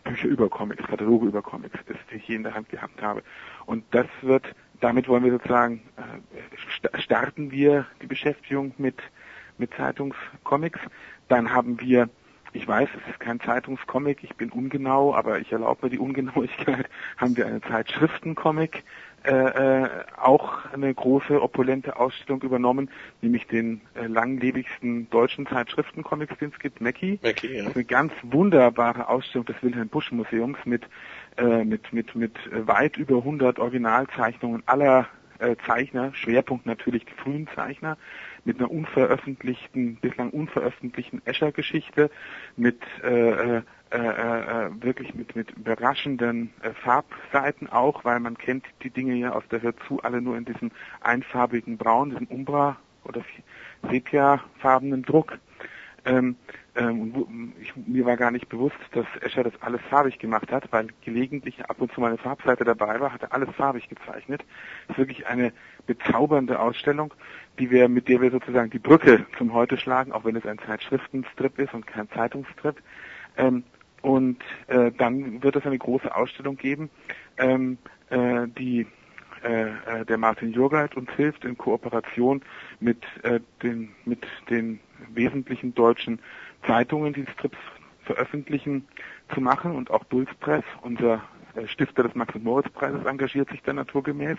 Bücher 0.06 0.28
über 0.30 0.48
Comics, 0.48 0.88
Kataloge 0.88 1.28
über 1.28 1.42
Comics, 1.42 1.80
das 1.86 1.98
ich 2.12 2.26
je 2.28 2.36
in 2.36 2.44
der 2.44 2.54
Hand 2.54 2.70
gehabt 2.70 3.02
habe. 3.02 3.24
Und 3.66 3.84
das 3.92 4.08
wird, 4.22 4.56
damit 4.80 5.10
wollen 5.10 5.26
wir 5.26 5.34
sozusagen, 5.34 5.82
äh, 5.98 7.00
starten 7.02 7.52
wir 7.52 7.86
die 8.02 8.08
Beschäftigung 8.08 8.74
mit, 8.78 9.02
mit 9.58 9.74
Zeitungscomics. 9.74 10.80
Dann 11.28 11.52
haben 11.52 11.82
wir 11.82 12.08
ich 12.58 12.68
weiß, 12.68 12.90
es 12.94 13.12
ist 13.12 13.20
kein 13.20 13.40
Zeitungscomic, 13.40 14.24
ich 14.24 14.36
bin 14.36 14.50
ungenau, 14.50 15.14
aber 15.14 15.40
ich 15.40 15.52
erlaube 15.52 15.86
mir 15.86 15.90
die 15.92 16.00
Ungenauigkeit, 16.00 16.90
haben 17.18 17.38
wir 17.38 17.46
eine 17.46 17.62
Zeitschriftencomic 17.62 18.84
äh, 19.24 19.84
äh, 19.84 19.90
auch 20.16 20.72
eine 20.72 20.94
große, 20.94 21.42
opulente 21.42 21.98
Ausstellung 21.98 22.42
übernommen, 22.44 22.90
nämlich 23.22 23.46
den 23.48 23.82
äh, 23.96 24.08
langlebigsten 24.08 25.10
deutschen 25.10 25.48
Zeitschriftencomics, 25.48 26.38
den 26.38 26.52
es 26.54 26.60
gibt, 26.60 26.82
Mackie. 26.82 27.20
Mackie 27.22 27.48
ja. 27.48 27.64
Das 27.64 27.72
ist 27.72 27.76
eine 27.76 27.86
ganz 27.86 28.14
wunderbare 28.24 29.10
Ausstellung 29.10 29.46
des 29.46 29.62
Wilhelm 29.62 29.90
Busch 29.90 30.12
Museums 30.12 30.58
mit, 30.66 30.84
äh, 31.38 31.64
mit, 31.66 31.92
mit, 31.92 32.16
mit 32.16 32.36
weit 32.52 32.98
über 32.98 33.18
100 33.18 33.60
Originalzeichnungen 33.60 34.64
aller 34.66 35.08
äh, 35.40 35.56
Zeichner, 35.66 36.14
Schwerpunkt 36.14 36.66
natürlich 36.66 37.06
die 37.06 37.14
frühen 37.14 37.48
Zeichner, 37.54 37.98
mit 38.48 38.60
einer 38.60 38.72
unveröffentlichten, 38.72 39.98
bislang 39.98 40.30
unveröffentlichten 40.30 41.22
Escher-Geschichte, 41.26 42.10
mit 42.56 42.82
äh, 43.04 43.58
äh, 43.58 43.62
äh, 43.92 43.98
äh, 43.98 44.70
wirklich 44.82 45.14
mit, 45.14 45.36
mit 45.36 45.52
überraschenden 45.52 46.54
äh, 46.62 46.72
Farbseiten 46.72 47.70
auch, 47.70 48.06
weil 48.06 48.22
man 48.22 48.38
kennt 48.38 48.66
die 48.84 48.90
Dinge 48.90 49.16
ja 49.16 49.34
aus 49.34 49.44
der 49.52 49.62
Hörzu 49.62 50.00
alle 50.02 50.22
nur 50.22 50.38
in 50.38 50.46
diesem 50.46 50.72
einfarbigen 51.02 51.78
Braun, 51.78 52.12
diesem 52.12 52.28
Umbra 52.28 52.78
oder 53.04 53.22
Sepia-farbenen 53.90 55.04
Druck. 55.04 55.40
Ähm, 56.06 56.38
ähm, 56.78 57.54
ich, 57.60 57.74
mir 57.76 58.06
war 58.06 58.18
gar 58.18 58.32
nicht 58.32 58.50
bewusst, 58.50 58.78
dass 58.92 59.06
Escher 59.22 59.44
das 59.44 59.54
alles 59.62 59.82
farbig 59.90 60.20
gemacht 60.20 60.52
hat, 60.52 60.72
weil 60.72 60.88
gelegentlich 61.04 61.66
ab 61.66 61.82
und 61.82 61.92
zu 61.92 62.02
mal 62.02 62.08
eine 62.08 62.18
Farbseite 62.18 62.64
dabei 62.64 63.00
war, 63.00 63.12
hat 63.12 63.24
er 63.24 63.34
alles 63.34 63.50
farbig 63.56 63.90
gezeichnet. 63.90 64.44
Das 64.88 64.96
ist 64.96 65.00
wirklich 65.00 65.28
eine 65.28 65.54
bezaubernde 65.88 66.60
Ausstellung, 66.60 67.14
die 67.60 67.72
wir, 67.72 67.90
mit 67.90 68.08
der 68.08 68.22
wir 68.22 68.32
sozusagen 68.32 68.70
die 68.70 68.80
Brücke 68.80 69.26
zum 69.38 69.54
Heute 69.54 69.78
schlagen, 69.78 70.12
auch 70.12 70.24
wenn 70.24 70.36
es 70.36 70.46
ein 70.46 70.60
Zeitschriftenstrip 70.60 71.58
ist 71.58 71.74
und 71.74 71.88
kein 71.88 72.10
Zeitungsstrip. 72.12 72.82
Ähm, 73.38 73.64
und 74.02 74.38
äh, 74.68 74.92
dann 74.92 75.42
wird 75.42 75.56
es 75.56 75.66
eine 75.66 75.78
große 75.78 76.16
Ausstellung 76.16 76.58
geben, 76.58 76.90
ähm, 77.38 77.78
äh, 78.10 78.48
die 78.48 78.86
äh, 79.44 79.70
äh 79.70 80.06
der 80.06 80.18
Martin 80.18 80.52
Jurgeit 80.52 80.96
uns 80.96 81.10
hilft 81.12 81.46
in 81.46 81.58
Kooperation 81.58 82.42
mit 82.80 83.04
äh, 83.24 83.40
den 83.64 83.90
mit 84.06 84.26
den 84.50 84.80
wesentlichen 85.14 85.74
deutschen 85.76 86.20
Zeitungen, 86.66 87.14
die 87.14 87.26
Strips 87.34 87.58
veröffentlichen, 88.04 88.88
zu 89.34 89.42
machen 89.42 89.76
und 89.76 89.92
auch 89.92 90.04
Dulz 90.06 90.30
Press, 90.40 90.64
unser 90.82 91.22
äh, 91.56 91.68
Stifter 91.68 92.04
des 92.04 92.16
Max- 92.16 92.36
und 92.36 92.44
Moritz-Preises, 92.44 93.06
engagiert 93.06 93.50
sich 93.50 93.62
da 93.64 93.74
naturgemäß, 93.74 94.38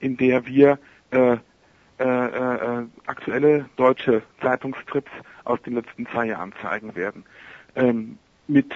in 0.00 0.16
der 0.16 0.46
wir 0.46 0.78
äh, 1.10 1.36
äh, 1.98 2.04
äh, 2.04 2.86
aktuelle 3.06 3.66
deutsche 3.76 4.22
Zeitungstrips 4.40 5.10
aus 5.44 5.60
den 5.62 5.74
letzten 5.74 6.06
zwei 6.06 6.26
Jahren 6.26 6.52
zeigen 6.62 6.94
werden. 6.94 7.24
Ähm, 7.76 8.18
mit 8.48 8.72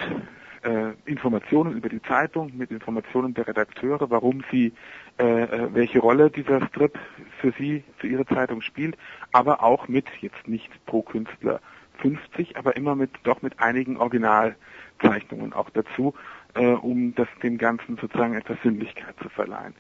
äh, 0.63 0.93
Informationen 1.07 1.77
über 1.77 1.89
die 1.89 2.03
Zeitung, 2.03 2.53
mit 2.57 2.71
Informationen 2.71 3.35
der 3.35 3.49
Redakteure, 3.49 4.11
warum 4.11 4.45
sie, 4.51 4.73
äh, 5.19 5.43
äh, 5.43 5.75
welche 5.75 5.99
Rolle 5.99 6.31
dieser 6.31 6.65
Strip 6.67 6.99
für 7.41 7.53
sie, 7.59 7.85
für 7.99 8.09
ihre 8.09 8.27
Zeitung 8.27 8.61
spielt, 8.61 8.97
aber 9.33 9.63
auch 9.63 9.89
mit, 9.89 10.07
jetzt 10.21 10.47
nicht 10.47 10.71
pro 10.87 11.03
Künstler 11.03 11.61
50, 12.01 12.57
aber 12.57 12.77
immer 12.77 12.95
mit, 12.95 13.11
doch 13.25 13.43
mit 13.43 13.59
einigen 13.61 13.97
Originalzeichnungen 13.97 15.53
auch 15.53 15.71
dazu, 15.71 16.15
äh, 16.55 16.67
um 16.67 17.15
das 17.15 17.29
dem 17.43 17.59
Ganzen 17.59 17.97
sozusagen 17.97 18.35
etwas 18.35 18.59
Sinnlichkeit 18.63 19.15
zu 19.23 19.29
verleihen. 19.29 19.75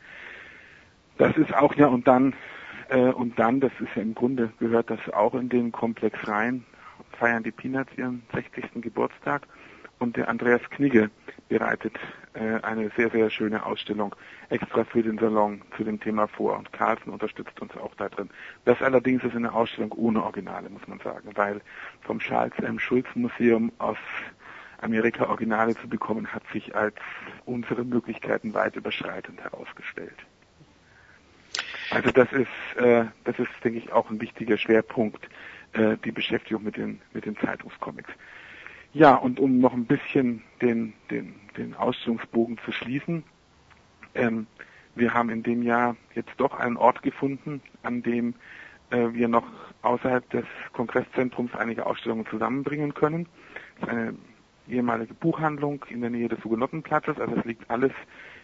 Das 1.18 1.36
ist 1.36 1.54
auch 1.54 1.74
ja 1.74 1.86
und 1.86 2.06
dann 2.06 2.34
äh, 2.88 3.08
und 3.08 3.38
dann, 3.38 3.60
das 3.60 3.72
ist 3.80 3.94
ja 3.94 4.02
im 4.02 4.14
Grunde 4.14 4.52
gehört 4.58 4.90
das 4.90 5.00
auch 5.12 5.34
in 5.34 5.48
den 5.48 5.72
Komplex 5.72 6.26
rein, 6.28 6.64
feiern 7.18 7.42
die 7.42 7.50
Peanuts 7.50 7.92
ihren 7.96 8.22
60. 8.32 8.82
Geburtstag 8.82 9.46
und 9.98 10.16
der 10.16 10.28
Andreas 10.28 10.62
Knigge 10.70 11.10
bereitet 11.48 11.94
eine 12.62 12.90
sehr, 12.96 13.10
sehr 13.10 13.30
schöne 13.30 13.64
Ausstellung 13.64 14.14
extra 14.50 14.84
für 14.84 15.02
den 15.02 15.18
Salon 15.18 15.62
zu 15.76 15.84
dem 15.84 15.98
Thema 15.98 16.26
vor 16.28 16.58
und 16.58 16.72
Carlsen 16.72 17.10
unterstützt 17.12 17.60
uns 17.60 17.76
auch 17.76 17.94
da 17.96 18.08
drin. 18.08 18.28
Das 18.64 18.80
allerdings 18.82 19.24
ist 19.24 19.34
eine 19.34 19.52
Ausstellung 19.52 19.92
ohne 19.92 20.22
Originale, 20.22 20.68
muss 20.68 20.86
man 20.86 20.98
sagen, 21.00 21.30
weil 21.34 21.60
vom 22.02 22.18
Charles 22.18 22.58
M. 22.58 22.78
Schulz 22.78 23.06
Museum 23.14 23.72
aus 23.78 23.98
Amerika 24.80 25.26
Originale 25.26 25.74
zu 25.74 25.88
bekommen, 25.88 26.26
hat 26.32 26.42
sich 26.52 26.74
als 26.74 26.96
unsere 27.44 27.84
Möglichkeiten 27.84 28.54
weit 28.54 28.76
überschreitend 28.76 29.40
herausgestellt. 29.40 30.16
Also 31.90 32.10
das 32.10 32.30
ist, 32.32 32.82
äh, 32.82 33.04
das 33.24 33.38
ist, 33.38 33.50
denke 33.64 33.78
ich, 33.78 33.92
auch 33.92 34.10
ein 34.10 34.20
wichtiger 34.20 34.58
Schwerpunkt, 34.58 35.28
äh, 35.72 35.96
die 36.04 36.12
Beschäftigung 36.12 36.64
mit 36.64 36.76
den, 36.76 37.00
mit 37.12 37.24
den 37.24 37.36
Zeitungscomics. 37.36 38.10
Ja, 38.92 39.14
und 39.14 39.40
um 39.40 39.60
noch 39.60 39.72
ein 39.72 39.86
bisschen 39.86 40.42
den, 40.60 40.94
den, 41.10 41.34
den 41.56 41.74
Ausstellungsbogen 41.74 42.58
zu 42.64 42.72
schließen, 42.72 43.24
ähm, 44.14 44.46
wir 44.94 45.12
haben 45.12 45.28
in 45.30 45.42
dem 45.42 45.62
Jahr 45.62 45.96
jetzt 46.14 46.32
doch 46.38 46.58
einen 46.58 46.76
Ort 46.76 47.02
gefunden, 47.02 47.60
an 47.82 48.02
dem 48.02 48.34
äh, 48.90 49.12
wir 49.12 49.28
noch 49.28 49.46
außerhalb 49.82 50.28
des 50.30 50.44
Kongresszentrums 50.72 51.54
einige 51.54 51.86
Ausstellungen 51.86 52.26
zusammenbringen 52.26 52.94
können. 52.94 53.28
Das 53.80 53.88
ist 53.88 53.94
eine 53.94 54.14
ehemalige 54.68 55.14
Buchhandlung 55.14 55.84
in 55.90 56.00
der 56.00 56.10
Nähe 56.10 56.28
des 56.28 56.42
Hugenottenplatzes, 56.42 57.20
also 57.20 57.36
es 57.36 57.44
liegt 57.44 57.70
alles 57.70 57.92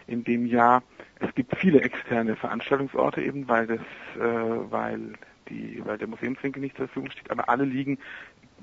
in 0.07 0.23
dem 0.23 0.45
Jahr. 0.45 0.83
Es 1.19 1.33
gibt 1.33 1.57
viele 1.57 1.81
externe 1.81 2.35
Veranstaltungsorte 2.35 3.21
eben, 3.21 3.47
weil 3.47 3.67
das, 3.67 3.79
äh, 4.19 4.71
weil 4.71 5.13
die, 5.49 5.81
weil 5.85 5.97
der 5.97 6.07
Museumswinkel 6.07 6.61
nicht 6.61 6.77
zur 6.77 6.87
Verfügung 6.87 7.11
steht, 7.11 7.31
aber 7.31 7.49
alle 7.49 7.65
liegen 7.65 7.97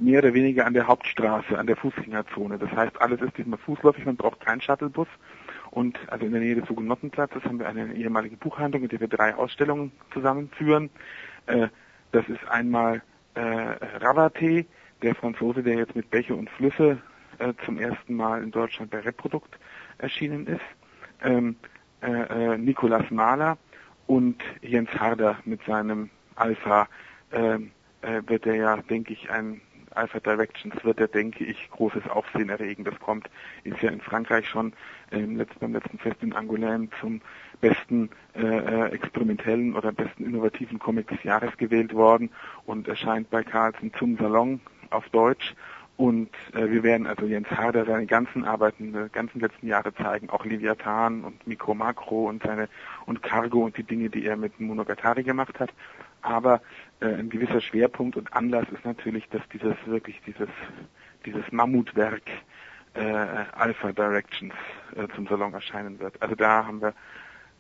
mehr 0.01 0.21
oder 0.21 0.35
weniger 0.35 0.67
an 0.67 0.75
der 0.75 0.87
Hauptstraße, 0.87 1.59
an 1.59 1.67
der 1.67 1.77
Fußgängerzone. 1.77 2.59
Das 2.59 2.71
heißt, 2.71 3.01
alles 3.01 3.21
ist 3.21 3.37
diesmal 3.37 3.59
fußläufig, 3.59 4.05
man 4.07 4.17
braucht 4.17 4.41
keinen 4.41 4.61
Shuttlebus. 4.61 5.09
Und 5.71 5.99
also 6.09 6.27
in 6.27 6.33
der 6.33 6.41
Nähe 6.41 6.57
des 6.57 6.69
Hugenottenplatzes 6.69 7.45
haben 7.45 7.59
wir 7.59 7.69
eine 7.69 7.95
ehemalige 7.95 8.37
Buchhandlung, 8.37 8.83
in 8.83 8.89
der 8.89 9.01
wir 9.01 9.09
drei 9.09 9.35
Ausstellungen 9.35 9.93
zusammenführen. 10.13 10.91
Äh, 11.47 11.69
das 12.13 12.29
ist 12.29 12.45
einmal 12.49 13.03
äh, 13.35 13.41
Ravaté, 13.41 14.67
der 15.03 15.15
Franzose, 15.15 15.63
der 15.63 15.77
jetzt 15.77 15.95
mit 15.95 16.11
Bäche 16.11 16.35
und 16.35 16.51
Flüsse 16.51 16.99
äh, 17.39 17.53
zum 17.65 17.79
ersten 17.79 18.15
Mal 18.15 18.43
in 18.43 18.51
Deutschland 18.51 18.91
bei 18.91 19.01
Reprodukt 19.01 19.59
erschienen 19.99 20.47
ist. 20.47 20.61
Ähm, 21.23 21.57
äh, 22.03 22.55
äh, 22.55 22.59
Nicolas 22.59 23.11
Mahler 23.11 23.59
und 24.07 24.43
Jens 24.63 24.91
Harder 24.91 25.39
mit 25.45 25.63
seinem 25.65 26.11
Alpha 26.35 26.89
ähm, 27.33 27.71
äh, 28.03 28.23
wird 28.27 28.47
er 28.47 28.57
ja, 28.57 28.77
denke 28.79 29.13
ich, 29.13 29.31
ein 29.31 29.61
Alpha 29.95 30.21
Directions 30.21 30.85
wird 30.85 31.01
er, 31.01 31.09
denke 31.09 31.45
ich, 31.45 31.69
großes 31.71 32.09
Aufsehen 32.09 32.49
erregen. 32.49 32.85
Das 32.85 32.99
kommt, 33.01 33.29
ist 33.65 33.81
ja 33.83 33.91
in 33.91 34.01
Frankreich 34.01 34.49
schon 34.49 34.73
im 35.11 35.37
letzten, 35.37 35.61
beim 35.61 35.73
letzten 35.73 35.99
Fest 35.99 36.17
in 36.23 36.33
Angoulême 36.33 36.89
zum 37.01 37.21
besten 37.61 38.11
äh, 38.35 38.41
äh, 38.43 38.93
experimentellen 38.93 39.75
oder 39.75 39.93
besten 39.93 40.25
innovativen 40.25 40.79
Comic 40.79 41.09
des 41.09 41.23
Jahres 41.23 41.57
gewählt 41.57 41.95
worden 41.95 42.31
und 42.67 42.89
erscheint 42.89 43.31
bei 43.31 43.43
Carlsen 43.43 43.93
zum 43.95 44.17
Salon 44.17 44.61
auf 44.91 45.09
Deutsch. 45.11 45.55
Und 45.97 46.31
äh, 46.55 46.71
wir 46.71 46.83
werden 46.83 47.07
also 47.07 47.27
Jens 47.27 47.51
Harder 47.51 47.85
seine 47.85 48.07
ganzen 48.07 48.45
Arbeiten, 48.45 48.95
die 48.95 49.13
ganzen 49.13 49.41
letzten 49.41 49.67
Jahre 49.67 49.95
zeigen, 49.95 50.31
auch 50.31 50.47
Leviathan 50.47 51.25
und 51.25 51.47
Mikro 51.47 51.75
Makro 51.75 52.27
und 52.27 52.43
seine 52.43 52.71
und 53.05 53.23
Cargo 53.23 53.67
und 53.67 53.77
die 53.77 53.83
Dinge, 53.83 54.09
die 54.09 54.25
er 54.25 54.39
mit 54.39 54.59
Monogatari 54.59 55.25
gemacht 55.25 55.61
hat. 55.61 55.71
Aber 56.23 56.63
ein 57.01 57.31
gewisser 57.31 57.61
Schwerpunkt 57.61 58.17
und 58.17 58.33
Anlass 58.33 58.67
ist 58.73 58.85
natürlich, 58.85 59.29
dass 59.31 59.43
dieses 59.53 59.75
wirklich 59.87 60.21
dieses 60.27 60.49
dieses 61.25 61.51
Mammutwerk 61.51 62.23
äh, 62.95 63.01
Alpha 63.01 63.93
Directions 63.93 64.55
äh, 64.97 65.07
zum 65.15 65.27
Salon 65.27 65.55
erscheinen 65.55 65.99
wird. 65.99 66.21
Also 66.21 66.35
da 66.35 66.67
haben 66.67 66.81
wir, 66.81 66.95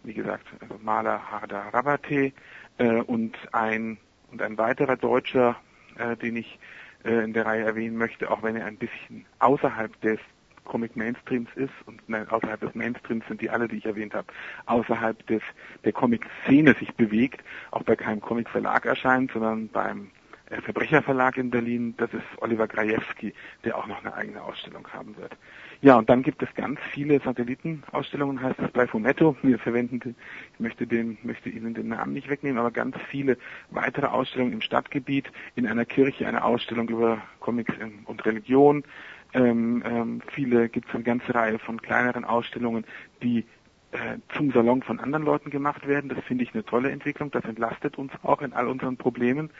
wie 0.02 0.14
gesagt, 0.14 0.46
also 0.60 0.74
Maler 0.82 1.20
Harda 1.30 1.68
Rabate 1.68 2.32
äh, 2.78 3.00
und 3.02 3.36
ein 3.52 3.98
und 4.30 4.42
ein 4.42 4.58
weiterer 4.58 4.96
Deutscher, 4.96 5.56
äh, 5.98 6.16
den 6.16 6.36
ich 6.36 6.58
äh, 7.04 7.24
in 7.24 7.32
der 7.32 7.46
Reihe 7.46 7.64
erwähnen 7.64 7.96
möchte, 7.96 8.30
auch 8.30 8.42
wenn 8.42 8.56
er 8.56 8.66
ein 8.66 8.76
bisschen 8.76 9.26
außerhalb 9.38 10.00
des 10.00 10.18
Comic 10.64 10.96
Mainstreams 10.96 11.48
ist 11.56 11.72
und 11.86 12.00
nein, 12.08 12.28
außerhalb 12.28 12.60
des 12.60 12.74
Mainstreams 12.74 13.26
sind 13.28 13.40
die 13.40 13.50
alle, 13.50 13.68
die 13.68 13.76
ich 13.76 13.86
erwähnt 13.86 14.14
habe, 14.14 14.28
außerhalb 14.66 15.26
des 15.26 15.42
der 15.84 15.92
Comic-Szene 15.92 16.74
sich 16.74 16.94
bewegt, 16.94 17.42
auch 17.70 17.82
bei 17.82 17.96
keinem 17.96 18.20
Comic-Verlag 18.20 18.86
erscheint, 18.86 19.32
sondern 19.32 19.68
beim 19.68 20.10
äh, 20.50 20.60
Verbrecherverlag 20.60 21.38
in 21.38 21.50
Berlin, 21.50 21.94
das 21.96 22.12
ist 22.12 22.24
Oliver 22.38 22.66
Grajewski, 22.66 23.32
der 23.64 23.78
auch 23.78 23.86
noch 23.86 24.04
eine 24.04 24.14
eigene 24.14 24.42
Ausstellung 24.42 24.86
haben 24.92 25.16
wird. 25.16 25.36
Ja, 25.80 25.96
und 25.96 26.10
dann 26.10 26.22
gibt 26.22 26.42
es 26.42 26.52
ganz 26.54 26.78
viele 26.92 27.20
Satellitenausstellungen, 27.20 28.42
heißt 28.42 28.58
es 28.58 28.70
bei 28.70 28.86
Fumetto. 28.86 29.36
Wir 29.42 29.58
verwenden, 29.58 30.14
ich 30.52 30.60
möchte 30.60 30.86
den, 30.86 31.16
möchte 31.22 31.48
Ihnen 31.48 31.72
den 31.72 31.88
Namen 31.88 32.12
nicht 32.12 32.28
wegnehmen, 32.28 32.58
aber 32.58 32.70
ganz 32.70 32.96
viele 33.08 33.38
weitere 33.70 34.06
Ausstellungen 34.06 34.52
im 34.52 34.60
Stadtgebiet, 34.60 35.32
in 35.54 35.66
einer 35.66 35.86
Kirche 35.86 36.26
eine 36.26 36.44
Ausstellung 36.44 36.88
über 36.88 37.22
Comics 37.38 37.74
und 38.04 38.26
Religion. 38.26 38.84
Ähm, 39.32 39.82
ähm, 39.86 40.22
viele 40.32 40.68
gibt 40.68 40.88
es 40.88 40.94
eine 40.94 41.04
ganze 41.04 41.34
Reihe 41.34 41.58
von 41.58 41.80
kleineren 41.80 42.24
Ausstellungen, 42.24 42.84
die 43.22 43.44
äh, 43.92 44.18
zum 44.36 44.52
Salon 44.52 44.82
von 44.82 45.00
anderen 45.00 45.24
Leuten 45.24 45.50
gemacht 45.50 45.86
werden. 45.86 46.08
Das 46.08 46.22
finde 46.24 46.44
ich 46.44 46.54
eine 46.54 46.64
tolle 46.64 46.90
Entwicklung. 46.90 47.30
Das 47.30 47.44
entlastet 47.44 47.98
uns 47.98 48.12
auch 48.22 48.42
in 48.42 48.52
all 48.52 48.68
unseren 48.68 48.96
Problemen. 48.96 49.50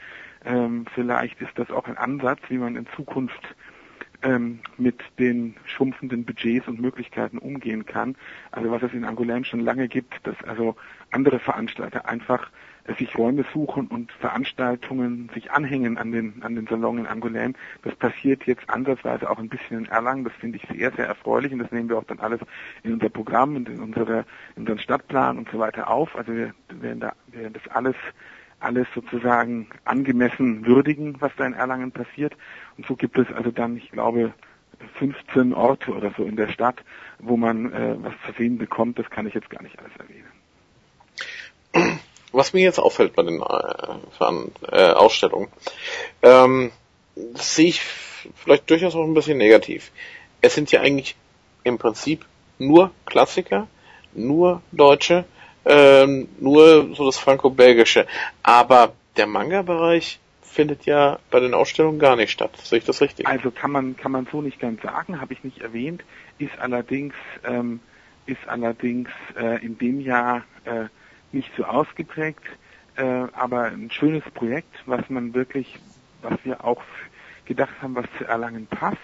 Ähm, 0.45 0.85
vielleicht 0.93 1.41
ist 1.41 1.51
das 1.55 1.69
auch 1.69 1.85
ein 1.85 1.97
Ansatz, 1.97 2.39
wie 2.49 2.57
man 2.57 2.75
in 2.75 2.87
Zukunft 2.95 3.55
ähm, 4.23 4.59
mit 4.77 5.01
den 5.19 5.55
schrumpfenden 5.65 6.25
Budgets 6.25 6.67
und 6.67 6.79
Möglichkeiten 6.79 7.37
umgehen 7.37 7.85
kann. 7.85 8.15
Also 8.51 8.71
was 8.71 8.83
es 8.83 8.93
in 8.93 9.05
Angoulême 9.05 9.45
schon 9.45 9.61
lange 9.61 9.87
gibt, 9.87 10.15
dass 10.25 10.35
also 10.43 10.75
andere 11.11 11.39
Veranstalter 11.39 12.07
einfach 12.07 12.51
sich 12.95 13.17
Räume 13.17 13.45
suchen 13.53 13.87
und 13.87 14.11
Veranstaltungen 14.13 15.29
sich 15.33 15.51
anhängen 15.51 15.97
an 15.97 16.11
den, 16.11 16.41
an 16.43 16.55
den 16.55 16.67
Salon 16.67 16.99
in 16.99 17.07
Angoulême. 17.07 17.53
Das 17.83 17.95
passiert 17.95 18.45
jetzt 18.45 18.69
ansatzweise 18.69 19.29
auch 19.29 19.39
ein 19.39 19.49
bisschen 19.49 19.79
in 19.79 19.85
Erlangen. 19.85 20.23
Das 20.23 20.33
finde 20.33 20.57
ich 20.57 20.67
sehr, 20.67 20.91
sehr 20.91 21.07
erfreulich 21.07 21.51
und 21.51 21.59
das 21.59 21.71
nehmen 21.71 21.89
wir 21.89 21.97
auch 21.97 22.03
dann 22.05 22.19
alles 22.19 22.39
in 22.83 22.93
unser 22.93 23.09
Programm 23.09 23.55
und 23.55 23.69
in, 23.69 23.79
unsere, 23.79 24.25
in 24.55 24.63
unseren 24.63 24.79
Stadtplan 24.79 25.37
und 25.37 25.49
so 25.51 25.59
weiter 25.59 25.89
auf. 25.89 26.15
Also 26.15 26.33
wir 26.33 26.53
werden 26.69 26.99
da, 26.99 27.13
werden 27.27 27.53
das 27.53 27.67
alles 27.73 27.95
alles 28.61 28.87
sozusagen 28.93 29.67
angemessen 29.85 30.67
würdigen, 30.67 31.19
was 31.19 31.31
da 31.35 31.45
in 31.47 31.53
Erlangen 31.53 31.91
passiert. 31.91 32.37
Und 32.77 32.85
so 32.85 32.95
gibt 32.95 33.17
es 33.17 33.25
also 33.33 33.49
dann, 33.49 33.75
ich 33.75 33.89
glaube, 33.89 34.33
15 34.99 35.53
Orte 35.53 35.91
oder 35.91 36.11
so 36.15 36.23
in 36.23 36.35
der 36.35 36.47
Stadt, 36.49 36.83
wo 37.19 37.37
man 37.37 37.71
äh, 37.73 37.95
was 37.99 38.13
zu 38.25 38.33
sehen 38.37 38.57
bekommt. 38.57 38.99
Das 38.99 39.09
kann 39.09 39.27
ich 39.27 39.33
jetzt 39.33 39.49
gar 39.49 39.63
nicht 39.63 39.77
alles 39.79 39.91
erwähnen. 39.97 40.27
Was 42.31 42.53
mir 42.53 42.61
jetzt 42.61 42.79
auffällt 42.79 43.15
bei 43.15 43.23
den 43.23 43.41
äh, 43.41 44.71
äh, 44.71 44.91
Ausstellungen, 44.91 45.49
ähm, 46.21 46.71
sehe 47.33 47.67
ich 47.67 47.81
vielleicht 47.81 48.69
durchaus 48.69 48.95
auch 48.95 49.03
ein 49.03 49.13
bisschen 49.13 49.37
negativ. 49.37 49.91
Es 50.41 50.55
sind 50.55 50.71
ja 50.71 50.81
eigentlich 50.81 51.15
im 51.63 51.77
Prinzip 51.77 52.25
nur 52.57 52.91
Klassiker, 53.05 53.67
nur 54.13 54.61
Deutsche, 54.71 55.25
ähm, 55.65 56.29
nur 56.39 56.95
so 56.95 57.05
das 57.05 57.17
Franco-Belgische. 57.17 58.07
Aber 58.43 58.93
der 59.17 59.27
Manga-Bereich 59.27 60.19
findet 60.41 60.85
ja 60.85 61.19
bei 61.29 61.39
den 61.39 61.53
Ausstellungen 61.53 61.99
gar 61.99 62.15
nicht 62.15 62.31
statt. 62.31 62.57
Sehe 62.57 62.79
ich 62.79 62.85
das 62.85 63.01
richtig? 63.01 63.27
Also 63.27 63.51
kann 63.51 63.71
man 63.71 63.95
kann 63.95 64.11
man 64.11 64.27
so 64.31 64.41
nicht 64.41 64.59
ganz 64.59 64.81
sagen, 64.81 65.21
habe 65.21 65.33
ich 65.33 65.43
nicht 65.43 65.59
erwähnt. 65.59 66.03
Ist 66.39 66.57
allerdings 66.59 67.13
ähm, 67.45 67.79
ist 68.25 68.47
allerdings 68.47 69.09
äh, 69.37 69.63
in 69.63 69.77
dem 69.77 70.01
Jahr 70.01 70.43
äh, 70.65 70.85
nicht 71.31 71.51
so 71.55 71.63
ausgeprägt, 71.63 72.43
äh, 72.95 73.03
aber 73.03 73.63
ein 73.63 73.89
schönes 73.91 74.23
Projekt, 74.33 74.73
was 74.85 75.09
man 75.09 75.33
wirklich, 75.33 75.79
was 76.21 76.37
wir 76.43 76.63
auch 76.63 76.81
gedacht 77.45 77.73
haben, 77.81 77.95
was 77.95 78.05
zu 78.17 78.25
Erlangen 78.25 78.67
passt 78.67 78.99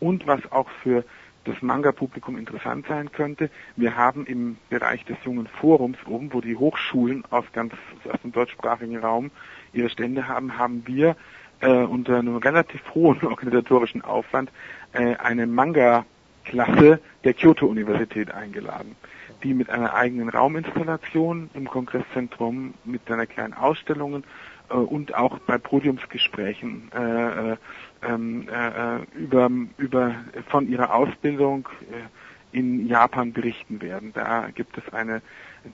und 0.00 0.26
was 0.26 0.40
auch 0.50 0.68
für 0.82 1.04
das 1.44 1.62
Manga-Publikum 1.62 2.36
interessant 2.36 2.86
sein 2.88 3.10
könnte. 3.10 3.50
Wir 3.76 3.96
haben 3.96 4.26
im 4.26 4.58
Bereich 4.68 5.04
des 5.04 5.16
jungen 5.24 5.46
Forums 5.46 5.96
oben, 6.06 6.32
wo 6.32 6.40
die 6.40 6.56
Hochschulen 6.56 7.24
aus 7.30 7.44
ganz 7.52 7.72
aus 8.10 8.20
dem 8.22 8.32
deutschsprachigen 8.32 8.98
Raum 8.98 9.30
ihre 9.72 9.88
Stände 9.88 10.28
haben, 10.28 10.58
haben 10.58 10.82
wir 10.86 11.16
äh, 11.60 11.68
unter 11.70 12.18
einem 12.18 12.36
relativ 12.36 12.82
hohen 12.94 13.22
organisatorischen 13.24 14.02
Aufwand 14.02 14.50
äh, 14.92 15.16
eine 15.16 15.46
Manga-Klasse 15.46 17.00
der 17.24 17.34
Kyoto-Universität 17.34 18.30
eingeladen 18.30 18.96
die 19.42 19.54
mit 19.54 19.70
einer 19.70 19.94
eigenen 19.94 20.28
Rauminstallation 20.28 21.50
im 21.54 21.68
Kongresszentrum, 21.68 22.74
mit 22.84 23.10
einer 23.10 23.26
kleinen 23.26 23.54
Ausstellung 23.54 24.24
äh, 24.70 24.74
und 24.74 25.14
auch 25.14 25.38
bei 25.40 25.58
Podiumsgesprächen 25.58 26.90
äh, 26.92 27.52
äh, 27.52 27.56
ähm, 28.02 28.48
äh, 28.48 29.18
über, 29.18 29.50
über 29.76 30.14
von 30.48 30.68
ihrer 30.68 30.94
Ausbildung 30.94 31.68
äh, 31.90 32.56
in 32.56 32.86
Japan 32.86 33.32
berichten 33.32 33.82
werden. 33.82 34.12
Da 34.14 34.48
gibt 34.54 34.78
es 34.78 34.92
eine 34.92 35.20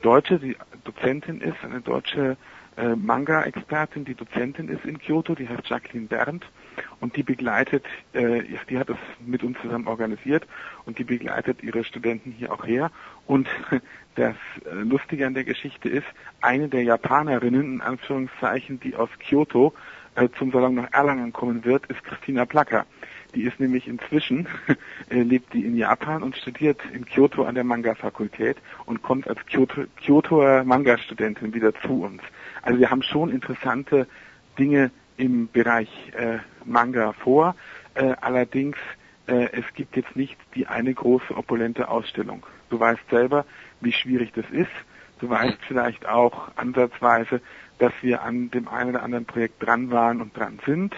Deutsche, 0.02 0.38
die 0.38 0.56
Dozentin 0.84 1.40
ist, 1.40 1.62
eine 1.62 1.80
deutsche 1.80 2.36
äh, 2.76 2.96
Manga-Expertin, 2.96 4.04
die 4.04 4.14
Dozentin 4.14 4.68
ist 4.68 4.84
in 4.84 4.98
Kyoto, 4.98 5.34
die 5.34 5.48
heißt 5.48 5.68
Jacqueline 5.68 6.08
Berndt 6.08 6.44
und 7.00 7.16
die 7.16 7.22
begleitet, 7.22 7.84
äh, 8.12 8.42
die 8.68 8.78
hat 8.78 8.90
es 8.90 8.96
mit 9.24 9.42
uns 9.42 9.58
zusammen 9.60 9.86
organisiert 9.86 10.46
und 10.84 10.98
die 10.98 11.04
begleitet 11.04 11.62
ihre 11.62 11.84
Studenten 11.84 12.32
hier 12.32 12.52
auch 12.52 12.66
her. 12.66 12.90
Und 13.26 13.48
das 14.14 14.36
äh, 14.64 14.74
Lustige 14.74 15.26
an 15.26 15.34
der 15.34 15.44
Geschichte 15.44 15.88
ist, 15.88 16.06
eine 16.40 16.68
der 16.68 16.82
Japanerinnen, 16.82 17.74
in 17.74 17.80
Anführungszeichen, 17.80 18.80
die 18.80 18.96
aus 18.96 19.10
Kyoto 19.18 19.74
äh, 20.14 20.28
zum 20.38 20.52
Salon 20.52 20.74
nach 20.74 20.92
Erlangen 20.92 21.32
kommen 21.32 21.64
wird, 21.64 21.86
ist 21.86 22.02
Christina 22.04 22.44
Placker. 22.44 22.86
Die 23.34 23.42
ist 23.42 23.58
nämlich 23.58 23.88
inzwischen, 23.88 24.46
äh, 25.10 25.22
lebt 25.22 25.52
die 25.52 25.64
in 25.64 25.76
Japan 25.76 26.22
und 26.22 26.36
studiert 26.36 26.80
in 26.92 27.04
Kyoto 27.04 27.44
an 27.44 27.54
der 27.54 27.64
Manga-Fakultät 27.64 28.56
und 28.86 29.02
kommt 29.02 29.28
als 29.28 29.44
Kyoto, 29.46 29.84
Kyotoer 29.96 30.64
Manga-Studentin 30.64 31.52
wieder 31.52 31.74
zu 31.74 32.02
uns. 32.02 32.22
Also 32.62 32.78
wir 32.78 32.90
haben 32.90 33.02
schon 33.02 33.30
interessante 33.30 34.06
Dinge 34.58 34.90
im 35.16 35.48
Bereich 35.48 35.88
äh, 36.16 36.38
Manga 36.64 37.12
vor. 37.12 37.54
Äh, 37.94 38.14
allerdings, 38.20 38.76
äh, 39.26 39.48
es 39.52 39.64
gibt 39.74 39.96
jetzt 39.96 40.16
nicht 40.16 40.36
die 40.54 40.66
eine 40.66 40.92
große 40.92 41.36
opulente 41.36 41.88
Ausstellung. 41.88 42.44
Du 42.70 42.80
weißt 42.80 43.08
selber, 43.10 43.44
wie 43.80 43.92
schwierig 43.92 44.32
das 44.34 44.46
ist. 44.50 44.70
Du 45.20 45.30
weißt 45.30 45.58
vielleicht 45.66 46.06
auch 46.06 46.48
ansatzweise, 46.56 47.40
dass 47.78 47.92
wir 48.02 48.22
an 48.22 48.50
dem 48.50 48.68
einen 48.68 48.90
oder 48.90 49.02
anderen 49.02 49.24
Projekt 49.24 49.64
dran 49.64 49.90
waren 49.90 50.20
und 50.20 50.36
dran 50.36 50.58
sind. 50.66 50.94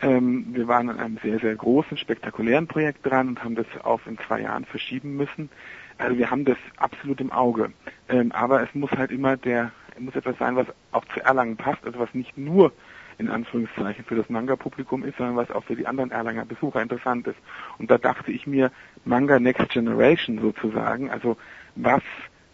Ähm, 0.00 0.46
wir 0.52 0.66
waren 0.66 0.90
an 0.90 0.98
einem 0.98 1.18
sehr, 1.22 1.38
sehr 1.38 1.54
großen, 1.54 1.96
spektakulären 1.96 2.66
Projekt 2.66 3.06
dran 3.06 3.28
und 3.28 3.44
haben 3.44 3.54
das 3.54 3.66
auf 3.82 4.06
in 4.06 4.18
zwei 4.18 4.40
Jahren 4.40 4.64
verschieben 4.64 5.16
müssen. 5.16 5.50
Also 5.98 6.18
wir 6.18 6.30
haben 6.30 6.44
das 6.44 6.58
absolut 6.76 7.20
im 7.20 7.30
Auge. 7.30 7.72
Ähm, 8.08 8.32
aber 8.32 8.62
es 8.62 8.74
muss 8.74 8.90
halt 8.90 9.10
immer 9.10 9.36
der, 9.36 9.72
muss 9.98 10.16
etwas 10.16 10.36
sein, 10.38 10.56
was 10.56 10.66
auch 10.92 11.04
zu 11.06 11.20
Erlangen 11.20 11.56
passt, 11.56 11.84
also 11.84 11.98
was 11.98 12.12
nicht 12.12 12.36
nur 12.36 12.72
in 13.18 13.28
Anführungszeichen 13.28 14.04
für 14.04 14.16
das 14.16 14.28
Manga-Publikum 14.28 15.04
ist, 15.04 15.16
sondern 15.16 15.36
was 15.36 15.50
auch 15.50 15.64
für 15.64 15.76
die 15.76 15.86
anderen 15.86 16.10
Erlanger 16.10 16.44
Besucher 16.44 16.82
interessant 16.82 17.26
ist. 17.26 17.38
Und 17.78 17.90
da 17.90 17.98
dachte 17.98 18.32
ich 18.32 18.46
mir, 18.46 18.70
Manga 19.04 19.38
Next 19.38 19.70
Generation 19.70 20.38
sozusagen, 20.40 21.10
also 21.10 21.36
was 21.76 22.02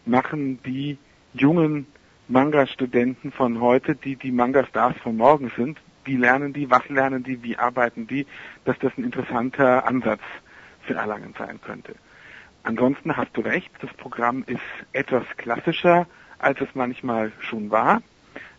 machen 0.07 0.63
die 0.63 0.99
jungen 1.33 1.87
Manga-Studenten 2.29 3.33
von 3.33 3.61
heute, 3.61 3.95
die 3.95 4.17
die 4.17 4.33
Manga-Stars 4.33 4.97
von 5.03 5.17
morgen 5.17 5.51
sind, 5.57 5.79
wie 6.05 6.17
lernen 6.17 6.53
die, 6.53 6.71
was 6.71 6.89
lernen 6.89 7.23
die, 7.23 7.43
wie 7.43 7.57
arbeiten 7.57 8.07
die, 8.07 8.27
dass 8.65 8.79
das 8.79 8.93
ein 8.97 9.05
interessanter 9.05 9.87
Ansatz 9.87 10.23
für 10.83 10.95
Erlangen 10.95 11.35
sein 11.39 11.61
könnte. 11.61 11.95
Ansonsten 12.63 13.17
hast 13.17 13.37
du 13.37 13.41
recht, 13.41 13.71
das 13.81 13.93
Programm 13.95 14.45
ist 14.47 14.61
etwas 14.93 15.25
klassischer, 15.37 16.07
als 16.39 16.61
es 16.61 16.69
manchmal 16.75 17.33
schon 17.41 17.71
war. 17.71 18.03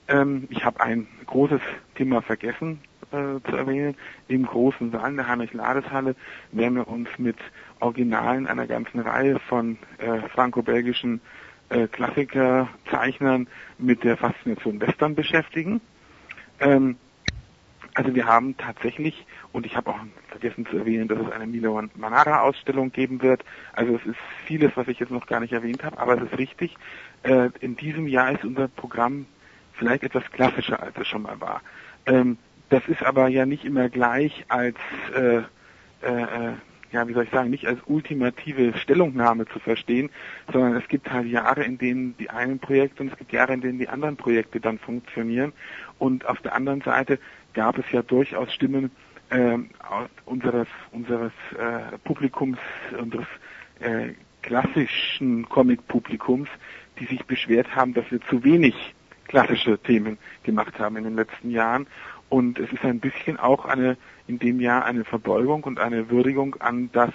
Ähm, 0.08 0.48
ich 0.50 0.66
habe 0.66 0.82
ein 0.82 1.08
großes 1.26 1.62
Thema 1.96 2.22
vergessen 2.22 2.82
äh, 3.12 3.40
zu 3.50 3.56
erwähnen. 3.56 3.96
Im 4.28 4.46
großen 4.46 4.92
Saal 4.92 5.12
in 5.12 5.18
der 5.18 5.28
Heinrich-Lades-Halle 5.28 6.16
werden 6.52 6.76
wir 6.76 6.88
uns 6.88 7.10
mit 7.18 7.38
Originalen 7.80 8.48
einer 8.48 8.68
ganzen 8.68 9.00
Reihe 9.00 9.40
von 9.40 9.78
äh, 9.98 10.28
franco-belgischen 10.30 11.22
äh, 11.70 11.88
Klassikerzeichnern 11.88 13.48
mit 13.78 14.04
der 14.04 14.18
Faszination 14.18 14.82
Western 14.82 15.16
beschäftigen. 15.16 15.82
Ähm, 16.60 16.98
also 17.94 18.16
wir 18.16 18.26
haben 18.26 18.56
tatsächlich, 18.58 19.26
und 19.52 19.66
ich 19.66 19.76
habe 19.76 19.90
auch 19.90 20.00
vergessen 20.30 20.66
zu 20.66 20.78
erwähnen, 20.78 21.10
dass 21.10 21.20
es 21.20 21.32
eine 21.32 21.46
Milo 21.46 21.82
Manara 21.96 22.42
Ausstellung 22.42 22.92
geben 22.92 23.22
wird. 23.22 23.44
Also 23.74 23.96
es 23.96 24.06
ist 24.06 24.20
vieles, 24.46 24.72
was 24.76 24.88
ich 24.88 25.00
jetzt 25.00 25.12
noch 25.12 25.28
gar 25.28 25.42
nicht 25.42 25.52
erwähnt 25.52 25.84
habe, 25.84 25.98
aber 25.98 26.16
es 26.16 26.24
ist 26.24 26.38
richtig. 26.38 26.76
Äh, 27.24 27.50
in 27.60 27.76
diesem 27.76 28.08
Jahr 28.08 28.32
ist 28.32 28.46
unser 28.46 28.70
Programm 28.70 29.26
vielleicht 29.82 30.04
etwas 30.04 30.24
klassischer, 30.32 30.82
als 30.82 30.96
es 30.96 31.08
schon 31.08 31.24
mal 31.24 31.42
war. 31.42 31.62
Ähm, 32.06 32.38
das 32.70 32.88
ist 32.88 33.04
aber 33.04 33.28
ja 33.30 33.48
nicht 33.48 33.66
immer 33.66 33.90
gleich 33.90 34.46
als, 34.48 34.78
äh, 35.16 35.38
äh, 35.38 35.42
äh, 36.04 36.54
ja, 36.92 37.08
wie 37.08 37.14
soll 37.14 37.24
ich 37.24 37.32
sagen, 37.32 37.50
nicht 37.50 37.66
als 37.66 37.80
ultimative 37.88 38.78
Stellungnahme 38.78 39.48
zu 39.48 39.58
verstehen, 39.60 40.12
sondern 40.52 40.76
es 40.76 40.88
gibt 40.88 41.12
halt 41.12 41.28
Jahre, 41.28 41.64
in 41.64 41.80
denen 41.80 42.16
die 42.18 42.30
einen 42.30 42.60
Projekte 42.60 43.02
und 43.02 43.12
es 43.12 43.18
gibt 43.18 43.34
Jahre, 43.34 43.54
in 43.54 43.62
denen 43.62 43.80
die 43.80 43.90
anderen 43.90 44.18
Projekte 44.18 44.60
dann 44.60 44.78
funktionieren. 44.78 45.52
Und 45.98 46.28
auf 46.28 46.40
der 46.42 46.54
anderen 46.54 46.82
Seite 46.82 47.18
gab 47.54 47.80
es 47.80 47.86
ja 47.92 48.04
durchaus 48.04 48.54
Stimmen 48.54 48.92
äh, 49.32 49.58
unseres, 50.26 50.68
unseres 50.92 51.34
äh, 51.58 51.98
Publikums, 52.04 52.60
unseres 53.00 53.28
äh, 53.80 54.14
klassischen 54.44 55.50
Comic-Publikums, 55.50 56.50
die 57.00 57.06
sich 57.06 57.26
beschwert 57.26 57.76
haben, 57.76 57.96
dass 57.96 58.10
wir 58.12 58.22
zu 58.22 58.44
wenig 58.44 58.76
klassische 59.32 59.78
Themen 59.78 60.18
gemacht 60.44 60.78
haben 60.78 60.98
in 60.98 61.06
den 61.06 61.16
letzten 61.16 61.50
Jahren. 61.50 61.88
Und 62.30 62.60
es 62.60 62.72
ist 62.72 62.84
ein 62.84 63.00
bisschen 63.00 63.40
auch 63.40 63.66
eine, 63.66 63.98
in 64.28 64.40
dem 64.40 64.60
Jahr 64.60 64.86
eine 64.86 65.04
Verbeugung 65.06 65.64
und 65.64 65.80
eine 65.80 66.10
Würdigung 66.10 66.56
an 66.60 66.90
das 66.92 67.12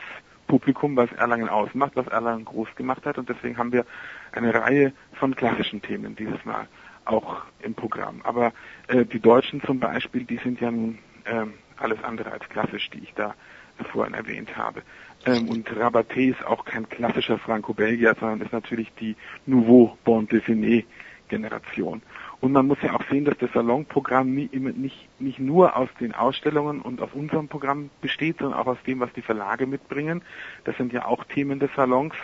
Publikum, 0.47 0.97
was 0.97 1.13
Erlangen 1.13 1.49
ausmacht, 1.49 1.93
was 1.95 2.07
Erlangen 2.07 2.45
groß 2.45 2.75
gemacht 2.75 3.05
hat. 3.05 3.19
Und 3.19 3.29
deswegen 3.29 3.59
haben 3.59 3.73
wir 3.73 3.85
eine 4.33 4.53
Reihe 4.55 4.93
von 5.15 5.37
klassischen 5.37 5.83
Themen 5.83 6.17
dieses 6.17 6.43
Mal 6.45 6.67
auch 7.05 7.43
im 7.61 7.75
Programm. 7.75 8.21
Aber 8.25 8.53
äh, 8.89 9.05
die 9.05 9.21
Deutschen 9.21 9.63
zum 9.63 9.79
Beispiel, 9.79 10.25
die 10.25 10.39
sind 10.39 10.61
ja 10.61 10.71
nun 10.71 10.99
äh, 11.25 11.45
alles 11.77 12.03
andere 12.03 12.33
als 12.33 12.49
klassisch, 12.49 12.89
die 12.91 13.01
ich 13.01 13.13
da 13.15 13.35
vorhin 13.93 14.15
erwähnt 14.15 14.57
habe. 14.57 14.83
Ähm, 15.27 15.49
und 15.49 15.69
Rabaté 15.71 16.31
ist 16.31 16.45
auch 16.47 16.65
kein 16.65 16.89
klassischer 16.89 17.39
Franco-Belgier, 17.39 18.17
sondern 18.19 18.41
ist 18.41 18.53
natürlich 18.53 18.91
die 18.99 19.17
Nouveau 19.45 19.99
Bon 20.05 20.27
Dessiné 20.27 20.85
Generation. 21.29 22.03
Und 22.41 22.53
man 22.53 22.67
muss 22.67 22.79
ja 22.83 22.95
auch 22.95 23.03
sehen, 23.11 23.25
dass 23.25 23.39
das 23.39 23.53
Salonprogramm 23.53 24.35
nicht, 24.35 25.09
nicht 25.19 25.39
nur 25.39 25.77
aus 25.77 25.89
den 26.01 26.15
Ausstellungen 26.15 26.81
und 26.81 27.01
aus 27.01 27.11
unserem 27.15 27.49
Programm 27.49 27.91
besteht, 28.01 28.39
sondern 28.39 28.59
auch 28.59 28.67
aus 28.67 28.79
dem, 28.87 29.01
was 29.01 29.13
die 29.15 29.23
Verlage 29.23 29.67
mitbringen. 29.67 30.23
Das 30.65 30.77
sind 30.77 30.93
ja 30.93 31.07
auch 31.07 31.25
Themen 31.25 31.59
des 31.59 31.71
Salons. 31.75 32.15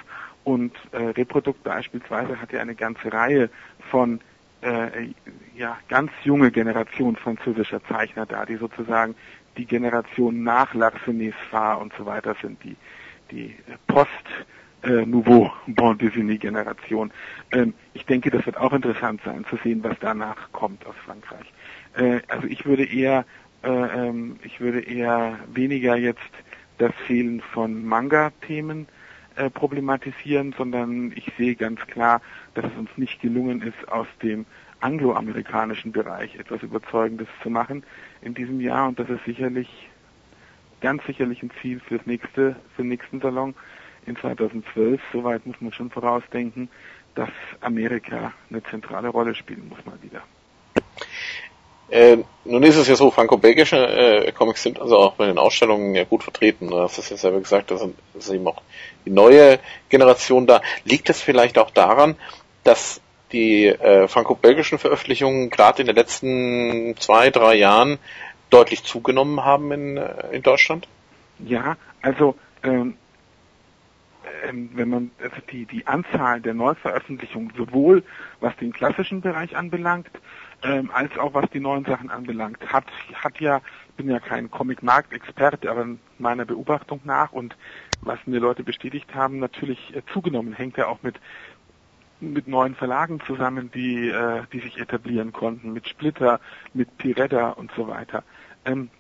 Und 0.45 0.73
äh, 0.91 0.99
Reprodukt 0.99 1.63
beispielsweise 1.63 2.41
hat 2.41 2.53
ja 2.53 2.61
eine 2.61 2.75
ganze 2.75 3.13
Reihe 3.13 3.49
von 3.91 4.21
äh, 4.63 5.09
ja, 5.57 5.79
ganz 5.89 6.11
junge 6.25 6.51
Generation 6.51 7.17
französischer 7.17 7.83
Zeichner 7.85 8.27
da, 8.27 8.45
die 8.45 8.57
sozusagen 8.57 9.15
die 9.57 9.67
Generation 9.67 10.43
nach 10.43 10.75
Larsenets 10.75 11.37
Fahr 11.51 11.81
und 11.81 11.93
so 11.99 12.07
weiter 12.07 12.35
sind, 12.41 12.63
die, 12.65 12.77
die 13.31 13.55
Post 13.87 14.09
äh, 14.83 15.07
Nouveau 15.07 15.51
Bon 15.67 15.97
Dessiné 15.97 16.39
Generation. 16.39 17.13
Ähm, 17.53 17.75
ich 17.95 18.05
denke, 18.07 18.31
das 18.31 18.45
wird 18.47 18.57
auch 18.57 18.73
interessant 18.73 19.21
sein 19.25 19.45
zu 19.49 19.57
sehen, 19.63 19.83
was 19.83 19.97
danach 20.01 20.51
kommt 20.53 20.87
aus 20.87 20.95
Frankreich. 21.05 21.47
Äh, 21.97 22.21
also 22.29 22.47
ich 22.47 22.65
würde 22.65 22.85
eher, 22.85 23.25
äh, 23.63 23.69
ähm, 23.69 24.37
ich 24.43 24.61
würde 24.61 24.81
eher 24.81 25.39
weniger 25.53 25.97
jetzt 25.97 26.21
das 26.79 26.93
Fehlen 27.07 27.41
von 27.41 27.85
Manga-Themen 27.85 28.89
äh, 29.37 29.51
problematisieren, 29.51 30.55
sondern 30.57 31.13
ich 31.15 31.31
sehe 31.39 31.55
ganz 31.55 31.81
klar, 31.87 32.21
dass 32.55 32.65
es 32.65 32.77
uns 32.77 32.91
nicht 32.97 33.21
gelungen 33.21 33.63
ist, 33.63 33.89
aus 33.91 34.07
dem 34.23 34.47
angloamerikanischen 34.81 35.93
Bereich 35.93 36.35
etwas 36.37 36.63
Überzeugendes 36.63 37.29
zu 37.43 37.51
machen 37.51 37.85
in 38.21 38.35
diesem 38.35 38.61
Jahr 38.61 38.89
und 38.89 38.99
das 38.99 39.09
ist 39.09 39.25
sicherlich, 39.25 39.89
ganz 40.81 41.05
sicherlich 41.07 41.43
ein 41.43 41.53
Ziel 41.61 41.81
fürs 41.81 42.05
nächste, 42.05 42.57
für 42.75 42.83
den 42.83 42.89
nächsten 42.89 43.21
Salon 43.21 43.55
in 44.07 44.17
2012. 44.17 45.01
Soweit 45.13 45.47
muss 45.47 45.61
man 45.61 45.73
schon 45.73 45.91
vorausdenken, 45.91 46.69
dass 47.15 47.31
Amerika 47.61 48.33
eine 48.51 48.63
zentrale 48.65 49.09
Rolle 49.09 49.35
spielen 49.35 49.69
muss 49.69 49.85
mal 49.85 50.01
wieder. 50.03 50.23
Äh, 51.91 52.19
nun 52.47 52.63
ist 52.63 52.77
es 52.77 52.89
ja 52.89 52.97
so, 52.97 53.11
franco-belgische 53.11 53.77
äh, 53.77 54.33
Comics 54.33 54.63
sind 54.63 54.81
also 54.81 54.97
auch 54.97 55.15
bei 55.15 55.27
den 55.27 55.37
Ausstellungen 55.37 55.95
ja 55.95 56.05
gut 56.05 56.23
vertreten. 56.23 56.69
Du 56.69 56.81
hast 56.81 56.97
es 56.97 57.11
ja 57.11 57.19
selber 57.19 57.41
gesagt, 57.41 57.71
da 57.71 57.77
ist 58.15 58.31
eben 58.31 58.47
auch 58.47 58.63
die 59.05 59.11
neue 59.11 59.59
Generation 59.91 60.47
da. 60.47 60.63
Liegt 60.85 61.11
es 61.11 61.21
vielleicht 61.21 61.59
auch 61.59 61.71
daran, 61.71 62.17
dass 62.65 63.03
die 63.33 63.67
äh, 63.67 64.09
franco-belgischen 64.09 64.79
Veröffentlichungen 64.79 65.51
gerade 65.51 65.83
in 65.83 65.87
den 65.87 65.97
letzten 65.97 66.95
zwei, 66.99 67.31
drei 67.31 67.57
Jahren 67.57 67.99
deutlich 68.49 68.85
zugenommen 68.85 69.45
haben 69.45 69.71
in, 69.73 69.97
äh, 69.99 70.29
in 70.33 70.43
Deutschland? 70.43 70.89
Ja, 71.41 71.77
also 72.01 72.37
ähm, 72.63 72.97
ähm, 74.45 74.71
wenn 74.75 74.89
man 74.89 75.11
also 75.23 75.37
die, 75.51 75.67
die 75.67 75.87
Anzahl 75.87 76.41
der 76.41 76.55
Neuveröffentlichungen 76.55 77.53
sowohl 77.57 78.05
was 78.41 78.57
den 78.57 78.73
klassischen 78.73 79.21
Bereich 79.21 79.57
anbelangt, 79.57 80.11
ähm, 80.63 80.91
als 80.93 81.17
auch 81.19 81.35
was 81.35 81.49
die 81.51 81.61
neuen 81.61 81.85
Sachen 81.85 82.11
anbelangt, 82.11 82.73
hat, 82.73 82.87
hat 83.15 83.41
ja, 83.41 83.61
ich 83.89 83.95
bin 83.95 84.09
ja 84.09 84.21
kein 84.21 84.51
Comic-Markt-Experte, 84.51 85.71
aber 85.71 85.87
meiner 86.19 86.45
Beobachtung 86.45 87.01
nach 87.05 87.33
und 87.33 87.57
was 88.03 88.19
mir 88.27 88.41
Leute 88.41 88.65
bestätigt 88.65 89.15
haben, 89.15 89.39
natürlich 89.39 89.95
äh, 89.95 90.03
zugenommen, 90.13 90.53
hängt 90.53 90.77
ja 90.77 90.87
auch 90.87 91.03
mit 91.03 91.21
mit 92.21 92.47
neuen 92.47 92.77
Verlagen 92.77 93.21
zusammen, 93.27 93.73
die, 93.73 94.09
äh, 94.09 94.45
die 94.53 94.61
sich 94.61 94.79
etablieren 94.79 95.33
konnten, 95.33 95.73
mit 95.73 95.89
Splitter, 95.89 96.39
mit 96.73 96.97
Piretta 96.97 97.51
und 97.51 97.73
so 97.73 97.89
weiter. 97.89 98.23
Ähm, 98.65 98.91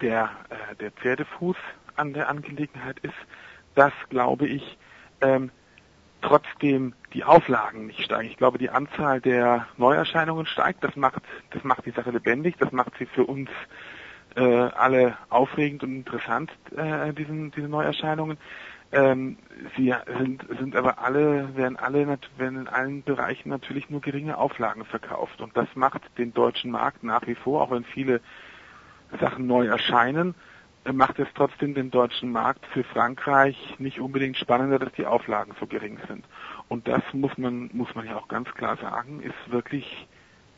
der, 0.00 0.30
äh, 0.48 0.76
der 0.76 0.92
Pferdefuß 0.92 1.56
an 1.96 2.12
der 2.12 2.28
Angelegenheit 2.28 3.00
ist, 3.00 3.14
dass, 3.74 3.92
glaube 4.08 4.46
ich, 4.46 4.78
ähm, 5.20 5.50
trotzdem 6.22 6.94
die 7.14 7.24
Auflagen 7.24 7.86
nicht 7.86 8.02
steigen. 8.02 8.28
Ich 8.28 8.36
glaube, 8.36 8.58
die 8.58 8.70
Anzahl 8.70 9.20
der 9.20 9.66
Neuerscheinungen 9.76 10.46
steigt. 10.46 10.84
Das 10.84 10.96
macht, 10.96 11.22
das 11.50 11.64
macht 11.64 11.86
die 11.86 11.90
Sache 11.90 12.10
lebendig. 12.10 12.56
Das 12.58 12.72
macht 12.72 12.92
sie 12.98 13.06
für 13.06 13.24
uns 13.24 13.50
äh, 14.36 14.42
alle 14.42 15.16
aufregend 15.28 15.82
und 15.82 15.94
interessant, 15.94 16.52
äh, 16.76 17.12
diesen, 17.12 17.50
diese 17.52 17.68
Neuerscheinungen. 17.68 18.38
Ähm, 18.92 19.38
sie 19.76 19.94
sind, 20.18 20.44
sind 20.58 20.74
aber 20.74 20.98
alle, 20.98 21.56
werden 21.56 21.76
alle, 21.76 22.18
werden 22.36 22.60
in 22.60 22.68
allen 22.68 23.02
Bereichen 23.02 23.48
natürlich 23.48 23.88
nur 23.88 24.00
geringe 24.00 24.36
Auflagen 24.36 24.84
verkauft. 24.84 25.40
Und 25.40 25.56
das 25.56 25.68
macht 25.74 26.02
den 26.18 26.34
deutschen 26.34 26.70
Markt 26.72 27.04
nach 27.04 27.26
wie 27.26 27.36
vor, 27.36 27.62
auch 27.62 27.70
wenn 27.70 27.84
viele 27.84 28.20
Sachen 29.20 29.46
neu 29.46 29.66
erscheinen, 29.66 30.34
macht 30.92 31.18
es 31.18 31.28
trotzdem 31.34 31.74
den 31.74 31.90
deutschen 31.90 32.32
Markt 32.32 32.64
für 32.66 32.84
Frankreich 32.84 33.76
nicht 33.78 34.00
unbedingt 34.00 34.36
spannender, 34.36 34.78
dass 34.78 34.92
die 34.92 35.06
Auflagen 35.06 35.54
so 35.60 35.66
gering 35.66 35.98
sind. 36.08 36.24
Und 36.68 36.88
das 36.88 37.02
muss 37.12 37.36
man, 37.36 37.70
muss 37.72 37.94
man 37.94 38.06
ja 38.06 38.16
auch 38.16 38.28
ganz 38.28 38.52
klar 38.54 38.76
sagen, 38.76 39.20
ist 39.20 39.50
wirklich 39.50 40.08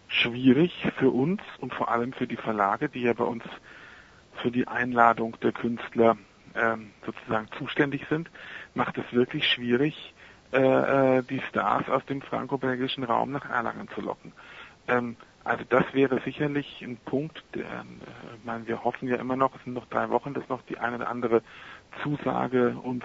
schwierig 0.09 0.87
für 0.99 1.11
uns 1.11 1.41
und 1.59 1.75
vor 1.75 1.91
allem 1.91 2.13
für 2.13 2.27
die 2.27 2.37
Verlage, 2.37 2.89
die 2.89 3.03
ja 3.03 3.15
bei 3.15 3.25
uns 3.25 3.45
für 4.35 4.51
die 4.51 4.69
Einladung 4.69 5.37
der 5.43 5.53
Künstler 5.53 6.17
ähm, 6.55 6.91
sozusagen 7.05 7.49
zuständig 7.59 8.07
sind, 8.09 8.31
macht 8.75 8.99
es 8.99 9.13
wirklich 9.13 9.47
schwierig, 9.49 10.15
äh, 10.53 11.19
äh 11.19 11.23
die 11.23 11.41
Stars 11.49 11.89
aus 11.89 12.05
dem 12.07 12.21
franco-belgischen 12.21 13.05
Raum 13.05 13.33
nach 13.33 13.49
Erlangen 13.49 13.89
zu 13.89 14.01
locken. 14.01 14.33
Ähm, 14.89 15.17
also 15.45 15.65
das 15.69 15.85
wäre 15.93 16.21
sicherlich 16.21 16.83
ein 16.83 16.97
Punkt, 16.97 17.43
der, 17.55 17.65
äh, 17.65 18.37
ich 18.37 18.45
meine, 18.45 18.67
wir 18.67 18.85
hoffen 18.85 19.09
ja 19.09 19.17
immer 19.17 19.37
noch, 19.37 19.55
es 19.57 19.65
sind 19.65 19.75
noch 19.75 19.87
drei 19.87 20.09
Wochen, 20.11 20.35
dass 20.35 20.49
noch 20.49 20.63
die 20.63 20.79
eine 20.79 20.97
oder 20.97 21.09
andere 21.09 21.43
Zusage 22.03 22.77
uns 22.83 23.05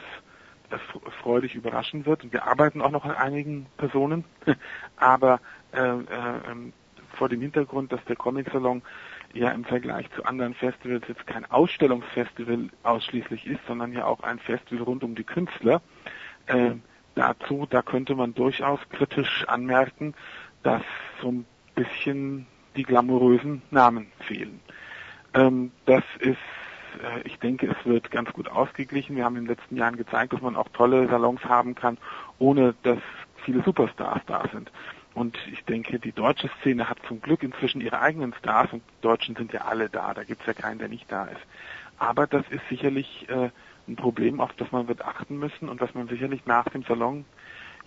äh, 0.70 0.78
freudig 1.22 1.56
überraschen 1.56 2.06
wird. 2.06 2.24
Und 2.24 2.34
wir 2.34 2.46
arbeiten 2.46 2.82
auch 2.82 2.92
noch 2.92 3.06
an 3.06 3.16
einigen 3.16 3.68
Personen, 3.78 4.26
aber 4.98 5.40
äh, 5.72 5.80
äh, 5.80 6.04
ähm, 6.52 6.74
vor 7.18 7.30
dem 7.30 7.42
Hintergrund, 7.42 7.92
dass 7.92 8.04
der 8.06 8.16
Comic 8.16 8.50
Salon 8.52 8.84
ja 9.34 9.50
im 9.52 9.66
Vergleich 9.66 10.10
zu 10.12 10.24
anderen 10.26 10.54
Festivals 10.54 11.08
jetzt 11.08 11.26
kein 11.26 11.50
Ausstellungsfestival 11.50 12.70
ausschließlich 12.84 13.48
ist, 13.48 13.60
sondern 13.68 13.94
ja 13.94 14.06
auch 14.06 14.22
ein 14.22 14.40
Festival 14.40 14.84
rund 14.84 15.04
um 15.04 15.16
die 15.16 15.24
Künstler. 15.24 15.82
Äh, 16.46 16.76
dazu, 17.16 17.66
da 17.70 17.82
könnte 17.82 18.16
man 18.16 18.34
durchaus 18.34 18.80
kritisch 18.90 19.46
anmerken, 19.48 20.14
dass 20.64 20.84
so 21.22 21.32
ein 21.32 21.46
bisschen 21.78 22.48
die 22.76 22.84
glamourösen 22.84 23.62
Namen 23.72 24.08
fehlen. 24.20 24.60
Ähm, 25.34 25.72
das 25.86 26.04
ist, 26.20 26.38
äh, 27.02 27.22
ich 27.24 27.40
denke, 27.40 27.68
es 27.68 27.86
wird 27.86 28.12
ganz 28.12 28.32
gut 28.34 28.50
ausgeglichen. 28.50 29.16
Wir 29.16 29.26
haben 29.26 29.36
in 29.38 29.46
den 29.46 29.56
letzten 29.56 29.78
Jahren 29.78 29.96
gezeigt, 29.96 30.34
dass 30.34 30.42
man 30.42 30.56
auch 30.56 30.68
tolle 30.70 31.08
Salons 31.08 31.44
haben 31.46 31.76
kann, 31.76 31.98
ohne 32.40 32.74
dass 32.84 33.00
viele 33.46 33.64
Superstars 33.64 34.22
da 34.26 34.44
sind. 34.52 34.72
Und 35.14 35.38
ich 35.52 35.64
denke, 35.66 36.00
die 36.00 36.12
deutsche 36.12 36.50
Szene 36.60 36.90
hat 36.90 37.00
zum 37.08 37.22
Glück 37.22 37.42
inzwischen 37.42 37.82
ihre 37.82 38.00
eigenen 38.02 38.34
Stars 38.34 38.72
und 38.72 38.84
die 38.84 39.02
Deutschen 39.02 39.36
sind 39.36 39.52
ja 39.54 39.62
alle 39.62 39.90
da. 39.90 40.14
Da 40.14 40.24
gibt 40.24 40.42
es 40.42 40.48
ja 40.48 40.54
keinen, 40.54 40.80
der 40.80 40.90
nicht 40.90 41.12
da 41.12 41.26
ist. 41.26 41.42
Aber 41.98 42.28
das 42.28 42.48
ist 42.50 42.62
sicherlich 42.70 43.28
äh, 43.30 43.50
ein 43.88 43.96
Problem, 43.96 44.40
auf 44.40 44.54
das 44.54 44.72
man 44.72 44.88
wird 44.88 45.04
achten 45.04 45.40
müssen 45.40 45.70
und 45.70 45.82
was 45.82 45.96
man 45.96 46.08
sicherlich 46.08 46.46
nach 46.46 46.66
dem 46.70 46.84
Salon 46.84 47.26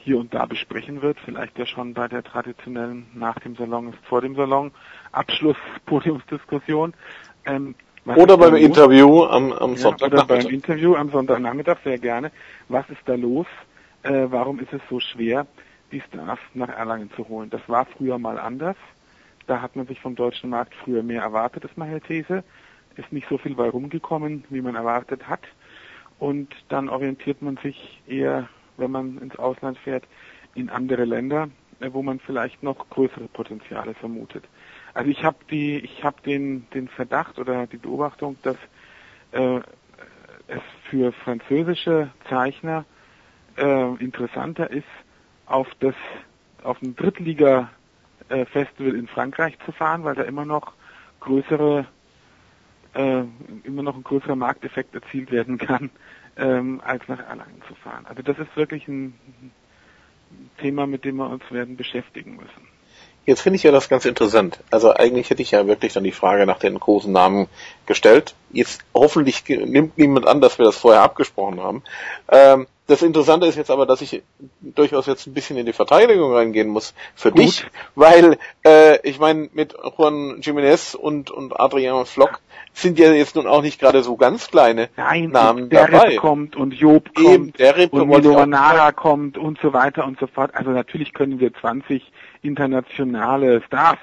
hier 0.02 0.18
und 0.18 0.32
da 0.32 0.46
besprechen 0.46 1.02
wird, 1.02 1.18
vielleicht 1.24 1.58
ja 1.58 1.66
schon 1.66 1.94
bei 1.94 2.08
der 2.08 2.22
traditionellen 2.22 3.06
nach 3.14 3.38
dem 3.40 3.54
Salon 3.56 3.88
ist 3.88 3.98
vor 4.04 4.20
dem 4.20 4.34
Salon 4.34 4.72
Abschlusspodiumsdiskussion. 5.12 6.94
Ähm, 7.46 7.74
oder 8.04 8.36
beim 8.36 8.52
los? 8.52 8.60
Interview 8.60 9.24
am, 9.24 9.50
am 9.52 9.70
ja, 9.70 9.76
Sonntagnachmittag. 9.78 10.36
Oder 10.36 10.42
beim 10.42 10.54
Interview 10.54 10.94
am 10.94 11.08
Sonntagnachmittag 11.08 11.78
sehr 11.84 11.96
gerne. 11.96 12.30
Was 12.68 12.88
ist 12.90 13.00
da 13.06 13.14
los? 13.14 13.46
Äh, 14.02 14.26
warum 14.28 14.60
ist 14.60 14.74
es 14.74 14.82
so 14.90 15.00
schwer, 15.00 15.46
die 15.90 16.02
Stars 16.02 16.38
nach 16.52 16.68
Erlangen 16.68 17.10
zu 17.16 17.26
holen? 17.28 17.48
Das 17.48 17.62
war 17.66 17.86
früher 17.86 18.18
mal 18.18 18.38
anders. 18.38 18.76
Da 19.46 19.62
hat 19.62 19.74
man 19.74 19.86
sich 19.86 19.98
vom 20.00 20.16
deutschen 20.16 20.50
Markt 20.50 20.74
früher 20.84 21.02
mehr 21.02 21.22
erwartet, 21.22 21.64
ist 21.64 21.78
meine 21.78 22.02
These. 22.02 22.44
Ist 22.96 23.10
nicht 23.10 23.26
so 23.30 23.38
viel 23.38 23.54
bei 23.54 23.70
rumgekommen, 23.70 24.44
wie 24.50 24.60
man 24.60 24.74
erwartet 24.74 25.26
hat. 25.26 25.40
Und 26.18 26.54
dann 26.68 26.90
orientiert 26.90 27.40
man 27.40 27.56
sich 27.56 28.02
eher 28.06 28.50
wenn 28.80 28.90
man 28.90 29.18
ins 29.18 29.36
Ausland 29.36 29.78
fährt, 29.78 30.04
in 30.54 30.68
andere 30.68 31.04
Länder, 31.04 31.48
äh, 31.80 31.90
wo 31.92 32.02
man 32.02 32.18
vielleicht 32.20 32.62
noch 32.62 32.88
größere 32.90 33.28
Potenziale 33.28 33.94
vermutet. 33.94 34.44
Also 34.94 35.10
ich 35.10 35.24
habe 35.24 35.38
die, 35.50 35.78
ich 35.78 36.02
habe 36.02 36.20
den 36.22 36.66
den 36.74 36.88
Verdacht 36.88 37.38
oder 37.38 37.66
die 37.66 37.76
Beobachtung, 37.76 38.36
dass 38.42 38.56
äh, 39.32 39.60
es 40.48 40.62
für 40.88 41.12
französische 41.12 42.10
Zeichner 42.28 42.84
äh, 43.56 43.94
interessanter 44.02 44.70
ist, 44.70 44.88
auf 45.46 45.68
das 45.78 45.94
auf 46.64 46.82
ein 46.82 46.96
Drittliga 46.96 47.70
äh, 48.28 48.44
in 48.78 49.06
Frankreich 49.06 49.56
zu 49.64 49.72
fahren, 49.72 50.04
weil 50.04 50.14
da 50.14 50.22
immer 50.22 50.44
noch 50.44 50.72
größere 51.20 51.86
äh, 52.94 53.22
immer 53.64 53.82
noch 53.82 53.94
ein 53.94 53.99
größerer 54.10 54.36
Markteffekt 54.36 54.94
erzielt 54.94 55.30
werden 55.30 55.56
kann, 55.58 55.90
ähm, 56.36 56.80
als 56.84 57.06
nach 57.06 57.20
Erlangen 57.20 57.62
zu 57.68 57.74
fahren. 57.76 58.06
Also 58.06 58.22
das 58.22 58.38
ist 58.38 58.56
wirklich 58.56 58.88
ein 58.88 59.14
Thema, 60.58 60.86
mit 60.86 61.04
dem 61.04 61.16
wir 61.16 61.30
uns 61.30 61.48
werden 61.50 61.76
beschäftigen 61.76 62.36
müssen. 62.36 62.69
Jetzt 63.30 63.42
finde 63.42 63.58
ich 63.58 63.62
ja 63.62 63.70
das 63.70 63.88
ganz 63.88 64.06
interessant. 64.06 64.58
Also 64.72 64.92
eigentlich 64.92 65.30
hätte 65.30 65.40
ich 65.40 65.52
ja 65.52 65.68
wirklich 65.68 65.92
dann 65.92 66.02
die 66.02 66.10
Frage 66.10 66.46
nach 66.46 66.58
den 66.58 66.80
großen 66.80 67.12
Namen 67.12 67.46
gestellt. 67.86 68.34
Jetzt 68.50 68.80
hoffentlich 68.92 69.44
nimmt 69.46 69.96
niemand 69.96 70.26
an, 70.26 70.40
dass 70.40 70.58
wir 70.58 70.64
das 70.64 70.76
vorher 70.76 71.02
abgesprochen 71.02 71.60
haben. 71.60 71.84
Ähm, 72.28 72.66
das 72.88 73.02
Interessante 73.02 73.46
ist 73.46 73.54
jetzt 73.54 73.70
aber, 73.70 73.86
dass 73.86 74.02
ich 74.02 74.24
durchaus 74.60 75.06
jetzt 75.06 75.28
ein 75.28 75.32
bisschen 75.32 75.56
in 75.56 75.64
die 75.64 75.72
Verteidigung 75.72 76.32
reingehen 76.34 76.66
muss 76.66 76.92
für 77.14 77.30
Gut. 77.30 77.38
dich, 77.38 77.66
weil 77.94 78.36
äh, 78.66 78.98
ich 79.08 79.20
meine, 79.20 79.48
mit 79.52 79.76
Juan 79.96 80.40
Jiménez 80.40 80.96
und, 80.96 81.30
und 81.30 81.60
Adrian 81.60 82.06
Flock 82.06 82.40
sind 82.72 82.98
ja 82.98 83.12
jetzt 83.12 83.36
nun 83.36 83.46
auch 83.46 83.62
nicht 83.62 83.78
gerade 83.78 84.02
so 84.02 84.16
ganz 84.16 84.48
kleine 84.50 84.88
Nein, 84.96 85.30
Namen 85.30 85.68
der 85.68 85.86
dabei. 85.86 86.16
kommt 86.16 86.56
und 86.56 86.72
Job 86.72 87.14
kommt 87.14 87.28
Eben, 87.28 87.52
der 87.52 87.76
Rip 87.76 87.92
und 87.92 88.08
Milo 88.08 88.44
Nara 88.44 88.90
kommt 88.90 89.38
und 89.38 89.60
so 89.62 89.72
weiter 89.72 90.04
und 90.04 90.18
so 90.18 90.26
fort. 90.26 90.50
Also 90.54 90.70
natürlich 90.70 91.14
können 91.14 91.38
wir 91.38 91.54
20 91.54 92.02
internationale 92.42 93.62
Stars 93.62 93.98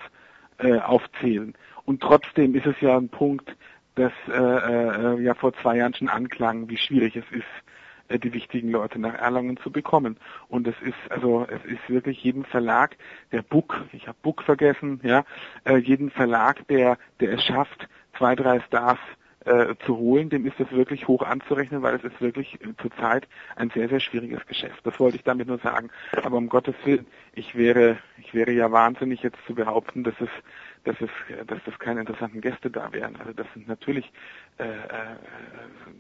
äh, 0.60 0.80
aufzählen. 0.80 1.54
Und 1.86 2.02
trotzdem 2.02 2.56
ist 2.56 2.66
es 2.66 2.80
ja 2.82 2.98
ein 2.98 3.10
Punkt, 3.10 3.56
das 3.96 4.12
äh, 4.28 4.34
äh, 4.34 5.22
ja 5.22 5.34
vor 5.34 5.54
zwei 5.54 5.78
Jahren 5.78 5.94
schon 5.94 6.10
anklang, 6.10 6.70
wie 6.70 6.78
schwierig 6.78 7.16
es 7.16 7.26
ist, 7.32 7.46
äh, 8.10 8.20
die 8.20 8.34
wichtigen 8.34 8.70
Leute 8.70 9.00
nach 9.00 9.16
Erlangen 9.16 9.58
zu 9.58 9.72
bekommen. 9.72 10.18
Und 10.50 10.68
es 10.68 10.76
ist 10.82 11.12
also 11.12 11.48
es 11.50 11.64
ist 11.66 11.90
wirklich 11.90 12.24
jeden 12.24 12.46
Verlag, 12.46 12.96
der 13.32 13.42
Book, 13.42 13.84
ich 13.92 14.08
habe 14.08 14.18
Book 14.22 14.44
vergessen, 14.44 15.00
ja, 15.04 15.26
äh, 15.66 15.78
jeden 15.78 16.12
Verlag, 16.12 16.68
der 16.68 16.98
der 17.20 17.34
es 17.34 17.44
schafft, 17.44 17.88
zwei 18.18 18.36
drei 18.36 18.60
Stars 18.62 19.00
äh, 19.48 19.76
zu 19.86 19.98
holen, 19.98 20.30
dem 20.30 20.46
ist 20.46 20.60
das 20.60 20.72
wirklich 20.72 21.08
hoch 21.08 21.24
anzurechnen, 21.24 21.82
weil 21.82 21.96
es 21.96 22.04
ist 22.04 22.22
wirklich 22.22 22.56
äh, 22.62 22.74
zurzeit 22.82 23.28
ein 23.56 23.70
sehr, 23.72 23.90
sehr 23.90 24.00
schwieriges 24.00 24.46
Geschäft. 24.46 24.86
Das 24.86 25.00
wollte 25.00 25.18
ich 25.18 25.24
damit 25.24 25.48
nur 25.48 25.60
sagen. 25.60 25.90
Aber 26.24 26.38
um 26.38 26.50
Gottes 26.50 26.76
Willen, 26.86 27.08
ich 27.34 27.56
wäre, 27.56 27.98
ich 28.18 28.34
wäre 28.34 28.52
ja 28.52 28.72
wahnsinnig 28.72 29.24
jetzt 29.24 29.38
zu 29.46 29.56
behaupten, 29.56 30.04
dass 30.04 30.16
es 30.20 30.30
dass 30.84 30.96
es, 31.02 31.10
dass 31.48 31.60
das 31.66 31.78
keine 31.80 32.00
interessanten 32.00 32.40
Gäste 32.40 32.70
da 32.72 32.94
wären. 32.94 33.18
Also 33.18 33.34
das 33.34 33.48
sind 33.54 33.68
natürlich 33.68 34.10
äh, 34.58 34.64
äh, 34.64 35.18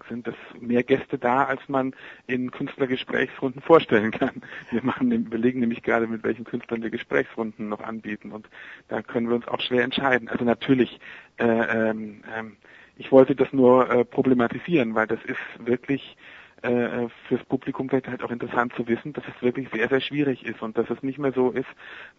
sind 0.09 0.25
das 0.25 0.35
mehr 0.59 0.83
Gäste 0.83 1.17
da, 1.17 1.43
als 1.43 1.61
man 1.67 1.93
in 2.25 2.49
Künstlergesprächsrunden 2.51 3.61
vorstellen 3.61 4.11
kann. 4.11 4.41
Wir 4.71 4.83
machen, 4.83 5.11
überlegen 5.11 5.59
nämlich 5.59 5.83
gerade, 5.83 6.07
mit 6.07 6.23
welchen 6.23 6.45
Künstlern 6.45 6.81
wir 6.81 6.89
Gesprächsrunden 6.89 7.69
noch 7.69 7.81
anbieten 7.81 8.31
und 8.31 8.49
da 8.87 9.01
können 9.01 9.27
wir 9.27 9.35
uns 9.35 9.47
auch 9.47 9.59
schwer 9.59 9.83
entscheiden. 9.83 10.29
Also 10.29 10.45
natürlich, 10.45 10.99
äh, 11.37 11.45
ähm, 11.45 12.23
ähm, 12.35 12.57
ich 12.97 13.11
wollte 13.11 13.35
das 13.35 13.51
nur 13.53 13.89
äh, 13.89 14.05
problematisieren, 14.05 14.95
weil 14.95 15.07
das 15.07 15.19
ist 15.25 15.65
wirklich 15.65 16.17
äh, 16.63 17.07
fürs 17.27 17.43
Publikum 17.45 17.87
vielleicht 17.87 18.07
halt 18.07 18.23
auch 18.23 18.31
interessant 18.31 18.73
zu 18.73 18.87
wissen, 18.87 19.13
dass 19.13 19.23
es 19.27 19.41
wirklich 19.41 19.69
sehr, 19.71 19.87
sehr 19.89 20.01
schwierig 20.01 20.45
ist 20.45 20.61
und 20.61 20.77
dass 20.77 20.89
es 20.89 21.03
nicht 21.03 21.19
mehr 21.19 21.31
so 21.31 21.51
ist, 21.51 21.67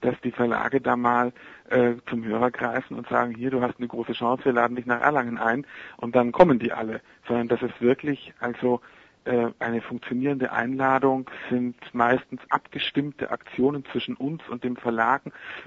dass 0.01 0.15
die 0.23 0.31
Verlage 0.31 0.81
da 0.81 0.97
mal 0.97 1.33
äh, 1.71 1.95
zum 2.09 2.25
Hörer 2.25 2.51
greifen 2.51 2.97
und 2.97 3.09
sagen, 3.09 3.35
hier, 3.35 3.51
du 3.51 3.61
hast 3.61 3.79
eine 3.79 3.89
große 3.89 4.13
Chance, 4.13 4.45
wir 4.45 4.53
laden 4.53 4.77
dich 4.77 4.87
nach 4.87 5.01
Erlangen 5.01 5.39
ein 5.39 5.67
und 5.97 6.15
dann 6.15 6.31
kommen 6.31 6.61
die 6.61 6.73
alle, 6.73 7.01
sondern 7.27 7.49
dass 7.49 7.63
es 7.63 7.73
wirklich 7.81 8.33
also 8.39 8.81
eine 9.59 9.81
funktionierende 9.81 10.53
Einladung 10.53 11.31
sind 11.51 11.77
meistens 11.93 12.41
abgestimmte 12.49 13.31
Aktionen 13.31 13.85
zwischen 13.93 14.15
uns 14.15 14.43
und 14.49 14.65
dem 14.65 14.77
Verlag 14.77 15.23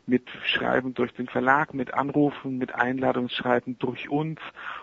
mit 0.08 0.28
Schreiben 0.44 0.94
durch 0.94 1.14
den 1.14 1.28
Verlag, 1.28 1.74
mit 1.74 1.94
Anrufen, 1.94 2.58
mit 2.58 2.74
Einladungsschreiben 2.74 3.78
durch 3.80 4.10
uns 4.10 4.40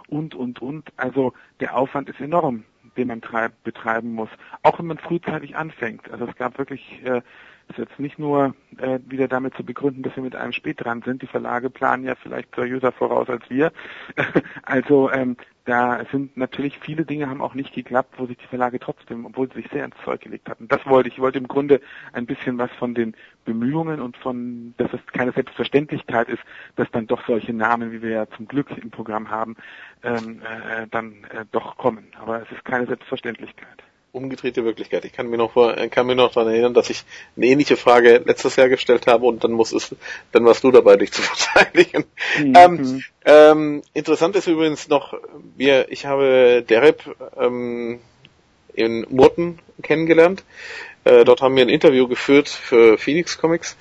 und, 0.06 0.34
und, 0.34 0.62
und. 0.62 0.92
Also 0.96 1.32
der 1.60 1.76
Aufwand 1.76 2.08
ist 2.08 2.20
enorm 2.20 2.64
den 2.96 3.08
man 3.08 3.22
treib, 3.22 3.52
betreiben 3.62 4.12
muss. 4.12 4.28
Auch 4.62 4.78
wenn 4.78 4.86
man 4.86 4.98
frühzeitig 4.98 5.56
anfängt. 5.56 6.10
Also 6.10 6.26
es 6.26 6.34
gab 6.34 6.58
wirklich, 6.58 7.00
äh, 7.04 7.22
ist 7.68 7.78
jetzt 7.78 7.98
nicht 7.98 8.18
nur 8.18 8.54
äh, 8.78 8.98
wieder 9.06 9.28
damit 9.28 9.54
zu 9.54 9.64
begründen, 9.64 10.02
dass 10.02 10.16
wir 10.16 10.22
mit 10.22 10.36
einem 10.36 10.52
spät 10.52 10.84
dran 10.84 11.02
sind. 11.02 11.22
Die 11.22 11.26
Verlage 11.26 11.70
planen 11.70 12.04
ja 12.04 12.14
vielleicht 12.14 12.54
seriöser 12.54 12.92
voraus 12.92 13.28
als 13.28 13.48
wir. 13.50 13.72
also 14.62 15.10
ähm, 15.10 15.36
da 15.64 16.02
sind 16.10 16.34
natürlich 16.36 16.78
viele 16.78 17.04
Dinge 17.04 17.28
haben 17.28 17.42
auch 17.42 17.52
nicht 17.52 17.74
geklappt, 17.74 18.14
wo 18.16 18.24
sich 18.24 18.38
die 18.38 18.46
Verlage 18.46 18.78
trotzdem, 18.78 19.26
obwohl 19.26 19.48
sie 19.48 19.60
sich 19.60 19.70
sehr 19.70 19.84
ins 19.84 19.96
Zeug 20.02 20.22
gelegt 20.22 20.48
hatten. 20.48 20.66
Das 20.66 20.86
wollte 20.86 21.08
ich. 21.10 21.16
Ich 21.18 21.20
wollte 21.20 21.38
im 21.38 21.48
Grunde 21.48 21.80
ein 22.12 22.24
bisschen 22.24 22.56
was 22.56 22.70
von 22.78 22.94
den 22.94 23.14
Bemühungen 23.44 24.00
und 24.00 24.16
von, 24.16 24.72
dass 24.78 24.92
es 24.94 25.00
keine 25.12 25.32
Selbstverständlichkeit 25.32 26.28
ist, 26.28 26.42
dass 26.76 26.90
dann 26.92 27.06
doch 27.06 27.26
solche 27.26 27.52
Namen, 27.52 27.92
wie 27.92 28.00
wir 28.00 28.10
ja 28.10 28.26
zum 28.30 28.48
Glück 28.48 28.70
im 28.78 28.90
Programm 28.90 29.30
haben, 29.30 29.56
ähm, 30.04 30.40
äh, 30.40 30.86
dann 30.90 31.24
äh, 31.24 31.44
doch 31.52 31.76
kommen. 31.76 32.06
Aber 32.18 32.40
es 32.40 32.50
ist 32.50 32.64
keine 32.64 32.86
Selbstverständlichkeit 32.86 33.82
umgedrehte 34.12 34.64
Wirklichkeit. 34.64 35.04
Ich 35.04 35.12
kann 35.12 35.28
mir 35.28 35.36
noch 35.36 35.52
vor, 35.52 35.74
kann 35.88 36.06
mir 36.06 36.14
noch 36.14 36.32
daran 36.32 36.50
erinnern, 36.50 36.74
dass 36.74 36.90
ich 36.90 37.04
eine 37.36 37.46
ähnliche 37.46 37.76
Frage 37.76 38.22
letztes 38.24 38.56
Jahr 38.56 38.68
gestellt 38.68 39.06
habe 39.06 39.26
und 39.26 39.44
dann 39.44 39.52
muss 39.52 39.72
es, 39.72 39.94
dann 40.32 40.44
warst 40.44 40.64
du 40.64 40.70
dabei, 40.70 40.96
dich 40.96 41.12
zu 41.12 41.22
verteidigen. 41.22 42.04
Mhm. 42.38 42.54
Ähm, 42.56 43.04
ähm, 43.24 43.82
interessant 43.94 44.36
ist 44.36 44.46
übrigens 44.46 44.88
noch, 44.88 45.14
wir, 45.56 45.90
ich 45.92 46.06
habe 46.06 46.64
Dereb 46.68 47.02
ähm, 47.38 48.00
in 48.74 49.06
Murten 49.10 49.58
kennengelernt. 49.82 50.44
Äh, 51.04 51.24
dort 51.24 51.42
haben 51.42 51.56
wir 51.56 51.64
ein 51.64 51.68
Interview 51.68 52.08
geführt 52.08 52.48
für 52.48 52.98
Phoenix 52.98 53.38
Comics. 53.38 53.76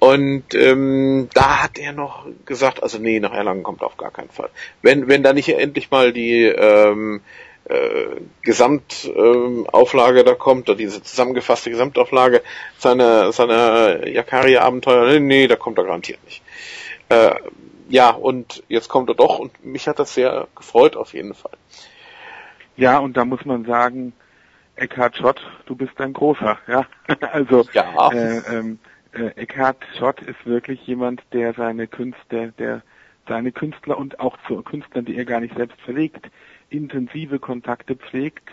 Und 0.00 0.54
ähm, 0.54 1.28
da 1.34 1.64
hat 1.64 1.76
er 1.76 1.92
noch 1.92 2.26
gesagt, 2.46 2.82
also 2.82 2.98
nee, 2.98 3.18
nach 3.18 3.32
Erlangen 3.32 3.64
kommt 3.64 3.82
auf 3.82 3.96
gar 3.96 4.12
keinen 4.12 4.30
Fall. 4.30 4.48
Wenn, 4.80 5.08
wenn 5.08 5.24
da 5.24 5.32
nicht 5.32 5.48
endlich 5.48 5.90
mal 5.90 6.12
die 6.12 6.44
ähm, 6.44 7.20
äh, 7.68 8.20
Gesamtauflage 8.42 10.20
äh, 10.20 10.24
da 10.24 10.34
kommt, 10.34 10.68
oder 10.68 10.76
diese 10.76 11.02
zusammengefasste 11.02 11.70
Gesamtauflage 11.70 12.42
seiner, 12.78 13.32
seiner 13.32 14.06
Yakari-Abenteuer, 14.06 15.12
nee, 15.12 15.20
nee, 15.20 15.46
da 15.46 15.56
kommt 15.56 15.78
er 15.78 15.84
garantiert 15.84 16.22
nicht. 16.24 16.42
Äh, 17.08 17.34
ja, 17.88 18.10
und 18.10 18.62
jetzt 18.68 18.88
kommt 18.88 19.08
er 19.08 19.14
doch 19.14 19.38
und 19.38 19.64
mich 19.64 19.88
hat 19.88 19.98
das 19.98 20.14
sehr 20.14 20.48
gefreut 20.54 20.96
auf 20.96 21.14
jeden 21.14 21.34
Fall. 21.34 21.52
Ja, 22.76 22.98
und 22.98 23.16
da 23.16 23.24
muss 23.24 23.44
man 23.44 23.64
sagen, 23.64 24.12
Eckhard 24.76 25.16
Schott, 25.16 25.40
du 25.66 25.74
bist 25.74 26.00
ein 26.00 26.12
großer, 26.12 26.58
ja. 26.68 26.86
also 27.32 27.64
ja. 27.72 28.10
Äh, 28.12 28.38
ähm, 28.50 28.78
äh, 29.12 29.28
Eckhard 29.40 29.78
Schott 29.98 30.20
ist 30.22 30.44
wirklich 30.46 30.86
jemand, 30.86 31.22
der 31.32 31.54
seine 31.54 31.86
Künstler, 31.88 32.48
der 32.58 32.82
seine 33.26 33.52
Künstler 33.52 33.98
und 33.98 34.20
auch 34.20 34.38
zu 34.46 34.62
Künstlern, 34.62 35.04
die 35.04 35.16
er 35.16 35.24
gar 35.24 35.40
nicht 35.40 35.56
selbst 35.56 35.80
verlegt, 35.80 36.30
intensive 36.70 37.38
Kontakte 37.38 37.96
pflegt 37.96 38.48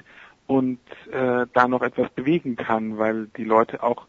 und 0.47 0.80
äh, 1.11 1.45
da 1.53 1.68
noch 1.68 1.82
etwas 1.82 2.09
bewegen 2.11 2.55
kann, 2.55 2.97
weil 2.97 3.28
die 3.38 3.43
Leute 3.43 3.84
auch 3.84 4.05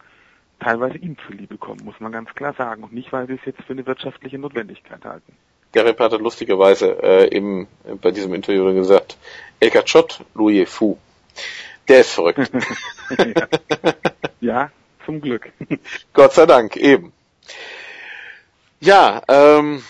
teilweise 0.61 0.99
ihm 0.99 1.17
zuliebe 1.27 1.59
kommen, 1.59 1.85
muss 1.85 2.01
man 2.01 2.13
ganz 2.13 2.35
klar 2.35 2.55
sagen. 2.55 2.83
Und 2.83 2.93
nicht, 2.93 3.13
weil 3.13 3.27
sie 3.27 3.35
es 3.35 3.45
jetzt 3.45 3.63
für 3.63 3.73
eine 3.73 3.87
wirtschaftliche 3.87 4.39
Notwendigkeit 4.39 5.05
halten. 5.05 5.33
Gareth 5.73 6.01
hat 6.01 6.13
lustigerweise 6.13 7.03
äh, 7.03 7.35
eben 7.35 7.69
bei 8.01 8.11
diesem 8.11 8.33
Interview 8.33 8.73
gesagt, 8.75 9.19
Eckhart 9.61 9.91
Schott, 9.91 10.25
Louis 10.35 10.69
Fu. 10.71 10.97
Der 11.89 12.01
ist 12.01 12.13
verrückt. 12.13 12.51
ja. 13.19 13.49
ja, 14.41 14.71
zum 15.05 15.21
Glück. 15.21 15.53
Gott 16.13 16.33
sei 16.33 16.47
Dank, 16.47 16.77
eben. 16.77 17.13
Ja, 18.81 19.23
ähm, 19.29 19.83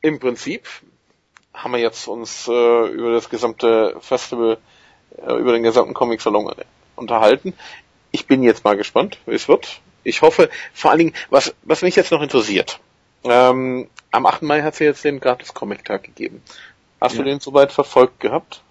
im 0.00 0.18
Prinzip 0.18 0.68
haben 1.54 1.72
wir 1.72 1.80
jetzt 1.80 2.08
uns 2.08 2.48
äh, 2.48 2.86
über 2.88 3.12
das 3.12 3.28
gesamte 3.28 3.96
Festival, 4.00 4.58
äh, 5.18 5.34
über 5.34 5.52
den 5.52 5.62
gesamten 5.62 5.94
Comic-Salon 5.94 6.52
unterhalten. 6.96 7.54
Ich 8.10 8.26
bin 8.26 8.42
jetzt 8.42 8.64
mal 8.64 8.76
gespannt, 8.76 9.18
wie 9.26 9.34
es 9.34 9.48
wird. 9.48 9.80
Ich 10.04 10.22
hoffe, 10.22 10.50
vor 10.72 10.90
allen 10.90 10.98
Dingen, 10.98 11.14
was, 11.30 11.54
was 11.62 11.82
mich 11.82 11.96
jetzt 11.96 12.10
noch 12.10 12.22
interessiert. 12.22 12.80
Ähm, 13.24 13.88
am 14.10 14.26
8. 14.26 14.42
Mai 14.42 14.62
hat 14.62 14.74
es 14.74 14.80
ja 14.80 14.86
jetzt 14.86 15.04
den 15.04 15.20
Gratis-Comic-Tag 15.20 16.02
gegeben. 16.02 16.42
Hast 17.00 17.16
ja. 17.16 17.22
du 17.22 17.28
den 17.28 17.40
soweit 17.40 17.72
verfolgt 17.72 18.20
gehabt? 18.20 18.62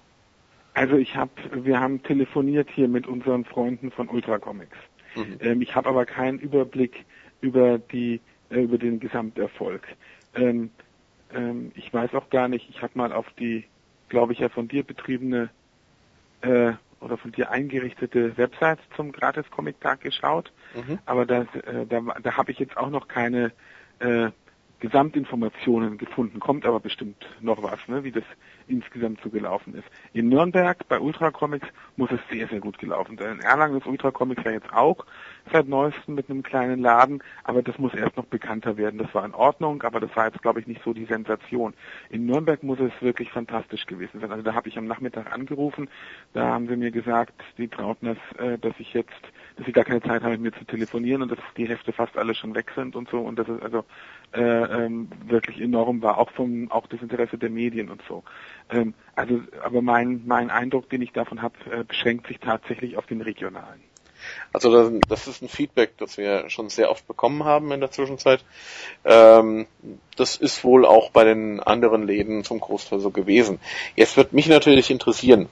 Also 0.73 0.95
ich 0.95 1.15
habe, 1.15 1.31
wir 1.51 1.79
haben 1.79 2.01
telefoniert 2.03 2.69
hier 2.73 2.87
mit 2.87 3.07
unseren 3.07 3.45
Freunden 3.45 3.91
von 3.91 4.07
Ultra 4.09 4.39
Comics. 4.39 4.77
Mhm. 5.15 5.37
Ähm, 5.41 5.61
ich 5.61 5.75
habe 5.75 5.89
aber 5.89 6.05
keinen 6.05 6.39
Überblick 6.39 7.05
über 7.41 7.77
die, 7.77 8.21
äh, 8.49 8.61
über 8.61 8.77
den 8.77 8.99
Gesamterfolg. 8.99 9.85
Ähm, 10.35 10.69
ähm, 11.33 11.71
ich 11.75 11.93
weiß 11.93 12.13
auch 12.15 12.29
gar 12.29 12.47
nicht, 12.47 12.69
ich 12.69 12.81
habe 12.81 12.93
mal 12.95 13.11
auf 13.11 13.25
die, 13.39 13.65
glaube 14.09 14.33
ich, 14.33 14.39
ja 14.39 14.49
von 14.49 14.67
dir 14.67 14.83
betriebene 14.83 15.49
äh, 16.41 16.73
oder 16.99 17.17
von 17.17 17.31
dir 17.31 17.51
eingerichtete 17.51 18.37
Website 18.37 18.79
zum 18.95 19.11
Gratis-Comic-Tag 19.11 20.01
geschaut, 20.01 20.51
mhm. 20.75 20.99
aber 21.05 21.25
das, 21.25 21.47
äh, 21.55 21.85
da, 21.87 22.01
da 22.21 22.37
habe 22.37 22.51
ich 22.51 22.59
jetzt 22.59 22.77
auch 22.77 22.89
noch 22.89 23.07
keine 23.07 23.51
äh, 23.99 24.29
Gesamtinformationen 24.81 25.99
gefunden, 25.99 26.39
kommt 26.39 26.65
aber 26.65 26.79
bestimmt 26.79 27.25
noch 27.39 27.61
was, 27.61 27.79
ne, 27.87 28.03
wie 28.03 28.11
das 28.11 28.23
insgesamt 28.67 29.19
so 29.23 29.29
gelaufen 29.29 29.75
ist. 29.75 29.85
In 30.13 30.27
Nürnberg 30.27 30.87
bei 30.87 30.99
Ultra 30.99 31.29
Comics 31.29 31.67
muss 31.97 32.09
es 32.11 32.19
sehr, 32.31 32.47
sehr 32.47 32.59
gut 32.59 32.79
gelaufen 32.79 33.15
sein. 33.17 33.37
In 33.37 33.39
Erlangen 33.41 33.77
ist 33.77 33.85
Ultra 33.85 34.09
Comics 34.09 34.43
ja 34.43 34.51
jetzt 34.51 34.73
auch 34.73 35.05
seit 35.51 35.67
neuestem 35.67 36.15
mit 36.15 36.29
einem 36.29 36.41
kleinen 36.41 36.81
Laden, 36.81 37.23
aber 37.43 37.61
das 37.61 37.77
muss 37.77 37.93
erst 37.93 38.17
noch 38.17 38.25
bekannter 38.25 38.75
werden. 38.75 38.97
Das 38.97 39.13
war 39.13 39.23
in 39.23 39.35
Ordnung, 39.35 39.83
aber 39.83 39.99
das 39.99 40.15
war 40.15 40.25
jetzt, 40.25 40.41
glaube 40.41 40.59
ich, 40.59 40.67
nicht 40.67 40.83
so 40.83 40.93
die 40.93 41.05
Sensation. 41.05 41.75
In 42.09 42.25
Nürnberg 42.25 42.63
muss 42.63 42.79
es 42.79 42.91
wirklich 43.01 43.29
fantastisch 43.29 43.85
gewesen 43.85 44.19
sein. 44.19 44.31
Also 44.31 44.43
da 44.43 44.55
habe 44.55 44.67
ich 44.67 44.79
am 44.79 44.87
Nachmittag 44.87 45.31
angerufen, 45.31 45.89
da 46.33 46.47
haben 46.47 46.67
sie 46.67 46.75
mir 46.75 46.89
gesagt, 46.91 47.33
die 47.59 47.67
Trautners, 47.67 48.17
äh, 48.39 48.57
dass 48.57 48.73
ich 48.79 48.93
jetzt, 48.93 49.21
dass 49.57 49.65
sie 49.67 49.73
gar 49.73 49.83
keine 49.83 50.01
Zeit 50.01 50.23
haben, 50.23 50.31
mit 50.31 50.41
mir 50.41 50.53
zu 50.53 50.65
telefonieren 50.65 51.21
und 51.21 51.31
dass 51.31 51.39
die 51.55 51.67
Hefte 51.67 51.93
fast 51.93 52.17
alle 52.17 52.33
schon 52.33 52.55
weg 52.55 52.71
sind 52.75 52.95
und 52.95 53.09
so 53.09 53.19
und 53.19 53.37
das 53.37 53.47
ist 53.47 53.61
also 53.61 53.85
äh, 54.33 54.41
ähm, 54.41 55.09
wirklich 55.25 55.59
enorm 55.59 56.01
war, 56.01 56.17
auch 56.17 56.31
vom 56.31 56.71
auch 56.71 56.87
das 56.87 57.01
Interesse 57.01 57.37
der 57.37 57.49
Medien 57.49 57.89
und 57.89 58.01
so. 58.07 58.23
Ähm, 58.69 58.93
also, 59.15 59.41
aber 59.63 59.81
mein 59.81 60.23
mein 60.25 60.49
Eindruck, 60.49 60.89
den 60.89 61.01
ich 61.01 61.11
davon 61.11 61.41
habe, 61.41 61.55
äh, 61.71 61.83
beschränkt 61.83 62.27
sich 62.27 62.39
tatsächlich 62.39 62.97
auf 62.97 63.05
den 63.05 63.21
regionalen. 63.21 63.81
Also 64.53 64.99
das 65.07 65.27
ist 65.27 65.41
ein 65.41 65.49
Feedback, 65.49 65.97
das 65.97 66.17
wir 66.17 66.49
schon 66.49 66.69
sehr 66.69 66.91
oft 66.91 67.07
bekommen 67.07 67.43
haben 67.43 67.71
in 67.71 67.79
der 67.79 67.91
Zwischenzeit. 67.91 68.43
Ähm, 69.03 69.65
das 70.15 70.35
ist 70.35 70.63
wohl 70.63 70.85
auch 70.85 71.09
bei 71.11 71.23
den 71.23 71.59
anderen 71.59 72.05
Läden 72.05 72.43
zum 72.43 72.59
Großteil 72.59 72.99
so 72.99 73.11
gewesen. 73.11 73.59
Jetzt 73.95 74.17
wird 74.17 74.33
mich 74.33 74.47
natürlich 74.47 74.91
interessieren, 74.91 75.49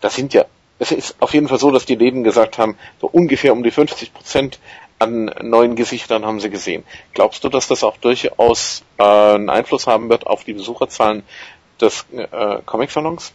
das 0.00 0.14
sind 0.14 0.34
ja, 0.34 0.44
es 0.78 0.92
ist 0.92 1.16
auf 1.20 1.34
jeden 1.34 1.48
Fall 1.48 1.58
so, 1.58 1.70
dass 1.70 1.86
die 1.86 1.94
Läden 1.94 2.24
gesagt 2.24 2.58
haben, 2.58 2.76
so 3.00 3.06
ungefähr 3.06 3.52
um 3.52 3.62
die 3.62 3.70
50 3.70 4.14
Prozent 4.14 4.58
an 5.00 5.32
neuen 5.42 5.76
Gesichtern 5.76 6.24
haben 6.24 6.40
sie 6.40 6.50
gesehen. 6.50 6.84
Glaubst 7.14 7.42
du, 7.42 7.48
dass 7.48 7.68
das 7.68 7.82
auch 7.82 7.96
durchaus 7.96 8.84
äh, 8.98 9.02
einen 9.02 9.48
Einfluss 9.48 9.86
haben 9.86 10.08
wird 10.10 10.26
auf 10.26 10.44
die 10.44 10.52
Besucherzahlen 10.52 11.22
des 11.80 12.06
äh, 12.12 12.58
Comic-Salons? 12.64 13.32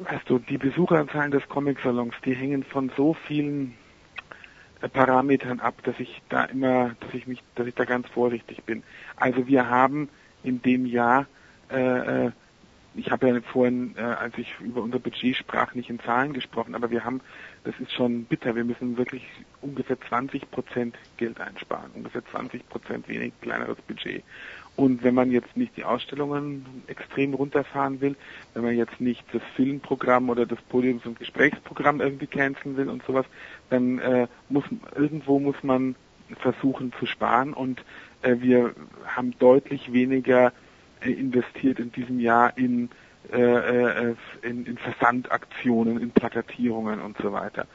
Weißt 0.00 0.28
du, 0.28 0.38
die 0.38 0.56
Besucherzahlen 0.58 1.30
des 1.30 1.46
Comic-Salons, 1.48 2.14
die 2.24 2.34
hängen 2.34 2.64
von 2.64 2.90
so 2.96 3.14
vielen 3.26 3.76
äh, 4.80 4.88
Parametern 4.88 5.60
ab, 5.60 5.74
dass 5.84 6.00
ich 6.00 6.22
da 6.30 6.44
immer, 6.44 6.96
dass 7.00 7.12
ich 7.12 7.26
mich, 7.26 7.42
dass 7.54 7.66
ich 7.66 7.74
da 7.74 7.84
ganz 7.84 8.08
vorsichtig 8.08 8.64
bin. 8.64 8.82
Also 9.16 9.46
wir 9.46 9.68
haben 9.68 10.08
in 10.42 10.62
dem 10.62 10.86
Jahr 10.86 11.26
äh, 11.70 12.26
äh 12.26 12.30
ich 12.96 13.10
habe 13.10 13.28
ja 13.28 13.40
vorhin, 13.40 13.94
äh, 13.96 14.00
als 14.00 14.36
ich 14.38 14.54
über 14.60 14.82
unser 14.82 14.98
Budget 14.98 15.36
sprach, 15.36 15.74
nicht 15.74 15.90
in 15.90 16.00
Zahlen 16.00 16.32
gesprochen, 16.32 16.74
aber 16.74 16.90
wir 16.90 17.04
haben, 17.04 17.20
das 17.66 17.74
ist 17.80 17.92
schon 17.92 18.24
bitter, 18.24 18.54
wir 18.54 18.64
müssen 18.64 18.96
wirklich 18.96 19.24
ungefähr 19.60 20.00
20 20.00 20.48
Prozent 20.52 20.96
Geld 21.16 21.40
einsparen, 21.40 21.90
ungefähr 21.94 22.24
20 22.24 22.68
Prozent 22.68 23.08
wenig 23.08 23.32
kleineres 23.40 23.76
Budget. 23.88 24.22
Und 24.76 25.02
wenn 25.02 25.14
man 25.14 25.32
jetzt 25.32 25.56
nicht 25.56 25.76
die 25.76 25.84
Ausstellungen 25.84 26.64
extrem 26.86 27.34
runterfahren 27.34 28.00
will, 28.00 28.14
wenn 28.54 28.62
man 28.62 28.76
jetzt 28.76 29.00
nicht 29.00 29.24
das 29.32 29.42
Filmprogramm 29.56 30.30
oder 30.30 30.46
das 30.46 30.60
Podiums- 30.70 31.06
und 31.06 31.18
Gesprächsprogramm 31.18 32.00
irgendwie 32.00 32.28
canceln 32.28 32.76
will 32.76 32.88
und 32.88 33.02
sowas, 33.04 33.26
dann 33.68 33.98
äh, 33.98 34.28
muss 34.48 34.64
irgendwo 34.94 35.40
muss 35.40 35.60
man 35.62 35.96
versuchen 36.38 36.92
zu 37.00 37.06
sparen 37.06 37.52
und 37.52 37.84
äh, 38.22 38.36
wir 38.38 38.74
haben 39.06 39.34
deutlich 39.38 39.92
weniger 39.92 40.52
äh, 41.00 41.10
investiert 41.10 41.80
in 41.80 41.90
diesem 41.90 42.20
Jahr 42.20 42.56
in, 42.56 42.90
äh, 43.32 44.10
äh, 44.10 44.14
in, 44.42 44.66
in 44.66 44.78
Versandaktionen, 44.78 46.00
in 46.00 46.10
Plakatierungen 46.10 47.00
und 47.00 47.16
so 47.18 47.32
weiter. 47.32 47.66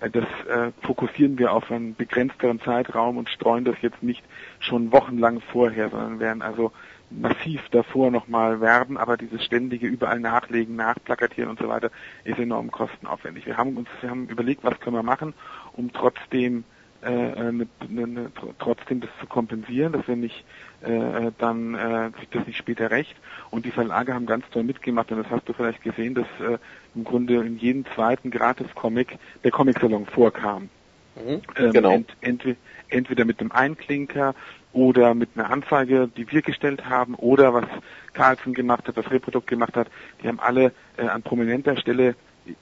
Äh, 0.00 0.10
das 0.10 0.24
äh, 0.48 0.70
fokussieren 0.82 1.38
wir 1.38 1.52
auf 1.52 1.70
einen 1.70 1.94
begrenzteren 1.94 2.60
Zeitraum 2.60 3.16
und 3.16 3.28
streuen 3.28 3.64
das 3.64 3.76
jetzt 3.82 4.02
nicht 4.02 4.22
schon 4.60 4.92
wochenlang 4.92 5.40
vorher, 5.40 5.90
sondern 5.90 6.20
werden 6.20 6.42
also 6.42 6.72
massiv 7.10 7.68
davor 7.70 8.10
nochmal 8.12 8.60
werben, 8.60 8.96
aber 8.96 9.16
dieses 9.16 9.44
ständige 9.44 9.88
überall 9.88 10.20
nachlegen, 10.20 10.76
nachplakatieren 10.76 11.50
und 11.50 11.58
so 11.58 11.68
weiter 11.68 11.90
ist 12.24 12.38
enorm 12.38 12.70
kostenaufwendig. 12.70 13.46
Wir 13.46 13.56
haben 13.56 13.76
uns, 13.76 13.88
wir 14.00 14.10
haben 14.10 14.28
überlegt, 14.28 14.62
was 14.62 14.78
können 14.78 14.94
wir 14.94 15.02
machen, 15.02 15.34
um 15.72 15.92
trotzdem 15.92 16.64
äh, 17.02 17.52
ne, 17.52 17.66
ne, 17.88 18.06
ne, 18.06 18.32
trotzdem 18.58 19.00
das 19.00 19.10
zu 19.18 19.26
kompensieren, 19.26 19.92
dass 19.92 20.06
wir 20.06 20.16
nicht 20.16 20.44
äh, 20.82 21.30
dann 21.38 21.74
äh, 21.74 22.10
sich 22.18 22.28
das 22.30 22.46
nicht 22.46 22.56
später 22.56 22.90
recht. 22.90 23.14
Und 23.50 23.64
die 23.64 23.70
Verlage 23.70 24.14
haben 24.14 24.26
ganz 24.26 24.44
toll 24.50 24.62
mitgemacht 24.62 25.10
und 25.12 25.18
das 25.18 25.30
hast 25.30 25.48
du 25.48 25.52
vielleicht 25.52 25.82
gesehen, 25.82 26.14
dass 26.14 26.26
äh, 26.40 26.58
im 26.94 27.04
Grunde 27.04 27.36
in 27.36 27.58
jedem 27.58 27.84
zweiten 27.94 28.30
Gratis-Comic 28.30 29.18
der 29.44 29.50
Comic-Salon 29.50 30.06
vorkam. 30.06 30.68
Mhm, 31.16 31.42
ähm, 31.56 31.72
genau. 31.72 31.92
Ent, 31.92 32.16
ent, 32.20 32.44
entweder 32.88 33.24
mit 33.24 33.40
einem 33.40 33.52
Einklinker 33.52 34.34
oder 34.72 35.14
mit 35.14 35.30
einer 35.34 35.50
Anzeige, 35.50 36.08
die 36.08 36.30
wir 36.30 36.42
gestellt 36.42 36.88
haben, 36.88 37.14
oder 37.14 37.52
was 37.54 37.66
Carlson 38.12 38.54
gemacht 38.54 38.86
hat, 38.88 38.96
was 38.96 39.10
Reprodukt 39.10 39.46
gemacht 39.46 39.76
hat. 39.76 39.88
Die 40.22 40.28
haben 40.28 40.40
alle 40.40 40.72
äh, 40.96 41.06
an 41.06 41.22
prominenter 41.22 41.76
Stelle 41.76 42.14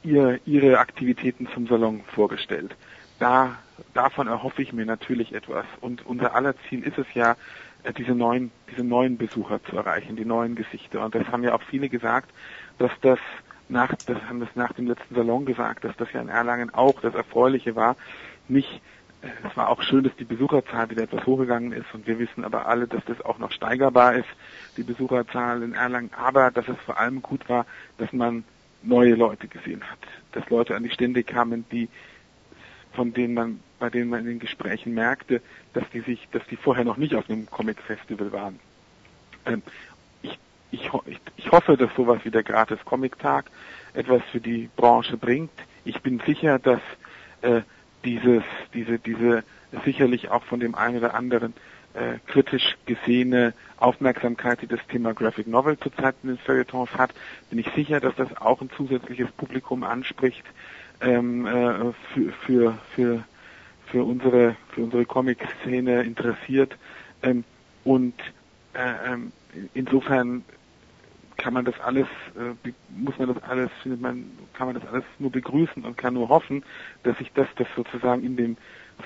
ihr, 0.02 0.40
ihre 0.44 0.78
Aktivitäten 0.78 1.48
zum 1.52 1.66
Salon 1.66 2.02
vorgestellt. 2.14 2.74
Da, 3.18 3.58
davon 3.94 4.28
erhoffe 4.28 4.62
ich 4.62 4.72
mir 4.72 4.86
natürlich 4.86 5.34
etwas. 5.34 5.66
Und 5.80 6.06
unser 6.06 6.34
aller 6.34 6.54
Ziel 6.68 6.82
ist 6.84 6.98
es 6.98 7.06
ja, 7.14 7.36
diese 7.96 8.14
neuen, 8.14 8.50
diese 8.70 8.84
neuen 8.84 9.16
Besucher 9.16 9.62
zu 9.64 9.76
erreichen, 9.76 10.16
die 10.16 10.24
neuen 10.24 10.54
Gesichter. 10.54 11.04
Und 11.04 11.14
das 11.14 11.26
haben 11.28 11.42
ja 11.42 11.54
auch 11.54 11.62
viele 11.62 11.88
gesagt, 11.88 12.30
dass 12.78 12.92
das 13.00 13.18
nach, 13.68 13.94
das 14.06 14.20
haben 14.22 14.40
das 14.40 14.48
nach 14.54 14.72
dem 14.72 14.86
letzten 14.86 15.14
Salon 15.14 15.44
gesagt, 15.44 15.84
dass 15.84 15.96
das 15.96 16.12
ja 16.12 16.20
in 16.20 16.28
Erlangen 16.28 16.72
auch 16.72 17.00
das 17.00 17.14
Erfreuliche 17.14 17.76
war. 17.76 17.96
Nicht, 18.48 18.80
äh, 19.22 19.28
es 19.48 19.56
war 19.56 19.68
auch 19.68 19.82
schön, 19.82 20.04
dass 20.04 20.16
die 20.16 20.24
Besucherzahl 20.24 20.90
wieder 20.90 21.02
etwas 21.02 21.26
hochgegangen 21.26 21.72
ist 21.72 21.86
und 21.92 22.06
wir 22.06 22.18
wissen 22.18 22.44
aber 22.44 22.66
alle, 22.66 22.86
dass 22.86 23.04
das 23.04 23.20
auch 23.20 23.38
noch 23.38 23.52
steigerbar 23.52 24.14
ist, 24.14 24.28
die 24.76 24.82
Besucherzahl 24.82 25.62
in 25.62 25.74
Erlangen. 25.74 26.10
Aber 26.16 26.50
dass 26.50 26.68
es 26.68 26.78
vor 26.84 26.98
allem 26.98 27.22
gut 27.22 27.48
war, 27.48 27.66
dass 27.98 28.12
man 28.12 28.44
neue 28.82 29.14
Leute 29.14 29.48
gesehen 29.48 29.82
hat, 29.82 29.98
dass 30.32 30.48
Leute 30.50 30.76
an 30.76 30.82
die 30.82 30.90
Stände 30.90 31.22
kamen, 31.24 31.64
die 31.70 31.88
von 32.92 33.12
denen 33.12 33.34
man, 33.34 33.60
bei 33.78 33.90
denen 33.90 34.10
man 34.10 34.20
in 34.20 34.26
den 34.26 34.38
Gesprächen 34.38 34.94
merkte, 34.94 35.40
dass 35.72 35.84
die 35.90 36.00
sich, 36.00 36.28
dass 36.32 36.46
die 36.46 36.56
vorher 36.56 36.84
noch 36.84 36.96
nicht 36.96 37.14
auf 37.14 37.28
einem 37.28 37.48
Comic-Festival 37.50 38.32
waren. 38.32 38.58
Ähm, 39.46 39.62
ich, 40.22 40.38
ich, 40.70 40.90
ich 41.36 41.52
hoffe, 41.52 41.76
dass 41.76 41.94
sowas 41.94 42.20
wie 42.24 42.30
der 42.30 42.42
Gratis 42.42 42.78
Comic-Tag 42.84 43.46
etwas 43.94 44.22
für 44.30 44.40
die 44.40 44.68
Branche 44.76 45.16
bringt. 45.16 45.52
Ich 45.84 46.00
bin 46.02 46.20
sicher, 46.26 46.58
dass 46.58 46.80
äh, 47.42 47.62
dieses, 48.04 48.42
diese, 48.74 48.98
diese 48.98 49.44
sicherlich 49.84 50.30
auch 50.30 50.44
von 50.44 50.60
dem 50.60 50.74
einen 50.74 50.98
oder 50.98 51.14
anderen 51.14 51.54
äh, 51.94 52.18
kritisch 52.26 52.76
gesehene 52.86 53.54
Aufmerksamkeit, 53.78 54.62
die 54.62 54.66
das 54.66 54.80
Thema 54.88 55.14
Graphic 55.14 55.46
Novel 55.46 55.78
zurzeit 55.78 56.14
in 56.22 56.30
den 56.30 56.38
Feuilletons 56.38 56.90
hat, 56.94 57.10
bin 57.50 57.58
ich 57.58 57.68
sicher, 57.74 58.00
dass 58.00 58.14
das 58.16 58.36
auch 58.36 58.60
ein 58.60 58.70
zusätzliches 58.76 59.30
Publikum 59.32 59.84
anspricht, 59.84 60.44
ähm, 61.00 61.46
äh, 61.46 61.92
für, 62.12 62.32
für, 62.44 62.78
für, 62.94 63.24
für 63.90 64.04
unsere, 64.04 64.56
für 64.70 64.82
unsere 64.82 65.04
Comic-Szene 65.04 66.02
interessiert. 66.02 66.76
Ähm, 67.22 67.44
und 67.84 68.14
äh, 68.74 69.12
ähm, 69.12 69.32
insofern 69.74 70.44
kann 71.36 71.54
man 71.54 71.64
das 71.64 71.78
alles, 71.80 72.06
äh, 72.36 72.70
muss 72.96 73.18
man 73.18 73.32
das 73.32 73.42
alles, 73.44 73.70
findet 73.82 74.00
man, 74.00 74.30
kann 74.54 74.66
man 74.66 74.74
das 74.78 74.86
alles 74.86 75.04
nur 75.18 75.30
begrüßen 75.30 75.84
und 75.84 75.96
kann 75.96 76.14
nur 76.14 76.28
hoffen, 76.28 76.64
dass 77.04 77.16
sich 77.18 77.32
das, 77.32 77.46
das 77.56 77.68
sozusagen 77.76 78.24
in 78.24 78.36
den 78.36 78.56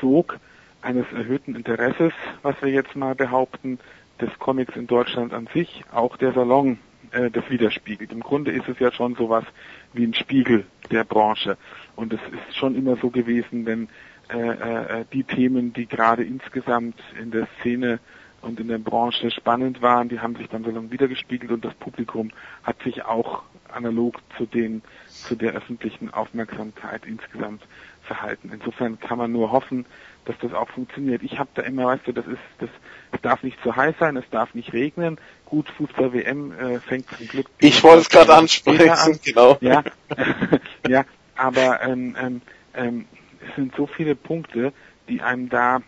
Sog 0.01 0.39
eines 0.81 1.07
erhöhten 1.13 1.55
Interesses, 1.55 2.13
was 2.43 2.61
wir 2.61 2.71
jetzt 2.71 2.97
mal 2.97 3.15
behaupten, 3.15 3.79
des 4.21 4.31
Comics 4.39 4.77
in 4.77 4.87
Deutschland 4.87 5.33
an 5.33 5.49
sich, 5.53 5.85
auch 5.93 6.17
der 6.17 6.33
Salon 6.33 6.79
äh, 7.13 7.31
das 7.31 7.49
widerspiegelt. 7.51 8.13
Im 8.13 8.21
Grunde 8.21 8.51
ist 8.51 8.69
es 8.69 8.79
ja 8.79 8.91
schon 8.93 9.15
sowas 9.15 9.45
wie 9.93 10.05
ein 10.05 10.15
Spiegel 10.15 10.65
der 10.91 11.05
Branche. 11.05 11.57
Und 11.97 12.13
es 12.13 12.21
ist 12.33 12.57
schon 12.57 12.75
immer 12.75 12.97
so 12.97 13.11
gewesen, 13.11 13.67
wenn 13.67 13.89
äh, 14.33 15.01
äh, 15.01 15.05
die 15.13 15.25
Themen, 15.25 15.73
die 15.73 15.87
gerade 15.87 16.25
insgesamt 16.25 16.99
in 17.21 17.31
der 17.31 17.49
Szene 17.61 17.99
und 18.41 18.59
in 18.59 18.69
der 18.69 18.79
Branche 18.79 19.31
spannend 19.31 19.83
waren, 19.83 20.09
die 20.09 20.21
haben 20.21 20.37
sich 20.37 20.49
dann 20.49 20.65
so 20.65 20.71
lange 20.71 20.91
wiedergespiegelt 20.91 21.53
und 21.53 21.65
das 21.65 21.75
Publikum 21.75 22.31
hat 22.65 22.83
sich 22.83 23.05
auch 23.05 23.43
analog 23.69 24.19
zu 24.37 24.47
den 24.47 24.83
zu 25.09 25.37
der 25.37 25.53
öffentlichen 25.53 26.13
Aufmerksamkeit 26.13 27.07
insgesamt 27.07 27.63
verhalten. 28.03 28.51
Insofern 28.53 28.99
kann 28.99 29.19
man 29.19 29.31
nur 29.31 29.53
hoffen, 29.53 29.87
dass 30.25 30.37
das 30.41 30.53
auch 30.53 30.69
funktioniert. 30.69 31.23
Ich 31.23 31.39
habe 31.39 31.51
da 31.55 31.63
immer, 31.63 31.87
weißt 31.87 32.07
du, 32.07 32.13
das 32.13 32.27
ist, 32.27 32.41
das, 32.59 32.71
es 33.13 33.21
darf 33.21 33.43
nicht 33.43 33.61
zu 33.63 33.75
heiß 33.75 33.95
sein, 33.99 34.17
es 34.17 34.29
darf 34.31 34.55
nicht 34.55 34.73
regnen. 34.73 35.19
Gut, 35.47 35.69
Fußball 35.71 36.13
WM 36.13 36.53
äh, 36.53 36.81
fängt 36.81 37.09
zum 37.11 37.29
Glück. 37.29 37.47
Ich 37.59 37.83
wollte 37.85 38.01
es 38.01 38.09
gerade 38.09 38.35
ansprechen, 38.35 38.91
an. 38.91 39.21
genau. 39.25 39.59
Ja, 39.61 39.83
ja, 40.89 41.05
aber 41.37 41.83
ähm, 41.83 42.17
ähm, 42.21 42.43
ähm, 42.75 43.07
es 43.49 43.55
sind 43.57 43.75
so 43.77 43.87
viele 43.87 44.15
Punkte, 44.15 44.73
die 45.09 45.21
einem 45.21 45.49
da, 45.49 45.81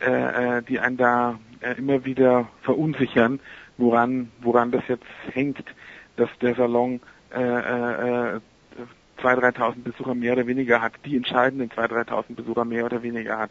äh, 0.00 0.58
äh, 0.58 0.62
die 0.62 0.78
einen 0.78 0.96
da 0.96 1.38
äh, 1.60 1.74
immer 1.78 2.04
wieder 2.04 2.48
verunsichern, 2.62 3.40
woran, 3.78 4.30
woran 4.40 4.70
das 4.70 4.86
jetzt 4.88 5.04
hängt, 5.32 5.64
dass 6.16 6.30
der 6.40 6.54
Salon 6.54 7.00
äh, 7.34 7.42
äh, 7.42 8.40
2.000, 9.22 9.56
3.000 9.56 9.82
Besucher 9.82 10.14
mehr 10.14 10.34
oder 10.34 10.46
weniger 10.46 10.80
hat, 10.82 10.92
die 11.04 11.16
entscheidenden 11.16 11.70
2.000, 11.70 12.08
3.000 12.08 12.34
Besucher 12.34 12.64
mehr 12.64 12.84
oder 12.84 13.02
weniger 13.02 13.38
hat. 13.38 13.50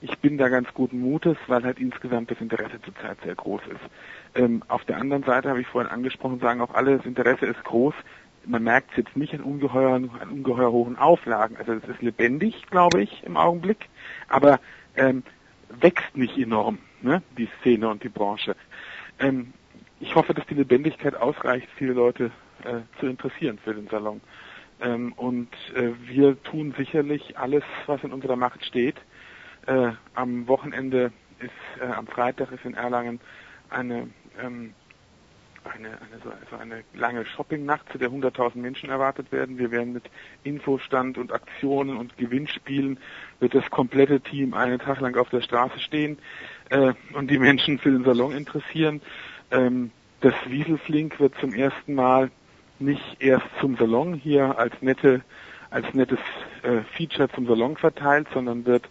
ich 0.00 0.18
bin 0.20 0.38
da 0.38 0.48
ganz 0.48 0.72
guten 0.72 1.00
Mutes, 1.00 1.36
weil 1.46 1.64
halt 1.64 1.78
insgesamt 1.78 2.30
das 2.30 2.40
Interesse 2.40 2.80
zurzeit 2.82 3.18
sehr 3.24 3.34
groß 3.34 3.62
ist. 3.66 4.40
Ähm, 4.40 4.62
auf 4.68 4.84
der 4.84 4.98
anderen 4.98 5.24
Seite 5.24 5.48
habe 5.48 5.60
ich 5.60 5.66
vorhin 5.66 5.90
angesprochen, 5.90 6.40
sagen 6.40 6.60
auch 6.60 6.74
alle, 6.74 6.96
das 6.96 7.06
Interesse 7.06 7.46
ist 7.46 7.62
groß. 7.64 7.94
Man 8.46 8.62
merkt 8.62 8.92
es 8.92 8.98
jetzt 8.98 9.16
nicht 9.16 9.34
an 9.34 9.40
ungeheuer, 9.40 9.94
an 9.94 10.30
ungeheuer 10.30 10.72
hohen 10.72 10.96
Auflagen. 10.96 11.56
Also 11.56 11.72
es 11.74 11.84
ist 11.84 12.02
lebendig, 12.02 12.66
glaube 12.66 13.02
ich, 13.02 13.22
im 13.24 13.36
Augenblick, 13.36 13.88
aber 14.28 14.60
ähm, 14.96 15.22
wächst 15.68 16.16
nicht 16.16 16.36
enorm, 16.38 16.78
ne, 17.02 17.22
die 17.36 17.48
Szene 17.60 17.88
und 17.88 18.02
die 18.02 18.08
Branche. 18.08 18.56
Ähm, 19.18 19.52
ich 20.00 20.14
hoffe, 20.14 20.34
dass 20.34 20.46
die 20.46 20.54
Lebendigkeit 20.54 21.14
ausreicht, 21.14 21.68
viele 21.76 21.92
Leute 21.92 22.32
äh, 22.64 22.80
zu 22.98 23.06
interessieren 23.06 23.58
für 23.62 23.74
den 23.74 23.88
Salon. 23.88 24.20
Ähm, 24.80 25.12
und 25.12 25.50
äh, 25.74 25.92
wir 26.06 26.42
tun 26.42 26.74
sicherlich 26.76 27.38
alles, 27.38 27.64
was 27.86 28.02
in 28.02 28.12
unserer 28.12 28.36
Macht 28.36 28.64
steht. 28.64 28.96
Äh, 29.66 29.92
am 30.14 30.48
Wochenende 30.48 31.12
ist, 31.38 31.82
äh, 31.82 31.86
am 31.86 32.06
Freitag 32.06 32.50
ist 32.52 32.64
in 32.64 32.74
Erlangen 32.74 33.20
eine 33.68 34.08
ähm, 34.42 34.74
eine, 35.64 35.88
eine, 35.88 36.22
so 36.22 36.30
also 36.30 36.56
eine 36.56 36.82
lange 36.94 37.24
Shoppingnacht, 37.26 37.90
zu 37.92 37.98
der 37.98 38.10
100.000 38.10 38.58
Menschen 38.58 38.90
erwartet 38.90 39.30
werden. 39.32 39.58
Wir 39.58 39.70
werden 39.70 39.92
mit 39.92 40.04
Infostand 40.42 41.18
und 41.18 41.32
Aktionen 41.32 41.96
und 41.96 42.16
Gewinnspielen 42.16 42.98
wird 43.40 43.54
das 43.54 43.68
komplette 43.70 44.20
Team 44.20 44.54
einen 44.54 44.78
Tag 44.78 45.00
lang 45.00 45.16
auf 45.16 45.28
der 45.30 45.42
Straße 45.42 45.78
stehen 45.80 46.18
äh, 46.70 46.94
und 47.14 47.30
die 47.30 47.38
Menschen 47.38 47.78
für 47.78 47.90
den 47.90 48.04
Salon 48.04 48.32
interessieren. 48.32 49.02
Ähm, 49.50 49.90
das 50.20 50.34
Wieselflink 50.46 51.18
wird 51.20 51.34
zum 51.40 51.52
ersten 51.52 51.94
Mal 51.94 52.30
nicht 52.78 53.16
erst 53.18 53.46
zum 53.60 53.76
Salon 53.76 54.14
hier 54.14 54.58
als 54.58 54.74
nette 54.80 55.22
als 55.70 55.86
nettes 55.94 56.18
äh, 56.62 56.80
Feature 56.96 57.28
zum 57.30 57.46
Salon 57.46 57.76
verteilt, 57.76 58.26
sondern 58.34 58.66
wird 58.66 58.88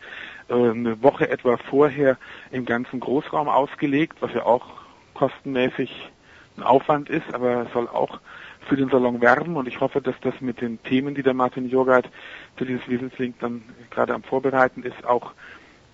äh, 0.48 0.54
eine 0.54 1.04
Woche 1.04 1.30
etwa 1.30 1.58
vorher 1.58 2.18
im 2.52 2.66
ganzen 2.66 3.02
Großraum 3.02 3.50
ausgelegt, 3.50 4.22
was 4.22 4.34
ja 4.34 4.46
auch 4.46 4.66
kostenmäßig 5.14 6.10
ein 6.60 6.64
Aufwand 6.64 7.10
ist, 7.10 7.34
aber 7.34 7.68
soll 7.74 7.88
auch 7.88 8.20
für 8.68 8.76
den 8.76 8.90
Salon 8.90 9.22
werben 9.22 9.56
und 9.56 9.68
ich 9.68 9.80
hoffe, 9.80 10.02
dass 10.02 10.16
das 10.22 10.40
mit 10.42 10.62
den 10.62 10.82
Themen, 10.84 11.16
die 11.16 11.24
der 11.24 11.34
Martin 11.34 11.70
Jogart 11.70 12.10
für 12.56 12.66
dieses 12.66 12.88
Wieselflink 12.88 13.40
dann 13.40 13.64
gerade 13.90 14.14
am 14.14 14.24
Vorbereiten 14.24 14.84
ist, 14.84 15.04
auch 15.06 15.34